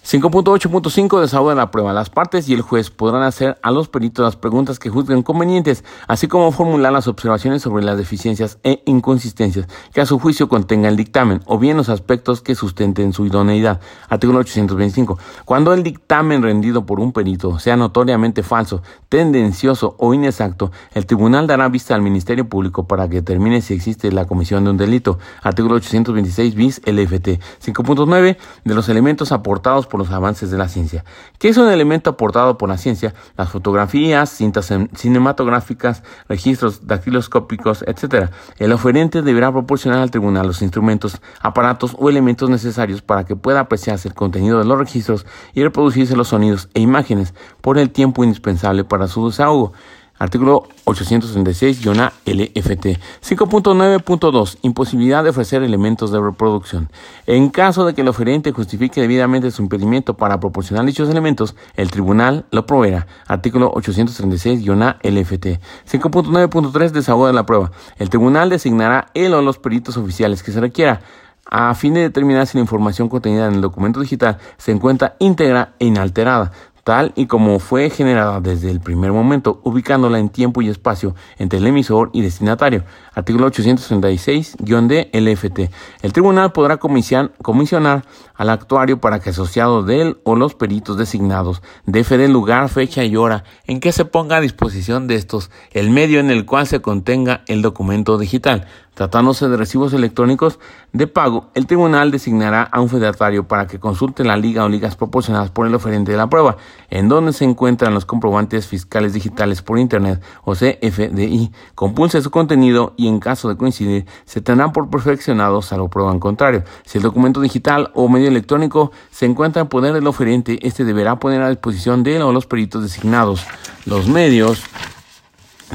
5.8.5 0.06 1.20
Desahogo 1.20 1.50
de 1.50 1.56
la 1.56 1.72
prueba. 1.72 1.92
Las 1.92 2.12
partes 2.12 2.48
y 2.48 2.54
el 2.54 2.62
juez 2.62 2.92
podrán 2.92 3.24
hacer 3.24 3.58
a 3.64 3.72
los 3.72 3.88
peritos 3.88 4.24
las 4.24 4.36
preguntas 4.36 4.78
que 4.78 4.92
juzguen 4.92 5.24
convenientes, 5.24 5.84
así 6.08 6.28
como 6.28 6.52
formular 6.52 6.94
las 6.94 7.08
observaciones 7.08 7.64
sobre 7.64 7.84
las 7.84 7.98
deficiencias 7.98 8.60
e 8.64 8.84
inconsistencias 8.86 9.68
que 9.94 10.02
a 10.02 10.06
su 10.06 10.20
juicio 10.20 10.48
contenga 10.48 10.90
el 10.90 10.96
dictamen, 10.96 11.42
o 11.48 11.58
bien 11.58 11.76
los 11.76 11.90
aspectos 11.90 12.44
que 12.44 12.54
sustenten 12.54 13.14
su 13.14 13.26
idoneidad. 13.26 13.82
Artículo 14.08 14.38
825. 14.42 15.18
Cuando 15.44 15.74
el 15.74 15.82
dictamen 15.82 16.44
rendido 16.44 16.86
por 16.86 17.00
un 17.00 17.12
perito 17.12 17.58
sea 17.58 17.76
notoriamente 17.76 18.44
falso, 18.44 18.84
tendencioso 19.10 19.96
o 19.98 20.14
inexacto, 20.14 20.72
el 20.94 21.08
tribunal 21.08 21.48
dará 21.48 21.68
vista 21.68 21.96
al 21.96 22.04
Ministerio 22.04 22.48
Público 22.48 22.88
para 22.88 23.10
que 23.10 23.16
determine 23.16 23.60
si 23.62 23.74
existe 23.74 24.12
la 24.12 24.26
comisión 24.26 24.66
de 24.66 24.70
un 24.70 24.78
delito. 24.78 25.18
Artículo 25.42 25.78
826 25.78 26.54
bis 26.54 26.82
LFT. 26.86 27.40
5.9 27.66 28.38
de 28.66 28.76
los 28.76 28.88
elementos 28.88 29.32
aportados 29.32 29.88
por 29.88 29.95
los 30.00 30.12
avances 30.12 30.52
de 30.52 30.58
la 30.58 30.68
ciencia. 30.68 31.04
¿Qué 31.40 31.50
es 31.50 31.58
un 31.58 31.70
elemento 31.70 32.12
aportado 32.12 32.58
por 32.58 32.70
la 32.70 32.78
ciencia? 32.78 33.14
Las 33.38 33.50
fotografías, 33.50 34.30
cintas 34.30 34.72
cinematográficas, 34.96 36.04
registros 36.28 36.88
dactiloscópicos, 36.88 37.84
etc. 37.88 38.30
El 38.58 38.72
oferente 38.72 39.22
deberá 39.22 39.52
proporcionar 39.52 40.00
al 40.00 40.12
tribunal 40.12 40.48
los 40.48 40.62
instrumentos, 40.62 41.22
aparatos 41.42 41.96
o 41.98 42.10
elementos 42.10 42.50
necesarios 42.50 43.02
para 43.02 43.26
que 43.26 43.36
pueda 43.36 43.62
apreciarse 43.62 44.08
el 44.08 44.14
contenido 44.14 44.60
de 44.60 44.66
los 44.66 44.78
registros 44.78 45.26
y 45.54 45.64
reproducirse 45.64 46.16
los 46.16 46.30
sonidos 46.30 46.70
e 46.74 46.82
imágenes 46.82 47.34
por 47.62 47.78
el 47.78 47.90
tiempo 47.90 48.24
indispensable 48.24 48.84
para 48.84 49.08
su 49.08 49.28
desahogo. 49.28 49.74
Artículo 50.18 50.70
836-A 50.86 52.14
LFT. 52.26 53.00
5.9.2. 53.22 54.58
Imposibilidad 54.62 55.24
de 55.24 55.32
ofrecer 55.32 55.62
elementos 55.62 56.12
de 56.12 56.22
reproducción. 56.22 56.90
En 57.28 57.50
caso 57.50 57.86
de 57.86 57.94
que 57.94 58.02
el 58.02 58.08
oferente 58.08 58.54
justifique 58.54 59.02
debidamente 59.02 59.52
su 59.52 59.62
impedimento 59.62 60.14
para 60.14 60.40
proporcionar 60.40 60.86
dichos 60.86 61.10
elementos, 61.10 61.56
el 61.76 61.92
tribunal 61.92 62.46
lo 62.52 62.66
proveerá. 62.66 63.08
Artículo 63.28 63.74
836-A 63.74 65.00
LFT. 65.04 65.60
5.9.3. 65.92 66.92
Desahogo 66.92 67.28
de 67.28 67.34
la 67.34 67.46
prueba. 67.46 67.72
El 67.98 68.10
tribunal 68.10 68.50
designará 68.50 69.08
el 69.14 69.34
o 69.34 69.42
los 69.42 69.58
peritos 69.58 69.98
oficiales 69.98 70.44
que 70.44 70.54
se 70.54 70.62
requiera 70.62 71.02
a 71.48 71.76
fin 71.76 71.94
de 71.94 72.02
determinar 72.02 72.48
si 72.48 72.58
la 72.58 72.62
información 72.62 73.08
contenida 73.08 73.48
en 73.48 73.56
el 73.56 73.62
documento 73.62 74.00
digital 74.00 74.40
se 74.58 74.72
encuentra 74.72 75.16
íntegra 75.20 75.74
e 75.78 75.86
inalterada 75.86 76.52
tal 76.86 77.14
y 77.16 77.26
como 77.26 77.58
fue 77.58 77.90
generada 77.90 78.40
desde 78.40 78.70
el 78.70 78.80
primer 78.80 79.12
momento, 79.12 79.60
ubicándola 79.64 80.20
en 80.20 80.30
tiempo 80.30 80.62
y 80.62 80.70
espacio 80.70 81.16
entre 81.40 81.58
el 81.58 81.66
emisor 81.66 82.12
y 82.14 82.22
destinatario. 82.22 82.84
Artículo 83.16 83.50
836-D 83.50 85.10
LFT. 85.12 85.72
El 86.04 86.14
tribunal 86.14 86.52
podrá 86.52 86.78
comisionar 86.78 88.06
al 88.36 88.50
actuario 88.52 89.02
para 89.02 89.20
que 89.20 89.32
asociado 89.32 89.82
de 89.82 90.02
él 90.02 90.18
o 90.26 90.36
los 90.36 90.54
peritos 90.54 90.96
designados 90.96 91.64
dé 91.88 92.04
fe 92.04 92.20
del 92.20 92.32
lugar, 92.32 92.70
fecha 92.70 93.04
y 93.04 93.16
hora 93.16 93.46
en 93.66 93.80
que 93.80 93.92
se 93.92 94.06
ponga 94.06 94.38
a 94.38 94.42
disposición 94.42 95.08
de 95.08 95.16
estos 95.16 95.50
el 95.72 95.90
medio 95.90 96.20
en 96.20 96.30
el 96.30 96.46
cual 96.46 96.68
se 96.68 96.82
contenga 96.82 97.44
el 97.48 97.64
documento 97.64 98.20
digital. 98.20 98.68
Tratándose 98.96 99.50
de 99.50 99.58
recibos 99.58 99.92
electrónicos 99.92 100.58
de 100.94 101.06
pago, 101.06 101.50
el 101.54 101.68
tribunal 101.68 102.12
designará 102.12 102.64
a 102.64 102.80
un 102.80 102.88
federatario 102.88 103.46
para 103.46 103.68
que 103.68 103.78
consulte 103.78 104.24
la 104.24 104.38
liga 104.38 104.64
o 104.64 104.70
ligas 104.70 104.96
proporcionadas 104.96 105.52
por 105.52 105.68
el 105.68 105.76
oferente 105.76 106.14
de 106.14 106.18
la 106.18 106.30
prueba, 106.30 106.56
en 106.90 107.10
donde 107.10 107.34
se 107.34 107.44
encuentran 107.44 107.94
los 107.94 108.06
comprobantes 108.06 108.68
fiscales 108.68 109.12
digitales 109.12 109.62
por 109.62 109.80
Internet 109.80 110.24
o 110.46 110.54
CFDI, 110.54 111.52
compulse 111.76 112.22
su 112.22 112.32
contenido 112.32 112.94
y 112.96 113.10
en 113.10 113.20
caso 113.20 113.50
de 113.50 113.58
coincidir, 113.58 114.06
se 114.24 114.40
tendrán 114.40 114.72
por 114.72 114.90
perfeccionados 114.90 115.74
a 115.74 115.78
lo 115.78 115.90
prueba 115.90 116.14
en 116.14 116.20
contrario. 116.20 116.64
Si 116.86 116.98
el 116.98 117.04
documento 117.04 117.42
digital 117.42 117.92
o 117.96 118.08
medio 118.08 118.30
electrónico 118.30 118.94
se 119.12 119.26
encuentra 119.26 119.62
en 119.62 119.68
poder 119.68 119.94
del 119.94 120.08
oferente, 120.08 120.58
este 120.66 120.86
deberá 120.86 121.20
poner 121.20 121.42
a 121.42 121.50
disposición 121.50 122.04
de 122.04 122.16
o 122.24 122.32
los 122.32 122.46
peritos 122.46 122.82
designados 122.82 123.46
los 123.86 124.08
medios 124.08 124.64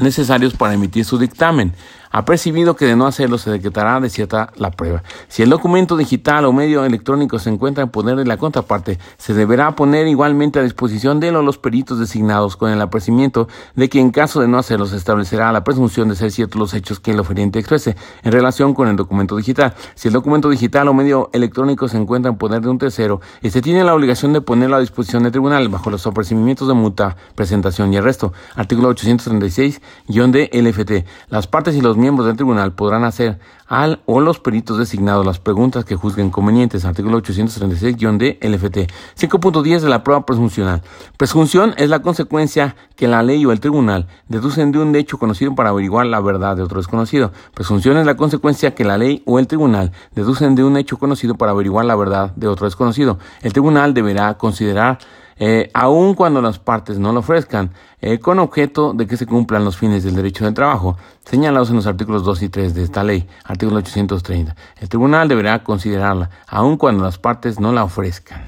necesarios 0.01 0.53
para 0.55 0.73
emitir 0.73 1.05
su 1.05 1.17
dictamen 1.17 1.73
ha 2.11 2.25
percibido 2.25 2.75
que 2.75 2.85
de 2.85 2.95
no 2.95 3.07
hacerlo 3.07 3.37
se 3.37 3.49
decretará 3.49 3.99
desierta 3.99 4.51
la 4.55 4.71
prueba. 4.71 5.03
Si 5.27 5.41
el 5.43 5.49
documento 5.49 5.97
digital 5.97 6.45
o 6.45 6.53
medio 6.53 6.85
electrónico 6.85 7.39
se 7.39 7.49
encuentra 7.49 7.83
en 7.83 7.89
poder 7.89 8.17
de 8.17 8.25
la 8.25 8.37
contraparte, 8.37 8.99
se 9.17 9.33
deberá 9.33 9.75
poner 9.75 10.07
igualmente 10.07 10.59
a 10.59 10.63
disposición 10.63 11.19
de 11.19 11.31
los 11.31 11.57
peritos 11.57 11.99
designados 11.99 12.57
con 12.57 12.71
el 12.71 12.81
apercibimiento 12.81 13.47
de 13.75 13.89
que 13.89 13.99
en 13.99 14.11
caso 14.11 14.41
de 14.41 14.47
no 14.47 14.57
hacerlo 14.57 14.85
se 14.85 14.97
establecerá 14.97 15.51
la 15.51 15.63
presunción 15.63 16.09
de 16.09 16.15
ser 16.15 16.31
ciertos 16.31 16.59
los 16.59 16.73
hechos 16.73 16.99
que 16.99 17.11
el 17.11 17.19
oferente 17.19 17.59
exprese 17.59 17.95
en 18.23 18.31
relación 18.31 18.73
con 18.73 18.87
el 18.87 18.95
documento 18.95 19.37
digital. 19.37 19.73
Si 19.95 20.09
el 20.09 20.13
documento 20.13 20.49
digital 20.49 20.87
o 20.87 20.93
medio 20.93 21.29
electrónico 21.33 21.87
se 21.87 21.97
encuentra 21.97 22.31
en 22.31 22.37
poder 22.37 22.61
de 22.61 22.69
un 22.69 22.77
tercero, 22.77 23.21
este 23.41 23.61
tiene 23.61 23.83
la 23.83 23.95
obligación 23.95 24.33
de 24.33 24.41
ponerlo 24.41 24.75
a 24.75 24.79
disposición 24.79 25.23
del 25.23 25.31
tribunal 25.31 25.69
bajo 25.69 25.89
los 25.89 26.05
apercibimientos 26.05 26.67
de 26.67 26.73
multa, 26.73 27.15
presentación 27.35 27.93
y 27.93 27.97
arresto. 27.97 28.33
Artículo 28.55 28.93
836-D 28.93 30.49
LFT. 30.53 31.05
Las 31.29 31.47
partes 31.47 31.75
y 31.75 31.81
los 31.81 31.97
miembros 32.01 32.27
del 32.27 32.35
tribunal 32.35 32.73
podrán 32.73 33.03
hacer 33.05 33.39
al 33.67 34.01
o 34.05 34.19
los 34.19 34.39
peritos 34.39 34.77
designados 34.77 35.25
las 35.25 35.39
preguntas 35.39 35.85
que 35.85 35.95
juzguen 35.95 36.29
convenientes. 36.29 36.83
Artículo 36.83 37.21
836-D 37.21 38.39
LFT. 38.41 38.91
5.10 39.17 39.79
de 39.79 39.89
la 39.89 40.03
prueba 40.03 40.25
presuncional. 40.25 40.81
Presunción 41.15 41.73
es 41.77 41.89
la 41.89 42.01
consecuencia 42.01 42.75
que 42.97 43.07
la 43.07 43.23
ley 43.23 43.45
o 43.45 43.53
el 43.53 43.61
tribunal 43.61 44.07
deducen 44.27 44.73
de 44.73 44.79
un 44.79 44.93
hecho 44.95 45.17
conocido 45.17 45.55
para 45.55 45.69
averiguar 45.69 46.07
la 46.07 46.19
verdad 46.19 46.57
de 46.57 46.63
otro 46.63 46.79
desconocido. 46.79 47.31
Presunción 47.53 47.95
es 47.97 48.05
la 48.05 48.17
consecuencia 48.17 48.75
que 48.75 48.83
la 48.83 48.97
ley 48.97 49.23
o 49.25 49.39
el 49.39 49.47
tribunal 49.47 49.93
deducen 50.13 50.55
de 50.55 50.65
un 50.65 50.75
hecho 50.75 50.97
conocido 50.97 51.35
para 51.35 51.51
averiguar 51.51 51.85
la 51.85 51.95
verdad 51.95 52.33
de 52.35 52.47
otro 52.47 52.65
desconocido. 52.65 53.19
El 53.41 53.53
tribunal 53.53 53.93
deberá 53.93 54.33
considerar 54.33 54.99
eh, 55.43 55.71
aun 55.73 56.13
cuando 56.13 56.39
las 56.39 56.59
partes 56.59 56.99
no 56.99 57.11
lo 57.11 57.21
ofrezcan, 57.21 57.71
eh, 57.99 58.19
con 58.19 58.37
objeto 58.37 58.93
de 58.93 59.07
que 59.07 59.17
se 59.17 59.25
cumplan 59.25 59.65
los 59.65 59.75
fines 59.75 60.03
del 60.03 60.15
derecho 60.15 60.45
del 60.45 60.53
trabajo, 60.53 60.97
señalados 61.25 61.71
en 61.71 61.77
los 61.77 61.87
artículos 61.87 62.23
2 62.23 62.43
y 62.43 62.49
3 62.49 62.75
de 62.75 62.83
esta 62.83 63.03
ley, 63.03 63.27
artículo 63.43 63.79
830. 63.79 64.55
El 64.79 64.87
tribunal 64.87 65.27
deberá 65.27 65.63
considerarla, 65.63 66.29
aun 66.45 66.77
cuando 66.77 67.03
las 67.03 67.17
partes 67.17 67.59
no 67.59 67.71
la 67.71 67.83
ofrezcan. 67.83 68.43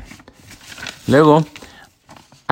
Luego, 1.08 1.44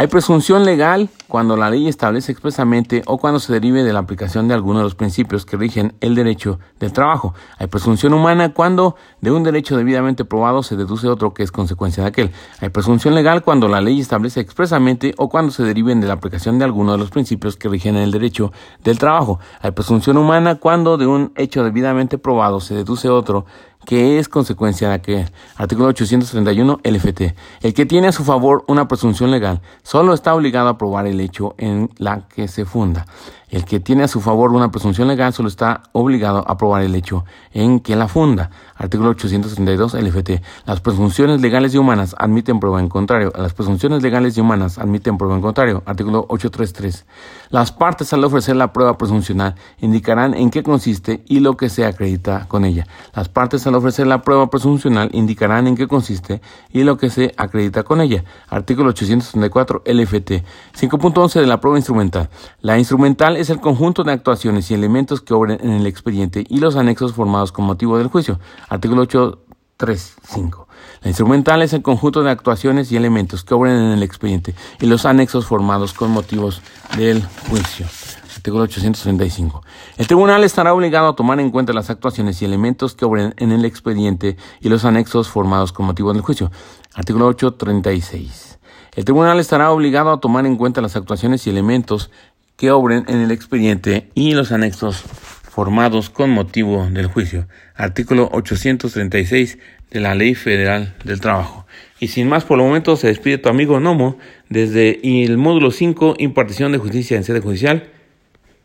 hay 0.01 0.07
presunción 0.07 0.65
legal 0.65 1.09
cuando 1.27 1.55
la 1.55 1.69
ley 1.69 1.87
establece 1.87 2.31
expresamente 2.31 3.03
o 3.05 3.19
cuando 3.19 3.39
se 3.39 3.53
derive 3.53 3.83
de 3.83 3.93
la 3.93 3.99
aplicación 3.99 4.47
de 4.47 4.55
alguno 4.55 4.79
de 4.79 4.85
los 4.85 4.95
principios 4.95 5.45
que 5.45 5.57
rigen 5.57 5.93
el 6.01 6.15
derecho 6.15 6.57
del 6.79 6.91
trabajo. 6.91 7.35
Hay 7.59 7.67
presunción 7.67 8.15
humana 8.15 8.51
cuando 8.51 8.95
de 9.21 9.29
un 9.29 9.43
derecho 9.43 9.77
debidamente 9.77 10.25
probado 10.25 10.63
se 10.63 10.75
deduce 10.75 11.07
otro 11.07 11.35
que 11.35 11.43
es 11.43 11.51
consecuencia 11.51 12.01
de 12.01 12.09
aquel. 12.09 12.31
Hay 12.61 12.69
presunción 12.69 13.13
legal 13.13 13.43
cuando 13.43 13.67
la 13.67 13.79
ley 13.79 13.99
establece 13.99 14.39
expresamente 14.39 15.13
o 15.19 15.29
cuando 15.29 15.51
se 15.51 15.61
deriven 15.61 16.01
de 16.01 16.07
la 16.07 16.13
aplicación 16.13 16.57
de 16.57 16.65
alguno 16.65 16.93
de 16.93 16.97
los 16.97 17.11
principios 17.11 17.55
que 17.55 17.69
rigen 17.69 17.95
el 17.95 18.09
derecho 18.09 18.51
del 18.83 18.97
trabajo. 18.97 19.39
Hay 19.59 19.69
presunción 19.69 20.17
humana 20.17 20.55
cuando 20.55 20.97
de 20.97 21.05
un 21.05 21.31
hecho 21.35 21.63
debidamente 21.63 22.17
probado 22.17 22.59
se 22.59 22.73
deduce 22.73 23.07
otro 23.07 23.45
que 23.85 24.19
es 24.19 24.29
consecuencia 24.29 24.89
de 24.89 24.93
aquel. 24.95 25.31
Artículo 25.55 25.87
831 25.89 26.79
LFT. 26.83 27.21
El 27.61 27.73
que 27.73 27.85
tiene 27.85 28.07
a 28.07 28.11
su 28.11 28.23
favor 28.23 28.63
una 28.67 28.87
presunción 28.87 29.31
legal 29.31 29.61
solo 29.83 30.13
está 30.13 30.33
obligado 30.33 30.69
a 30.69 30.77
probar 30.77 31.07
el 31.07 31.19
hecho 31.19 31.55
en 31.57 31.89
la 31.97 32.27
que 32.27 32.47
se 32.47 32.65
funda. 32.65 33.05
El 33.49 33.65
que 33.65 33.81
tiene 33.81 34.03
a 34.03 34.07
su 34.07 34.21
favor 34.21 34.51
una 34.51 34.71
presunción 34.71 35.09
legal 35.09 35.33
solo 35.33 35.49
está 35.49 35.83
obligado 35.91 36.45
a 36.47 36.57
probar 36.57 36.83
el 36.83 36.95
hecho 36.95 37.25
en 37.51 37.81
que 37.81 37.97
la 37.97 38.07
funda. 38.07 38.49
Artículo 38.81 39.11
832 39.11 39.93
LFT. 39.93 40.41
Las 40.65 40.81
presunciones 40.81 41.39
legales 41.39 41.75
y 41.75 41.77
humanas 41.77 42.15
admiten 42.17 42.59
prueba 42.59 42.79
en 42.79 42.89
contrario. 42.89 43.31
Las 43.37 43.53
presunciones 43.53 44.01
legales 44.01 44.35
y 44.35 44.41
humanas 44.41 44.79
admiten 44.79 45.19
prueba 45.19 45.35
en 45.35 45.41
contrario. 45.41 45.83
Artículo 45.85 46.25
833. 46.29 47.05
Las 47.51 47.71
partes 47.71 48.11
al 48.11 48.23
ofrecer 48.23 48.55
la 48.55 48.73
prueba 48.73 48.97
presuncional 48.97 49.53
indicarán 49.81 50.33
en 50.33 50.49
qué 50.49 50.63
consiste 50.63 51.23
y 51.27 51.41
lo 51.41 51.57
que 51.57 51.69
se 51.69 51.85
acredita 51.85 52.47
con 52.47 52.65
ella. 52.65 52.87
Las 53.13 53.29
partes 53.29 53.67
al 53.67 53.75
ofrecer 53.75 54.07
la 54.07 54.23
prueba 54.23 54.49
presuncional 54.49 55.09
indicarán 55.13 55.67
en 55.67 55.75
qué 55.75 55.87
consiste 55.87 56.41
y 56.71 56.83
lo 56.83 56.97
que 56.97 57.11
se 57.11 57.35
acredita 57.37 57.83
con 57.83 58.01
ella. 58.01 58.23
Artículo 58.49 58.89
834 58.89 59.83
LFT. 59.85 60.43
5.11 60.75 61.39
de 61.39 61.45
la 61.45 61.59
prueba 61.61 61.77
instrumental. 61.77 62.31
La 62.61 62.79
instrumental 62.79 63.37
es 63.37 63.51
el 63.51 63.59
conjunto 63.59 64.03
de 64.03 64.13
actuaciones 64.13 64.71
y 64.71 64.73
elementos 64.73 65.21
que 65.21 65.35
obren 65.35 65.59
en 65.61 65.73
el 65.73 65.85
expediente 65.85 66.45
y 66.49 66.57
los 66.57 66.75
anexos 66.77 67.13
formados 67.13 67.51
con 67.51 67.65
motivo 67.65 67.99
del 67.99 68.07
juicio. 68.07 68.39
Artículo 68.71 69.01
835. 69.01 70.67
La 71.01 71.09
instrumental 71.09 71.61
es 71.61 71.73
el 71.73 71.81
conjunto 71.81 72.23
de 72.23 72.31
actuaciones 72.31 72.89
y 72.89 72.95
elementos 72.95 73.43
que 73.43 73.53
obren 73.53 73.75
en 73.75 73.91
el 73.91 74.01
expediente 74.01 74.55
y 74.79 74.85
los 74.85 75.05
anexos 75.05 75.45
formados 75.45 75.91
con 75.91 76.09
motivos 76.09 76.61
del 76.95 77.21
juicio. 77.49 77.85
Artículo 78.33 78.63
835. 78.63 79.61
El 79.97 80.07
tribunal 80.07 80.45
estará 80.45 80.73
obligado 80.73 81.09
a 81.09 81.15
tomar 81.17 81.41
en 81.41 81.51
cuenta 81.51 81.73
las 81.73 81.89
actuaciones 81.89 82.41
y 82.41 82.45
elementos 82.45 82.95
que 82.95 83.03
obren 83.03 83.33
en 83.35 83.51
el 83.51 83.65
expediente 83.65 84.37
y 84.61 84.69
los 84.69 84.85
anexos 84.85 85.27
formados 85.27 85.73
con 85.73 85.85
motivo 85.85 86.13
del 86.13 86.21
juicio. 86.21 86.49
Artículo 86.93 87.27
836. 87.27 88.57
El 88.95 89.03
tribunal 89.03 89.41
estará 89.41 89.69
obligado 89.71 90.13
a 90.13 90.21
tomar 90.21 90.45
en 90.45 90.55
cuenta 90.55 90.79
las 90.79 90.95
actuaciones 90.95 91.45
y 91.45 91.49
elementos 91.49 92.09
que 92.55 92.71
obren 92.71 93.03
en 93.09 93.19
el 93.19 93.31
expediente 93.31 94.11
y 94.15 94.31
los 94.31 94.53
anexos 94.53 95.03
formados 95.51 96.09
con 96.09 96.29
motivo 96.29 96.87
del 96.89 97.07
juicio. 97.07 97.45
Artículo 97.75 98.29
836 98.31 99.57
de 99.91 99.99
la 99.99 100.15
Ley 100.15 100.33
Federal 100.33 100.95
del 101.03 101.19
Trabajo. 101.19 101.67
Y 101.99 102.07
sin 102.07 102.29
más 102.29 102.45
por 102.45 102.57
el 102.57 102.65
momento 102.65 102.95
se 102.95 103.07
despide 103.07 103.37
tu 103.37 103.49
amigo 103.49 103.81
Nomo 103.81 104.17
desde 104.47 105.01
el 105.03 105.37
módulo 105.37 105.71
5, 105.71 106.15
impartición 106.19 106.71
de 106.71 106.77
justicia 106.77 107.17
en 107.17 107.25
sede 107.25 107.41
judicial. 107.41 107.89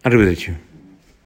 Arrivederci. 0.04 0.52